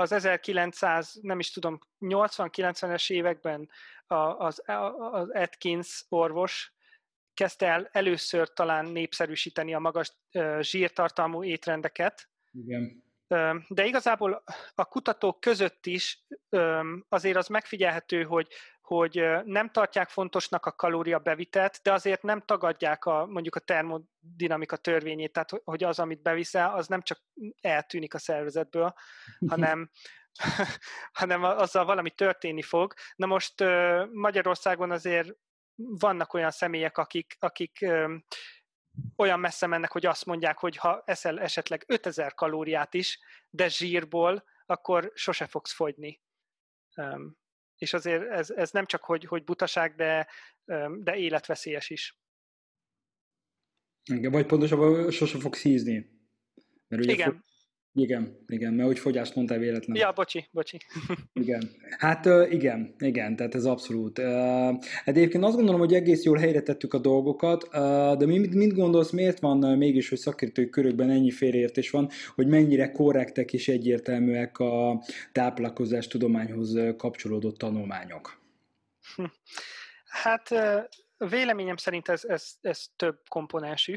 az 0.01 0.13
1900, 0.13 1.19
nem 1.23 1.39
is 1.39 1.51
tudom, 1.51 1.79
80-90-es 2.01 3.11
években 3.11 3.71
az, 4.07 4.63
az 5.13 5.31
Atkins 5.31 6.05
orvos 6.09 6.73
kezdte 7.35 7.67
el 7.67 7.89
először 7.93 8.53
talán 8.53 8.87
népszerűsíteni 8.87 9.75
a 9.75 9.79
magas 9.79 10.13
zsírtartalmú 10.61 11.45
étrendeket. 11.45 12.29
Igen. 12.53 13.05
De 13.69 13.85
igazából 13.85 14.43
a 14.75 14.85
kutatók 14.85 15.41
között 15.41 15.87
is 15.87 16.27
azért 17.09 17.37
az 17.37 17.47
megfigyelhető, 17.47 18.23
hogy, 18.23 18.49
hogy 18.95 19.25
nem 19.45 19.71
tartják 19.71 20.09
fontosnak 20.09 20.67
a 20.67 20.73
kalóriabevitelt, 20.73 21.81
de 21.83 21.93
azért 21.93 22.23
nem 22.23 22.41
tagadják 22.41 23.05
a, 23.05 23.27
mondjuk 23.27 23.55
a 23.55 23.61
termodinamika 23.61 24.77
törvényét, 24.77 25.33
tehát 25.33 25.51
hogy 25.65 25.85
az, 25.85 25.99
amit 25.99 26.23
beviszel, 26.23 26.75
az 26.75 26.87
nem 26.87 27.03
csak 27.03 27.21
eltűnik 27.61 28.15
a 28.15 28.19
szervezetből, 28.19 28.95
hanem, 29.49 29.91
hanem 31.21 31.43
azzal 31.45 31.85
valami 31.85 32.11
történni 32.11 32.63
fog. 32.63 32.95
Na 33.17 33.27
most 33.27 33.55
Magyarországon 34.13 34.91
azért 34.91 35.37
vannak 35.75 36.35
olyan 36.35 36.51
személyek, 36.51 36.99
akik, 36.99 37.37
akik 37.39 37.87
olyan 39.17 39.41
messze 39.41 39.67
mennek, 39.67 39.93
hogy 39.93 40.07
azt 40.07 40.27
mondják, 40.27 40.59
hogy 40.59 40.77
ha 40.77 41.03
eszel 41.05 41.41
esetleg 41.41 41.85
5000 41.87 42.35
kalóriát 42.35 42.95
is, 42.95 43.19
de 43.51 43.69
zsírból, 43.69 44.45
akkor 44.67 45.13
sose 45.15 45.47
fogsz 45.47 45.73
fogyni. 45.73 46.21
És 47.81 47.93
azért 47.93 48.31
ez, 48.31 48.51
ez 48.51 48.71
nem 48.71 48.87
csak, 48.87 49.05
hogy, 49.05 49.25
hogy 49.25 49.45
butaság, 49.45 49.95
de, 49.95 50.27
de 51.03 51.17
életveszélyes 51.17 51.91
is. 51.91 52.19
Igen, 54.11 54.31
vagy 54.31 54.47
pontosabban 54.47 55.11
sose 55.11 55.39
fogsz 55.39 55.63
hízni. 55.63 56.11
Mert 56.89 57.03
ugye 57.03 57.13
Igen. 57.13 57.45
Igen, 57.95 58.37
igen, 58.47 58.75
mert 58.75 58.89
úgy 58.89 58.99
fogyást 58.99 59.35
mondtál 59.35 59.59
véletlenül. 59.59 60.03
Ja, 60.03 60.13
bocsi, 60.13 60.49
bocsi. 60.51 60.79
igen. 61.33 61.71
Hát 61.99 62.27
igen, 62.51 62.95
igen, 62.99 63.37
tehát 63.37 63.55
ez 63.55 63.65
abszolút. 63.65 64.19
Hát 64.19 65.17
egyébként 65.17 65.45
azt 65.45 65.57
gondolom, 65.57 65.81
hogy 65.81 65.95
egész 65.95 66.25
jól 66.25 66.39
helyre 66.39 66.63
tettük 66.63 66.95
a 66.95 66.99
dolgokat, 66.99 67.69
de 68.19 68.27
mit, 68.27 68.55
mit 68.55 68.75
gondolsz, 68.75 69.11
miért 69.11 69.41
van 69.41 69.79
mégis, 69.79 70.09
hogy 70.09 70.19
szakértői 70.19 70.69
körökben 70.69 71.11
ennyi 71.11 71.31
félreértés 71.31 71.91
van, 71.91 72.09
hogy 72.35 72.47
mennyire 72.47 72.91
korrektek 72.91 73.53
és 73.53 73.69
egyértelműek 73.69 74.59
a 74.59 75.03
táplálkozás 75.33 76.07
tudományhoz 76.07 76.79
kapcsolódott 76.97 77.59
tanulmányok? 77.59 78.41
Hát 80.05 80.49
Véleményem 81.29 81.77
szerint 81.77 82.09
ez, 82.09 82.25
ez, 82.25 82.53
ez 82.61 82.87
több 82.97 83.21
komponensű. 83.29 83.97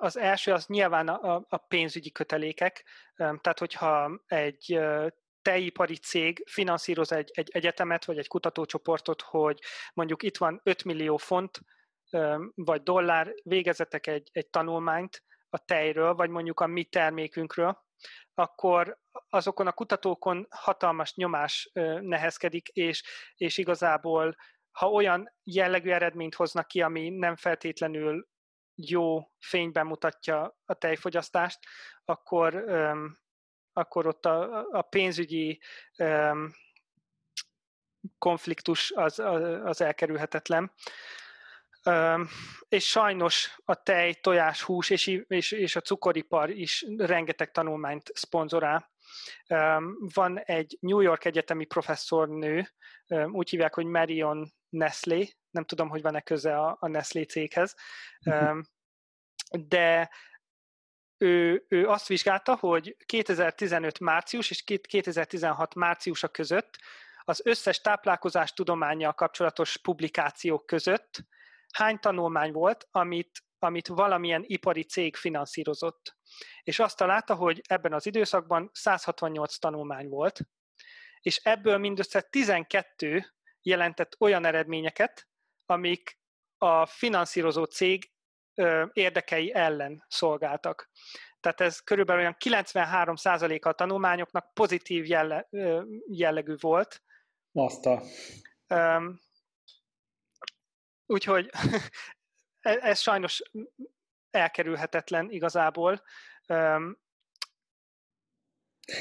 Az 0.00 0.16
első 0.16 0.52
az 0.52 0.66
nyilván 0.66 1.08
a, 1.08 1.44
a 1.48 1.56
pénzügyi 1.56 2.12
kötelékek, 2.12 2.84
tehát 3.16 3.58
hogyha 3.58 4.20
egy 4.26 4.80
tejipari 5.42 5.96
cég 5.96 6.44
finanszíroz 6.46 7.12
egy, 7.12 7.30
egy 7.32 7.50
egyetemet 7.52 8.04
vagy 8.04 8.18
egy 8.18 8.28
kutatócsoportot, 8.28 9.22
hogy 9.22 9.58
mondjuk 9.94 10.22
itt 10.22 10.36
van 10.36 10.60
5 10.64 10.84
millió 10.84 11.16
font 11.16 11.60
vagy 12.54 12.82
dollár, 12.82 13.34
végezetek 13.42 14.06
egy, 14.06 14.28
egy 14.32 14.48
tanulmányt 14.48 15.24
a 15.50 15.64
tejről, 15.64 16.14
vagy 16.14 16.30
mondjuk 16.30 16.60
a 16.60 16.66
mi 16.66 16.84
termékünkről, 16.84 17.84
akkor 18.34 18.98
azokon 19.28 19.66
a 19.66 19.72
kutatókon 19.72 20.46
hatalmas 20.50 21.14
nyomás 21.14 21.70
nehezkedik, 22.00 22.68
és, 22.68 23.02
és 23.36 23.58
igazából 23.58 24.36
ha 24.78 24.90
olyan 24.90 25.34
jellegű 25.44 25.90
eredményt 25.90 26.34
hoznak 26.34 26.66
ki, 26.66 26.82
ami 26.82 27.08
nem 27.08 27.36
feltétlenül 27.36 28.28
jó 28.74 29.30
fényben 29.38 29.86
mutatja 29.86 30.56
a 30.64 30.74
tejfogyasztást, 30.74 31.58
akkor, 32.04 32.54
um, 32.54 33.18
akkor 33.72 34.06
ott 34.06 34.26
a, 34.26 34.66
a 34.70 34.82
pénzügyi 34.82 35.60
um, 35.98 36.52
konfliktus 38.18 38.90
az, 38.90 39.18
az 39.64 39.80
elkerülhetetlen. 39.80 40.72
Um, 41.84 42.28
és 42.68 42.88
sajnos 42.88 43.58
a 43.64 43.82
tej, 43.82 44.14
tojás, 44.14 44.62
hús 44.62 44.90
és, 44.90 45.06
és, 45.26 45.52
és 45.52 45.76
a 45.76 45.80
cukoripar 45.80 46.50
is 46.50 46.84
rengeteg 46.96 47.50
tanulmányt 47.50 48.10
szponzorál. 48.14 48.90
Um, 49.48 49.96
van 50.14 50.38
egy 50.38 50.76
New 50.80 51.00
York 51.00 51.24
egyetemi 51.24 51.64
professzornő, 51.64 52.68
um, 53.08 53.34
úgy 53.34 53.50
hívják, 53.50 53.74
hogy 53.74 53.86
Marion 53.86 54.56
Nestlé, 54.68 55.32
nem 55.50 55.64
tudom, 55.64 55.88
hogy 55.88 56.02
van-e 56.02 56.20
köze 56.20 56.58
a, 56.58 56.76
a 56.80 56.88
Nestlé 56.88 57.22
céghez, 57.22 57.74
mhm. 58.20 58.58
de 59.50 60.10
ő, 61.18 61.64
ő 61.68 61.88
azt 61.88 62.06
vizsgálta, 62.06 62.54
hogy 62.54 62.96
2015 63.06 63.98
március 63.98 64.50
és 64.50 64.62
2016 64.62 65.74
márciusa 65.74 66.28
között 66.28 66.76
az 67.24 67.40
összes 67.44 67.80
táplálkozás 67.80 68.52
tudományjal 68.52 69.12
kapcsolatos 69.12 69.76
publikációk 69.76 70.66
között 70.66 71.24
hány 71.72 71.98
tanulmány 71.98 72.52
volt, 72.52 72.88
amit 72.90 73.42
amit 73.58 73.86
valamilyen 73.86 74.44
ipari 74.46 74.82
cég 74.82 75.16
finanszírozott. 75.16 76.16
És 76.62 76.78
azt 76.78 76.96
találta, 76.96 77.34
hogy 77.34 77.60
ebben 77.68 77.92
az 77.92 78.06
időszakban 78.06 78.70
168 78.72 79.56
tanulmány 79.58 80.08
volt, 80.08 80.40
és 81.20 81.36
ebből 81.36 81.78
mindössze 81.78 82.20
12 82.20 83.34
jelentett 83.62 84.16
olyan 84.18 84.44
eredményeket, 84.44 85.28
amik 85.66 86.18
a 86.58 86.86
finanszírozó 86.86 87.64
cég 87.64 88.10
érdekei 88.92 89.54
ellen 89.54 90.04
szolgáltak. 90.08 90.90
Tehát 91.40 91.60
ez 91.60 91.80
körülbelül 91.80 92.20
olyan 92.20 92.36
93%-a 92.44 93.68
a 93.68 93.72
tanulmányoknak 93.72 94.54
pozitív 94.54 95.06
jelle, 95.06 95.48
jellegű 96.06 96.54
volt. 96.60 97.02
Azt 97.52 97.86
a... 97.86 98.02
Um, 98.68 99.20
úgyhogy 101.06 101.50
ez, 102.60 102.76
ez 102.76 102.98
sajnos 102.98 103.42
elkerülhetetlen 104.30 105.30
igazából. 105.30 106.02
Um, 106.48 106.98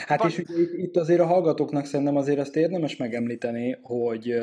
Hát 0.05 0.19
van... 0.19 0.29
és 0.29 0.37
ugye 0.37 0.61
itt, 0.61 0.73
itt 0.73 0.97
azért 0.97 1.19
a 1.19 1.25
hallgatóknak 1.25 1.85
szerintem 1.85 2.15
azért 2.15 2.39
azt 2.39 2.55
érdemes 2.55 2.95
megemlíteni, 2.95 3.77
hogy 3.81 4.35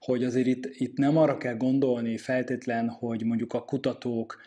hogy 0.00 0.24
azért 0.24 0.46
itt, 0.46 0.66
itt 0.72 0.96
nem 0.96 1.16
arra 1.16 1.36
kell 1.36 1.56
gondolni 1.56 2.16
feltétlen, 2.16 2.88
hogy 2.88 3.24
mondjuk 3.24 3.52
a 3.52 3.64
kutatók 3.64 4.40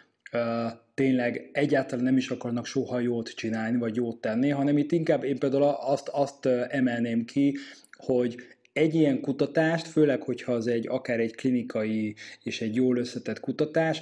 tényleg 0.94 1.50
egyáltalán 1.52 2.04
nem 2.04 2.18
is 2.18 2.30
akarnak 2.30 2.66
soha 2.66 3.00
jót 3.00 3.30
csinálni, 3.36 3.78
vagy 3.78 3.96
jót 3.96 4.22
tenni, 4.22 4.50
hanem 4.50 4.78
itt 4.78 4.92
inkább 4.92 5.24
én 5.24 5.38
például 5.38 5.64
azt, 5.64 6.08
azt 6.08 6.46
emelném 6.46 7.26
ki, 7.26 7.58
hogy 7.92 8.36
egy 8.74 8.96
ilyen 8.96 9.22
kutatást, 9.22 9.88
főleg, 9.88 10.22
hogyha 10.22 10.52
az 10.52 10.68
egy 10.68 10.88
akár 10.88 11.20
egy 11.20 11.36
klinikai 11.36 12.16
és 12.44 12.62
egy 12.62 12.76
jól 12.76 12.98
összetett 12.98 13.40
kutatás, 13.40 14.02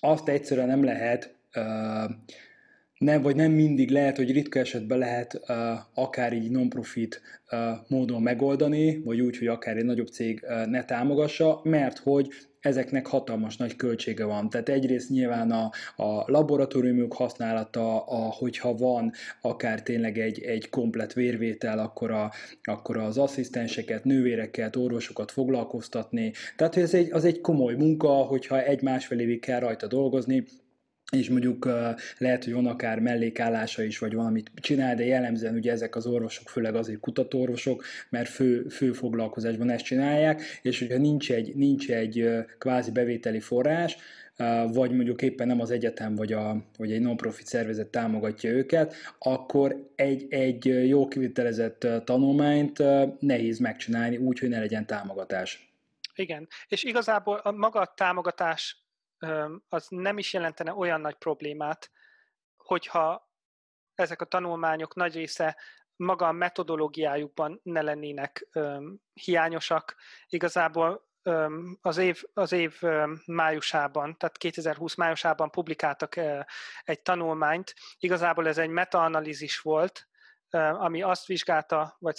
azt 0.00 0.28
egyszerűen 0.28 0.66
nem 0.66 0.84
lehet 0.84 1.34
nem, 3.02 3.22
vagy 3.22 3.36
nem 3.36 3.52
mindig 3.52 3.90
lehet, 3.90 4.16
hogy 4.16 4.32
ritka 4.32 4.58
esetben 4.58 4.98
lehet 4.98 5.40
uh, 5.48 5.56
akár 5.94 6.32
így 6.32 6.50
non-profit 6.50 7.22
uh, 7.50 7.58
módon 7.88 8.22
megoldani, 8.22 9.02
vagy 9.04 9.20
úgy, 9.20 9.38
hogy 9.38 9.46
akár 9.46 9.76
egy 9.76 9.84
nagyobb 9.84 10.06
cég 10.06 10.42
uh, 10.42 10.66
ne 10.66 10.84
támogassa, 10.84 11.60
mert 11.64 11.98
hogy 11.98 12.28
ezeknek 12.60 13.06
hatalmas 13.06 13.56
nagy 13.56 13.76
költsége 13.76 14.24
van. 14.24 14.50
Tehát 14.50 14.68
egyrészt 14.68 15.08
nyilván 15.08 15.50
a, 15.50 15.70
a 15.96 16.30
laboratóriumok 16.30 17.12
használata, 17.12 18.04
a, 18.04 18.16
hogyha 18.16 18.74
van 18.74 19.12
akár 19.40 19.82
tényleg 19.82 20.18
egy, 20.18 20.40
egy 20.40 20.68
komplet 20.68 21.12
vérvétel, 21.12 21.78
akkor, 21.78 22.10
a, 22.10 22.32
akkor 22.62 22.96
az 22.96 23.18
asszisztenseket, 23.18 24.04
nővéreket, 24.04 24.76
orvosokat 24.76 25.30
foglalkoztatni. 25.30 26.32
Tehát 26.56 26.76
ez 26.76 26.94
egy, 26.94 27.12
az 27.12 27.24
egy 27.24 27.40
komoly 27.40 27.74
munka, 27.74 28.08
hogyha 28.08 28.62
egy-másfél 28.62 29.18
évig 29.18 29.40
kell 29.40 29.60
rajta 29.60 29.86
dolgozni, 29.86 30.44
és 31.16 31.28
mondjuk 31.28 31.68
lehet, 32.18 32.44
hogy 32.44 32.52
van 32.52 32.66
akár 32.66 32.98
mellékállása 32.98 33.82
is, 33.82 33.98
vagy 33.98 34.14
valamit 34.14 34.50
csinál, 34.54 34.94
de 34.94 35.04
jellemzően 35.04 35.54
ugye 35.54 35.72
ezek 35.72 35.96
az 35.96 36.06
orvosok, 36.06 36.48
főleg 36.48 36.74
azért 36.74 37.00
kutatóorvosok, 37.00 37.84
mert 38.08 38.28
fő, 38.28 38.68
fő 38.68 38.92
foglalkozásban 38.92 39.70
ezt 39.70 39.84
csinálják, 39.84 40.42
és 40.62 40.78
hogyha 40.78 40.96
nincs 40.96 41.32
egy, 41.32 41.54
nincs 41.54 41.90
egy 41.90 42.28
kvázi 42.58 42.90
bevételi 42.90 43.40
forrás, 43.40 43.96
vagy 44.72 44.90
mondjuk 44.90 45.22
éppen 45.22 45.46
nem 45.46 45.60
az 45.60 45.70
egyetem 45.70 46.14
vagy, 46.14 46.32
a, 46.32 46.56
vagy 46.78 46.92
egy 46.92 47.00
non-profit 47.00 47.46
szervezet 47.46 47.86
támogatja 47.86 48.50
őket, 48.50 48.94
akkor 49.18 49.90
egy, 49.94 50.26
egy 50.28 50.88
jó 50.88 51.08
kivitelezett 51.08 51.86
tanulmányt 52.04 52.82
nehéz 53.18 53.58
megcsinálni 53.58 54.16
úgy, 54.16 54.38
hogy 54.38 54.48
ne 54.48 54.58
legyen 54.58 54.86
támogatás. 54.86 55.72
Igen, 56.14 56.48
és 56.68 56.82
igazából 56.82 57.36
a 57.36 57.50
maga 57.50 57.80
a 57.80 57.92
támogatás 57.96 58.82
az 59.68 59.86
nem 59.88 60.18
is 60.18 60.32
jelentene 60.32 60.74
olyan 60.74 61.00
nagy 61.00 61.14
problémát, 61.14 61.90
hogyha 62.56 63.30
ezek 63.94 64.20
a 64.20 64.24
tanulmányok 64.24 64.94
nagy 64.94 65.14
része 65.14 65.56
maga 65.96 66.26
a 66.26 66.32
metodológiájukban 66.32 67.60
ne 67.62 67.82
lennének 67.82 68.48
hiányosak. 69.12 69.96
Igazából 70.26 71.10
az 71.80 71.96
év, 71.96 72.22
az 72.32 72.52
év 72.52 72.82
májusában, 73.26 74.16
tehát 74.16 74.38
2020 74.38 74.94
májusában 74.94 75.50
publikáltak 75.50 76.16
egy 76.82 77.02
tanulmányt. 77.02 77.74
Igazából 77.98 78.48
ez 78.48 78.58
egy 78.58 78.68
metaanalízis 78.68 79.60
volt, 79.60 80.08
ami 80.50 81.02
azt 81.02 81.26
vizsgálta, 81.26 81.96
vagy 81.98 82.16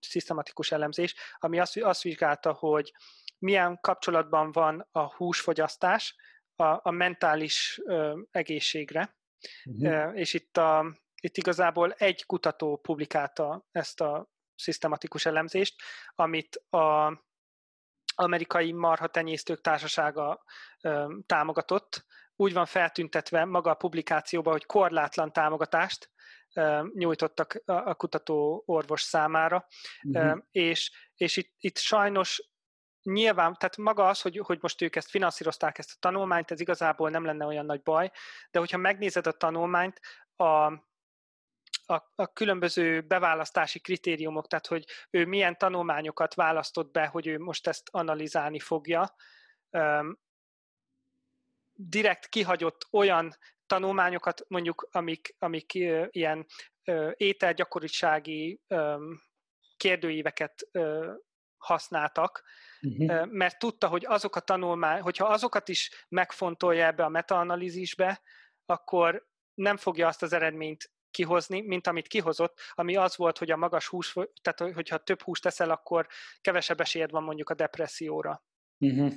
szisztematikus 0.00 0.72
elemzés, 0.72 1.14
ami 1.38 1.60
azt, 1.60 1.76
azt 1.76 2.02
vizsgálta, 2.02 2.52
hogy 2.52 2.92
milyen 3.38 3.78
kapcsolatban 3.80 4.52
van 4.52 4.88
a 4.92 5.14
húsfogyasztás 5.14 6.16
a, 6.60 6.80
a 6.82 6.90
mentális 6.90 7.80
ö, 7.84 8.20
egészségre. 8.30 9.16
Uh-huh. 9.64 10.18
És 10.18 10.34
itt, 10.34 10.56
a, 10.56 10.96
itt 11.20 11.36
igazából 11.36 11.92
egy 11.92 12.26
kutató 12.26 12.76
publikálta 12.76 13.66
ezt 13.70 14.00
a 14.00 14.30
szisztematikus 14.54 15.26
elemzést, 15.26 15.82
amit 16.14 16.56
a 16.56 17.18
amerikai 18.14 18.72
marhatenyésztők 18.72 19.60
társasága 19.60 20.44
ö, 20.80 21.14
támogatott. 21.26 22.06
Úgy 22.36 22.52
van 22.52 22.66
feltüntetve 22.66 23.44
maga 23.44 23.70
a 23.70 23.74
publikációban, 23.74 24.52
hogy 24.52 24.66
korlátlan 24.66 25.32
támogatást 25.32 26.10
ö, 26.54 26.86
nyújtottak 26.94 27.62
a, 27.64 27.72
a 27.72 27.94
kutató 27.94 28.62
orvos 28.66 29.02
számára, 29.02 29.66
uh-huh. 30.02 30.30
ö, 30.30 30.36
és, 30.50 30.90
és 31.14 31.36
itt, 31.36 31.54
itt 31.58 31.78
sajnos 31.78 32.49
nyilván, 33.02 33.54
tehát 33.54 33.76
maga 33.76 34.08
az, 34.08 34.20
hogy, 34.20 34.40
hogy 34.44 34.58
most 34.60 34.82
ők 34.82 34.96
ezt 34.96 35.10
finanszírozták, 35.10 35.78
ezt 35.78 35.92
a 35.94 35.98
tanulmányt, 35.98 36.50
ez 36.50 36.60
igazából 36.60 37.10
nem 37.10 37.24
lenne 37.24 37.46
olyan 37.46 37.66
nagy 37.66 37.82
baj, 37.82 38.10
de 38.50 38.58
hogyha 38.58 38.76
megnézed 38.76 39.26
a 39.26 39.32
tanulmányt, 39.32 40.00
a, 40.36 40.72
a, 41.92 42.12
a 42.14 42.32
különböző 42.32 43.00
beválasztási 43.00 43.80
kritériumok, 43.80 44.46
tehát 44.46 44.66
hogy 44.66 44.84
ő 45.10 45.24
milyen 45.26 45.58
tanulmányokat 45.58 46.34
választott 46.34 46.92
be, 46.92 47.06
hogy 47.06 47.26
ő 47.26 47.38
most 47.38 47.66
ezt 47.66 47.88
analizálni 47.90 48.58
fogja, 48.58 49.14
um, 49.70 50.18
direkt 51.72 52.26
kihagyott 52.26 52.86
olyan 52.90 53.36
tanulmányokat, 53.66 54.44
mondjuk, 54.48 54.88
amik, 54.90 55.34
amik 55.38 55.72
uh, 55.74 56.06
ilyen 56.10 56.46
uh, 56.84 57.12
ételgyakorisági 57.16 58.60
um, 58.68 59.22
kérdőíveket 59.76 60.68
uh, 60.72 61.14
használtak, 61.60 62.42
uh-huh. 62.80 63.26
mert 63.26 63.58
tudta, 63.58 63.88
hogy 63.88 64.04
azok 64.06 64.36
a 64.36 64.40
tanulmány, 64.40 65.00
hogyha 65.00 65.26
azokat 65.26 65.68
is 65.68 66.06
megfontolja 66.08 66.86
ebbe 66.86 67.04
a 67.04 67.08
metaanalízisbe, 67.08 68.22
akkor 68.66 69.26
nem 69.54 69.76
fogja 69.76 70.06
azt 70.06 70.22
az 70.22 70.32
eredményt 70.32 70.92
kihozni, 71.10 71.60
mint 71.60 71.86
amit 71.86 72.08
kihozott, 72.08 72.60
ami 72.70 72.96
az 72.96 73.16
volt, 73.16 73.38
hogy 73.38 73.50
a 73.50 73.56
magas 73.56 73.86
hús, 73.86 74.16
tehát 74.42 74.74
hogyha 74.74 74.98
több 74.98 75.22
húst 75.22 75.42
teszel, 75.42 75.70
akkor 75.70 76.06
kevesebb 76.40 76.80
esélyed 76.80 77.10
van 77.10 77.22
mondjuk 77.22 77.50
a 77.50 77.54
depresszióra. 77.54 78.44
Uh-huh. 78.78 79.12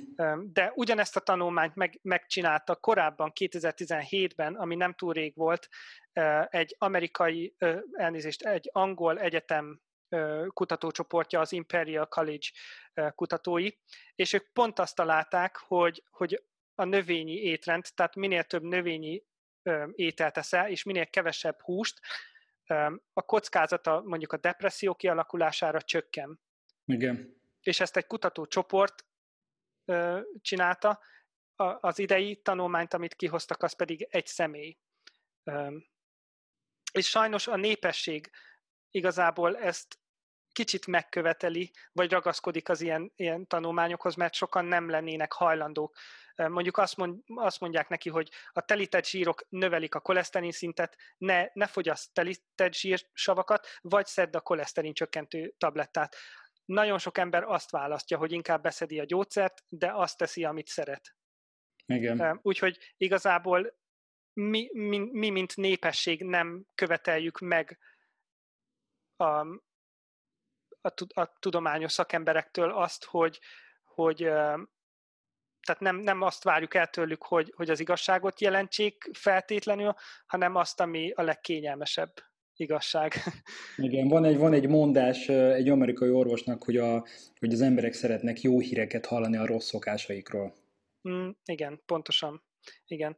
De 0.52 0.72
ugyanezt 0.74 1.16
a 1.16 1.20
tanulmányt 1.20 1.74
meg, 1.74 1.98
megcsinálta 2.02 2.76
korábban, 2.76 3.32
2017-ben, 3.40 4.54
ami 4.54 4.74
nem 4.74 4.94
túl 4.94 5.12
rég 5.12 5.36
volt, 5.36 5.68
egy 6.48 6.76
amerikai, 6.78 7.56
elnézést, 7.92 8.42
egy 8.42 8.70
angol 8.72 9.18
egyetem 9.18 9.80
kutatócsoportja, 10.48 11.40
az 11.40 11.52
Imperial 11.52 12.06
College 12.06 12.48
kutatói, 13.14 13.70
és 14.14 14.32
ők 14.32 14.52
pont 14.52 14.78
azt 14.78 14.96
találták, 14.96 15.56
hogy, 15.56 16.04
hogy 16.10 16.44
a 16.74 16.84
növényi 16.84 17.34
étrend, 17.34 17.86
tehát 17.94 18.14
minél 18.14 18.44
több 18.44 18.62
növényi 18.62 19.24
ételt 19.92 20.36
eszel, 20.36 20.70
és 20.70 20.82
minél 20.82 21.06
kevesebb 21.06 21.60
húst, 21.60 22.00
a 23.12 23.22
kockázata 23.22 24.02
mondjuk 24.04 24.32
a 24.32 24.36
depresszió 24.36 24.94
kialakulására 24.94 25.82
csökken. 25.82 26.40
Igen. 26.84 27.42
És 27.60 27.80
ezt 27.80 27.96
egy 27.96 28.06
kutatócsoport 28.06 29.06
csinálta, 30.40 31.00
az 31.80 31.98
idei 31.98 32.36
tanulmányt, 32.36 32.94
amit 32.94 33.14
kihoztak, 33.14 33.62
az 33.62 33.76
pedig 33.76 34.06
egy 34.10 34.26
személy. 34.26 34.78
És 36.92 37.08
sajnos 37.08 37.46
a 37.46 37.56
népesség 37.56 38.30
igazából 38.90 39.56
ezt 39.56 39.98
kicsit 40.54 40.86
megköveteli, 40.86 41.70
vagy 41.92 42.10
ragaszkodik 42.10 42.68
az 42.68 42.80
ilyen, 42.80 43.12
ilyen 43.16 43.46
tanulmányokhoz, 43.46 44.14
mert 44.14 44.34
sokan 44.34 44.64
nem 44.64 44.88
lennének 44.88 45.32
hajlandók. 45.32 45.96
Mondjuk 46.36 46.76
azt, 46.76 46.96
mond, 46.96 47.20
azt 47.34 47.60
mondják 47.60 47.88
neki, 47.88 48.10
hogy 48.10 48.30
a 48.52 48.60
telített 48.60 49.06
zsírok 49.06 49.46
növelik 49.48 49.94
a 49.94 50.00
koleszterin 50.00 50.52
szintet, 50.52 50.96
ne, 51.18 51.46
ne 51.52 51.66
fogyaszt 51.66 52.12
telített 52.12 52.72
zsírsavakat, 52.72 53.66
vagy 53.80 54.06
szedd 54.06 54.36
a 54.36 54.40
koleszterin 54.40 54.94
csökkentő 54.94 55.54
tablettát. 55.58 56.16
Nagyon 56.64 56.98
sok 56.98 57.18
ember 57.18 57.42
azt 57.42 57.70
választja, 57.70 58.18
hogy 58.18 58.32
inkább 58.32 58.62
beszedi 58.62 59.00
a 59.00 59.04
gyógyszert, 59.04 59.64
de 59.68 59.92
azt 59.92 60.18
teszi, 60.18 60.44
amit 60.44 60.66
szeret. 60.66 61.16
Igen. 61.86 62.38
Úgyhogy 62.42 62.94
igazából 62.96 63.78
mi, 64.32 64.70
mi, 64.72 64.98
mi, 64.98 65.30
mint 65.30 65.56
népesség 65.56 66.24
nem 66.24 66.64
követeljük 66.74 67.38
meg 67.38 67.78
a, 69.16 69.46
a, 70.84 71.20
a 71.20 71.32
tudományos 71.38 71.92
szakemberektől 71.92 72.70
azt, 72.70 73.04
hogy, 73.04 73.40
hogy 73.84 74.16
tehát 75.64 75.80
nem, 75.80 75.96
nem 75.96 76.22
azt 76.22 76.42
várjuk 76.42 76.74
el 76.74 76.86
tőlük, 76.86 77.22
hogy, 77.22 77.52
hogy 77.56 77.70
az 77.70 77.80
igazságot 77.80 78.40
jelentsék 78.40 79.10
feltétlenül, 79.12 79.94
hanem 80.26 80.54
azt, 80.54 80.80
ami 80.80 81.10
a 81.10 81.22
legkényelmesebb 81.22 82.12
igazság. 82.56 83.12
Igen, 83.76 84.08
van 84.08 84.24
egy, 84.24 84.36
van 84.36 84.52
egy 84.52 84.68
mondás 84.68 85.28
egy 85.28 85.68
amerikai 85.68 86.10
orvosnak, 86.10 86.64
hogy, 86.64 86.76
a, 86.76 87.06
hogy 87.38 87.52
az 87.52 87.60
emberek 87.60 87.92
szeretnek 87.92 88.40
jó 88.40 88.60
híreket 88.60 89.06
hallani 89.06 89.36
a 89.36 89.46
rossz 89.46 89.66
szokásaikról. 89.66 90.54
Mm, 91.08 91.28
igen, 91.44 91.82
pontosan. 91.86 92.42
Igen. 92.86 93.16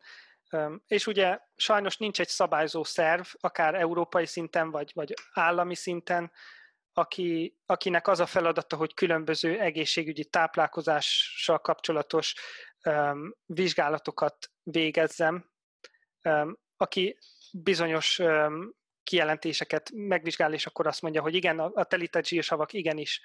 És 0.86 1.06
ugye 1.06 1.38
sajnos 1.56 1.96
nincs 1.96 2.20
egy 2.20 2.28
szabályzó 2.28 2.84
szerv, 2.84 3.24
akár 3.40 3.74
európai 3.74 4.26
szinten, 4.26 4.70
vagy, 4.70 4.90
vagy 4.94 5.14
állami 5.32 5.74
szinten, 5.74 6.32
aki, 6.98 7.56
akinek 7.66 8.08
az 8.08 8.20
a 8.20 8.26
feladata, 8.26 8.76
hogy 8.76 8.94
különböző 8.94 9.60
egészségügyi 9.60 10.24
táplálkozással 10.24 11.58
kapcsolatos 11.58 12.34
um, 12.84 13.34
vizsgálatokat 13.46 14.50
végezzem, 14.62 15.50
um, 16.22 16.58
aki 16.76 17.18
bizonyos 17.52 18.18
um, 18.18 18.74
kijelentéseket 19.02 19.90
megvizsgál, 19.94 20.52
és 20.52 20.66
akkor 20.66 20.86
azt 20.86 21.02
mondja, 21.02 21.22
hogy 21.22 21.34
igen, 21.34 21.58
a, 21.58 21.70
a 21.74 21.84
telített 21.84 22.26
zsírsavak 22.26 22.72
igenis 22.72 23.20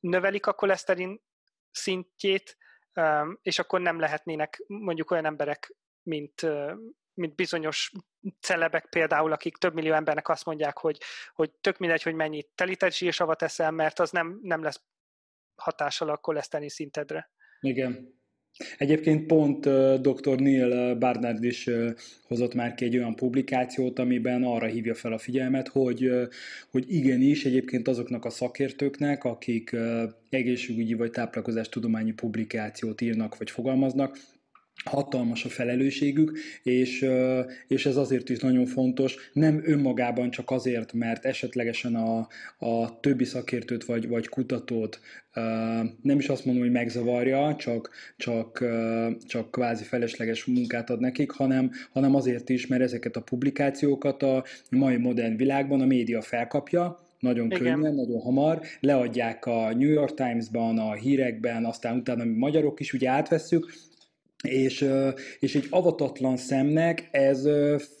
növelik 0.00 0.46
a 0.46 0.52
koleszterin 0.52 1.22
szintjét, 1.70 2.56
um, 2.94 3.38
és 3.42 3.58
akkor 3.58 3.80
nem 3.80 3.98
lehetnének 3.98 4.62
mondjuk 4.66 5.10
olyan 5.10 5.24
emberek, 5.24 5.74
mint, 6.02 6.46
mint 7.18 7.34
bizonyos 7.34 7.92
celebek 8.40 8.86
például, 8.86 9.32
akik 9.32 9.56
több 9.56 9.74
millió 9.74 9.92
embernek 9.92 10.28
azt 10.28 10.44
mondják, 10.44 10.78
hogy, 10.78 10.98
hogy 11.34 11.50
tök 11.50 11.78
mindegy, 11.78 12.02
hogy 12.02 12.14
mennyi 12.14 12.46
telített 12.54 12.94
zsírsavat 12.94 13.42
eszel, 13.42 13.70
mert 13.70 13.98
az 13.98 14.10
nem, 14.10 14.38
nem 14.42 14.62
lesz 14.62 14.80
hatással 15.56 16.08
a 16.08 16.16
koleszterin 16.16 16.68
szintedre. 16.68 17.30
Igen. 17.60 18.16
Egyébként 18.78 19.26
pont 19.26 19.60
dr. 20.00 20.40
Neil 20.40 20.94
Barnard 20.94 21.44
is 21.44 21.70
hozott 22.22 22.54
már 22.54 22.74
ki 22.74 22.84
egy 22.84 22.96
olyan 22.96 23.14
publikációt, 23.14 23.98
amiben 23.98 24.42
arra 24.42 24.66
hívja 24.66 24.94
fel 24.94 25.12
a 25.12 25.18
figyelmet, 25.18 25.68
hogy, 25.68 26.10
hogy 26.70 26.94
igenis 26.94 27.44
egyébként 27.44 27.88
azoknak 27.88 28.24
a 28.24 28.30
szakértőknek, 28.30 29.24
akik 29.24 29.76
egészségügyi 30.30 30.94
vagy 30.94 31.10
táplálkozás 31.10 31.68
tudományi 31.68 32.12
publikációt 32.12 33.00
írnak 33.00 33.38
vagy 33.38 33.50
fogalmaznak, 33.50 34.18
hatalmas 34.88 35.44
a 35.44 35.48
felelősségük, 35.48 36.38
és, 36.62 37.06
és 37.68 37.86
ez 37.86 37.96
azért 37.96 38.28
is 38.28 38.38
nagyon 38.38 38.66
fontos, 38.66 39.30
nem 39.32 39.62
önmagában 39.64 40.30
csak 40.30 40.50
azért, 40.50 40.92
mert 40.92 41.24
esetlegesen 41.24 41.94
a, 41.94 42.28
a 42.58 43.00
többi 43.00 43.24
szakértőt 43.24 43.84
vagy, 43.84 44.08
vagy 44.08 44.28
kutatót 44.28 45.00
nem 46.02 46.18
is 46.18 46.28
azt 46.28 46.44
mondom, 46.44 46.62
hogy 46.62 46.72
megzavarja, 46.72 47.54
csak, 47.58 47.90
csak, 48.16 48.64
csak 49.26 49.50
kvázi 49.50 49.84
felesleges 49.84 50.44
munkát 50.44 50.90
ad 50.90 51.00
nekik, 51.00 51.30
hanem, 51.30 51.70
hanem 51.92 52.14
azért 52.14 52.48
is, 52.48 52.66
mert 52.66 52.82
ezeket 52.82 53.16
a 53.16 53.20
publikációkat 53.20 54.22
a 54.22 54.44
mai 54.70 54.96
modern 54.96 55.36
világban 55.36 55.80
a 55.80 55.86
média 55.86 56.20
felkapja, 56.20 56.98
nagyon 57.18 57.46
Igen. 57.46 57.58
könnyen, 57.58 57.94
nagyon 57.94 58.20
hamar, 58.20 58.60
leadják 58.80 59.46
a 59.46 59.74
New 59.74 59.90
York 59.90 60.14
Times-ban, 60.14 60.78
a 60.78 60.92
hírekben, 60.92 61.64
aztán 61.64 61.96
utána 61.96 62.24
mi 62.24 62.34
magyarok 62.34 62.80
is 62.80 62.92
ugye 62.92 63.08
átvesszük, 63.08 63.72
és, 64.44 64.88
és 65.38 65.54
egy 65.54 65.66
avatatlan 65.70 66.36
szemnek 66.36 67.08
ez 67.10 67.48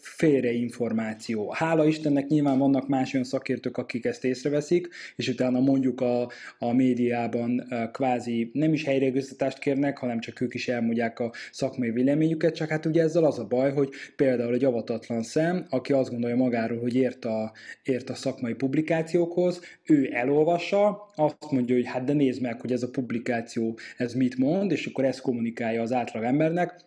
félreinformáció. 0.00 1.50
Hála 1.50 1.86
Istennek 1.86 2.26
nyilván 2.26 2.58
vannak 2.58 2.88
más 2.88 3.14
olyan 3.14 3.26
szakértők, 3.26 3.76
akik 3.76 4.04
ezt 4.04 4.24
észreveszik, 4.24 4.88
és 5.16 5.28
utána 5.28 5.60
mondjuk 5.60 6.00
a, 6.00 6.30
a 6.58 6.72
médiában 6.72 7.66
kvázi 7.92 8.50
nem 8.52 8.72
is 8.72 8.84
helyreigaztatást 8.84 9.58
kérnek, 9.58 9.98
hanem 9.98 10.20
csak 10.20 10.40
ők 10.40 10.54
is 10.54 10.68
elmondják 10.68 11.18
a 11.18 11.32
szakmai 11.52 11.90
véleményüket, 11.90 12.54
csak 12.54 12.68
hát 12.68 12.86
ugye 12.86 13.02
ezzel 13.02 13.24
az 13.24 13.38
a 13.38 13.46
baj, 13.46 13.72
hogy 13.72 13.90
például 14.16 14.54
egy 14.54 14.64
avatatlan 14.64 15.22
szem, 15.22 15.66
aki 15.70 15.92
azt 15.92 16.10
gondolja 16.10 16.36
magáról, 16.36 16.80
hogy 16.80 16.94
ért 16.94 17.24
a, 17.24 17.52
ért 17.82 18.10
a 18.10 18.14
szakmai 18.14 18.54
publikációkhoz, 18.54 19.60
ő 19.84 20.08
elolvassa, 20.12 21.10
azt 21.14 21.50
mondja, 21.50 21.74
hogy 21.74 21.86
hát 21.86 22.04
de 22.04 22.12
nézd 22.12 22.42
meg, 22.42 22.60
hogy 22.60 22.72
ez 22.72 22.82
a 22.82 22.90
publikáció, 22.90 23.78
ez 23.96 24.14
mit 24.14 24.36
mond, 24.36 24.70
és 24.70 24.86
akkor 24.86 25.04
ezt 25.04 25.20
kommunikálja 25.20 25.82
az 25.82 25.92
átlag 25.92 26.24
embernek, 26.28 26.86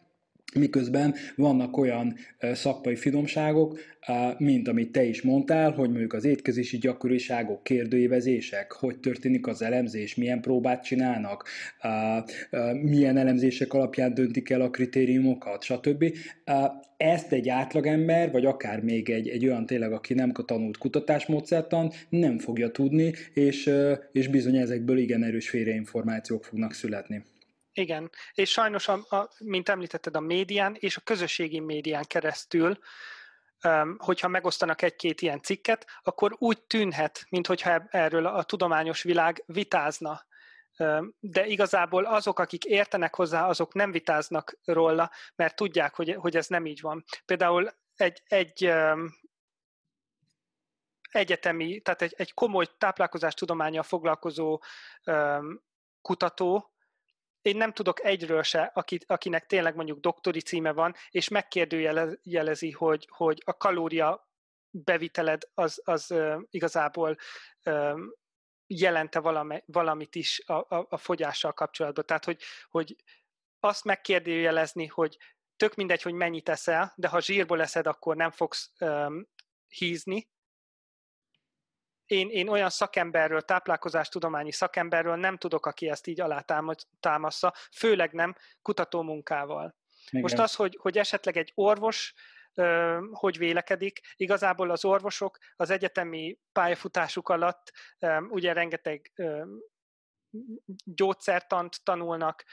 miközben 0.55 1.15
vannak 1.35 1.77
olyan 1.77 2.15
szakmai 2.53 2.95
finomságok, 2.95 3.79
mint 4.37 4.67
amit 4.67 4.91
te 4.91 5.03
is 5.03 5.21
mondtál, 5.21 5.71
hogy 5.71 5.89
mondjuk 5.89 6.13
az 6.13 6.25
étkezési 6.25 6.77
gyakoriságok, 6.77 7.63
kérdőívezések, 7.63 8.71
hogy 8.71 8.99
történik 8.99 9.47
az 9.47 9.61
elemzés, 9.61 10.15
milyen 10.15 10.41
próbát 10.41 10.83
csinálnak, 10.83 11.47
milyen 12.81 13.17
elemzések 13.17 13.73
alapján 13.73 14.13
döntik 14.13 14.49
el 14.49 14.61
a 14.61 14.69
kritériumokat, 14.69 15.63
stb. 15.63 16.13
Ezt 16.97 17.31
egy 17.31 17.49
átlagember, 17.49 18.31
vagy 18.31 18.45
akár 18.45 18.81
még 18.81 19.09
egy, 19.09 19.27
egy 19.27 19.45
olyan 19.45 19.65
tényleg, 19.65 19.91
aki 19.91 20.13
nem 20.13 20.31
tanult 20.31 20.77
kutatásmódszertan, 20.77 21.91
nem 22.09 22.37
fogja 22.37 22.69
tudni, 22.69 23.13
és, 23.33 23.71
és 24.11 24.27
bizony 24.27 24.55
ezekből 24.55 24.97
igen 24.97 25.23
erős 25.23 25.49
félreinformációk 25.49 26.45
fognak 26.45 26.73
születni. 26.73 27.23
Igen, 27.73 28.09
és 28.33 28.51
sajnos, 28.51 28.87
a, 28.87 28.93
a, 29.09 29.29
mint 29.37 29.69
említetted, 29.69 30.15
a 30.15 30.19
médián 30.19 30.75
és 30.79 30.97
a 30.97 31.01
közösségi 31.01 31.59
médián 31.59 32.03
keresztül, 32.07 32.77
um, 33.63 33.95
hogyha 33.97 34.27
megosztanak 34.27 34.81
egy-két 34.81 35.21
ilyen 35.21 35.41
cikket, 35.41 35.85
akkor 36.03 36.35
úgy 36.37 36.61
tűnhet, 36.61 37.25
mintha 37.29 37.87
erről 37.89 38.25
a 38.25 38.43
tudományos 38.43 39.03
világ 39.03 39.43
vitázna. 39.45 40.25
Um, 40.77 41.15
de 41.19 41.45
igazából 41.45 42.05
azok, 42.05 42.39
akik 42.39 42.65
értenek 42.65 43.15
hozzá, 43.15 43.47
azok 43.47 43.73
nem 43.73 43.91
vitáznak 43.91 44.57
róla, 44.63 45.11
mert 45.35 45.55
tudják, 45.55 45.95
hogy, 45.95 46.15
hogy 46.15 46.35
ez 46.35 46.47
nem 46.47 46.65
így 46.65 46.81
van. 46.81 47.03
Például 47.25 47.69
egy, 47.95 48.21
egy 48.25 48.65
um, 48.65 49.19
egyetemi, 51.09 51.79
tehát 51.81 52.01
egy, 52.01 52.13
egy 52.17 52.33
komoly 52.33 52.65
táplálkozástudományjal 52.77 53.83
foglalkozó 53.83 54.61
um, 55.05 55.63
kutató, 56.01 56.71
én 57.41 57.57
nem 57.57 57.73
tudok 57.73 58.03
egyről 58.03 58.43
se, 58.43 58.71
akit, 58.73 59.05
akinek 59.07 59.45
tényleg 59.45 59.75
mondjuk 59.75 59.99
doktori 59.99 60.41
címe 60.41 60.71
van, 60.71 60.95
és 61.09 61.27
megkérdőjelezi, 61.27 62.71
hogy, 62.71 63.07
hogy 63.11 63.41
a 63.45 63.57
kalória 63.57 64.29
beviteled 64.69 65.41
az, 65.53 65.81
az 65.83 66.11
uh, 66.11 66.41
igazából 66.49 67.17
uh, 67.65 67.99
jelente 68.67 69.19
valami, 69.19 69.63
valamit 69.65 70.15
is 70.15 70.41
a, 70.45 70.53
a, 70.53 70.85
a 70.89 70.97
fogyással 70.97 71.51
kapcsolatban. 71.53 72.05
Tehát, 72.05 72.25
hogy, 72.25 72.41
hogy 72.69 72.95
azt 73.59 73.83
megkérdőjelezni, 73.83 74.85
hogy 74.85 75.17
tök 75.55 75.75
mindegy, 75.75 76.01
hogy 76.01 76.13
mennyit 76.13 76.49
eszel, 76.49 76.93
de 76.95 77.07
ha 77.07 77.21
zsírból 77.21 77.57
leszed, 77.57 77.87
akkor 77.87 78.15
nem 78.15 78.31
fogsz 78.31 78.71
um, 78.79 79.27
hízni, 79.67 80.29
én, 82.11 82.29
én 82.29 82.47
olyan 82.47 82.69
szakemberről, 82.69 83.41
táplálkozástudományi 83.41 84.51
szakemberről 84.51 85.15
nem 85.15 85.37
tudok, 85.37 85.65
aki 85.65 85.89
ezt 85.89 86.07
így 86.07 86.21
alátámaszza, 86.21 87.53
főleg 87.71 88.11
nem 88.11 88.35
kutatómunkával. 88.61 89.75
Igen. 90.09 90.21
Most 90.21 90.39
az, 90.39 90.55
hogy, 90.55 90.77
hogy 90.81 90.97
esetleg 90.97 91.37
egy 91.37 91.51
orvos 91.55 92.13
hogy 93.11 93.37
vélekedik. 93.37 93.99
Igazából 94.15 94.69
az 94.69 94.85
orvosok 94.85 95.37
az 95.55 95.69
egyetemi 95.69 96.39
pályafutásuk 96.51 97.29
alatt 97.29 97.71
ugye 98.29 98.53
rengeteg 98.53 99.11
gyógyszertant 100.83 101.83
tanulnak, 101.83 102.43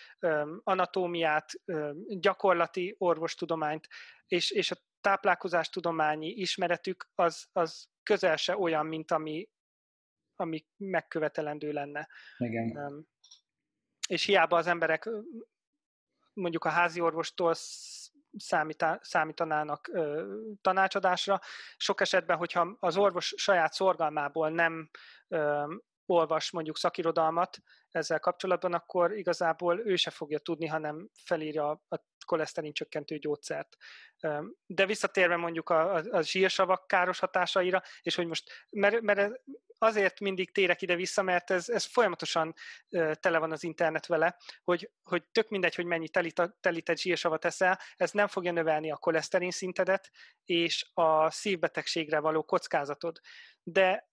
anatómiát, 0.62 1.51
gyakorlati 2.06 2.94
orvostudományt, 2.98 3.89
és, 4.26 4.51
és 4.51 4.70
a 4.70 4.76
táplálkozástudományi 5.01 6.29
ismeretük 6.29 7.11
az, 7.15 7.49
az 7.53 7.89
közel 8.03 8.37
se 8.37 8.57
olyan, 8.57 8.87
mint 8.87 9.11
ami, 9.11 9.49
ami 10.37 10.66
megkövetelendő 10.77 11.73
lenne. 11.73 12.09
Igen. 12.39 13.07
És 14.09 14.25
hiába 14.25 14.57
az 14.57 14.66
emberek 14.66 15.09
mondjuk 16.33 16.65
a 16.65 16.69
házi 16.69 17.01
orvostól 17.01 17.55
számítá, 18.37 18.99
számítanának 19.03 19.89
ö, 19.93 20.35
tanácsadásra. 20.61 21.41
Sok 21.77 22.01
esetben, 22.01 22.37
hogyha 22.37 22.77
az 22.81 22.97
orvos 22.97 23.35
saját 23.37 23.73
szorgalmából 23.73 24.51
nem 24.51 24.91
ö, 25.29 25.75
olvas 26.07 26.51
mondjuk 26.51 26.77
szakirodalmat 26.77 27.59
ezzel 27.90 28.20
kapcsolatban, 28.20 28.73
akkor 28.73 29.16
igazából 29.16 29.81
ő 29.86 29.97
se 29.97 30.10
fogja 30.10 30.39
tudni, 30.39 30.66
hanem 30.66 31.09
felírja 31.24 31.70
a 31.70 31.98
koleszterin 32.27 32.73
csökkentő 32.73 33.19
gyógyszert. 33.19 33.77
De 34.66 34.86
visszatérve 34.86 35.36
mondjuk 35.36 35.70
a, 35.70 35.94
a, 35.94 36.02
a 36.10 36.23
zsírsavak 36.23 36.86
káros 36.86 37.19
hatásaira, 37.19 37.82
és 38.02 38.15
hogy 38.15 38.27
most, 38.27 38.66
mert, 38.70 39.01
mert 39.01 39.40
azért 39.78 40.20
mindig 40.20 40.52
térek 40.52 40.82
ide-vissza, 40.82 41.23
mert 41.23 41.51
ez, 41.51 41.69
ez 41.69 41.85
folyamatosan 41.85 42.55
tele 43.12 43.39
van 43.39 43.52
az 43.52 43.65
internet 43.65 44.06
vele, 44.06 44.36
hogy, 44.65 44.90
hogy 45.02 45.24
tök 45.32 45.48
mindegy, 45.48 45.74
hogy 45.74 45.85
mennyi 45.85 46.09
telita, 46.09 46.56
telített 46.60 46.98
zsírsavat 46.98 47.44
eszel, 47.44 47.78
ez 47.97 48.10
nem 48.10 48.27
fogja 48.27 48.52
növelni 48.52 48.90
a 48.90 48.97
koleszterin 48.97 49.51
szintedet, 49.51 50.10
és 50.44 50.90
a 50.94 51.31
szívbetegségre 51.31 52.19
való 52.19 52.43
kockázatod. 52.43 53.20
De 53.62 54.09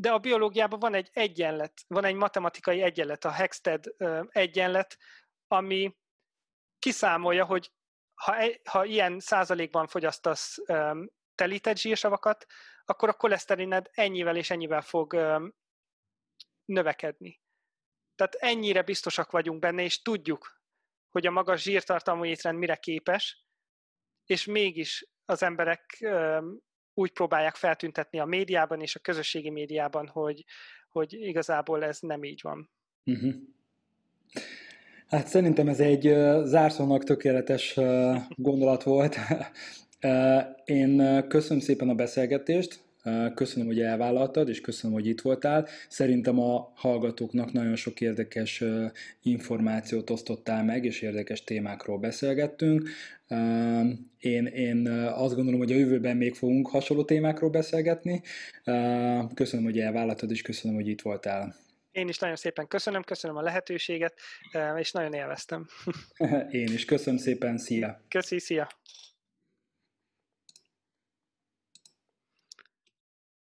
de 0.00 0.12
a 0.12 0.18
biológiában 0.18 0.78
van 0.78 0.94
egy 0.94 1.10
egyenlet, 1.12 1.84
van 1.86 2.04
egy 2.04 2.14
matematikai 2.14 2.82
egyenlet, 2.82 3.24
a 3.24 3.30
Hexted 3.30 3.84
egyenlet, 4.28 4.98
ami 5.46 5.96
kiszámolja, 6.78 7.44
hogy 7.44 7.72
ha, 8.14 8.36
ha 8.64 8.84
ilyen 8.84 9.20
százalékban 9.20 9.86
fogyasztasz 9.86 10.58
um, 10.66 11.10
telített 11.34 11.76
zsírsavakat, 11.76 12.46
akkor 12.84 13.08
a 13.08 13.12
koleszterined 13.12 13.88
ennyivel 13.92 14.36
és 14.36 14.50
ennyivel 14.50 14.82
fog 14.82 15.14
növekedni. 16.64 17.40
Tehát 18.14 18.34
ennyire 18.34 18.82
biztosak 18.82 19.30
vagyunk 19.30 19.58
benne, 19.58 19.82
és 19.82 20.02
tudjuk, 20.02 20.60
hogy 21.08 21.26
a 21.26 21.30
magas 21.30 21.62
zsírtartalmú 21.62 22.24
étrend 22.24 22.58
mire 22.58 22.76
képes, 22.76 23.44
és 24.24 24.44
mégis 24.44 25.08
az 25.24 25.42
emberek 25.42 26.04
úgy 26.98 27.10
próbálják 27.10 27.54
feltüntetni 27.54 28.18
a 28.18 28.24
médiában 28.24 28.80
és 28.80 28.96
a 28.96 29.00
közösségi 29.00 29.50
médiában, 29.50 30.06
hogy, 30.06 30.44
hogy 30.88 31.12
igazából 31.12 31.84
ez 31.84 31.98
nem 32.00 32.24
így 32.24 32.40
van. 32.42 32.70
Uh-huh. 33.04 33.34
Hát 35.08 35.26
szerintem 35.26 35.68
ez 35.68 35.80
egy 35.80 36.02
zárszónak 36.44 37.04
tökéletes 37.04 37.78
gondolat 38.28 38.82
volt. 38.82 39.16
Én 40.64 41.24
köszönöm 41.28 41.62
szépen 41.62 41.88
a 41.88 41.94
beszélgetést, 41.94 42.80
köszönöm, 43.34 43.66
hogy 43.66 43.80
elvállaltad, 43.80 44.48
és 44.48 44.60
köszönöm, 44.60 44.96
hogy 44.96 45.06
itt 45.06 45.20
voltál. 45.20 45.66
Szerintem 45.88 46.40
a 46.40 46.72
hallgatóknak 46.74 47.52
nagyon 47.52 47.76
sok 47.76 48.00
érdekes 48.00 48.64
információt 49.22 50.10
osztottál 50.10 50.64
meg, 50.64 50.84
és 50.84 51.00
érdekes 51.00 51.44
témákról 51.44 51.98
beszélgettünk. 51.98 52.88
Én, 54.18 54.46
én 54.46 54.88
azt 55.14 55.34
gondolom, 55.34 55.58
hogy 55.60 55.72
a 55.72 55.76
jövőben 55.76 56.16
még 56.16 56.34
fogunk 56.34 56.68
hasonló 56.68 57.04
témákról 57.04 57.50
beszélgetni. 57.50 58.22
Köszönöm, 59.34 59.64
hogy 59.64 59.78
elvállaltad, 59.78 60.30
és 60.30 60.42
köszönöm, 60.42 60.76
hogy 60.76 60.88
itt 60.88 61.02
voltál. 61.02 61.54
Én 61.92 62.08
is 62.08 62.18
nagyon 62.18 62.36
szépen 62.36 62.66
köszönöm, 62.66 63.02
köszönöm 63.02 63.36
a 63.36 63.42
lehetőséget, 63.42 64.14
és 64.76 64.92
nagyon 64.92 65.12
élveztem. 65.12 65.66
Én 66.50 66.72
is 66.72 66.84
köszönöm 66.84 67.18
szépen, 67.18 67.58
szia! 67.58 68.02
Köszi, 68.08 68.38
szia! 68.38 68.68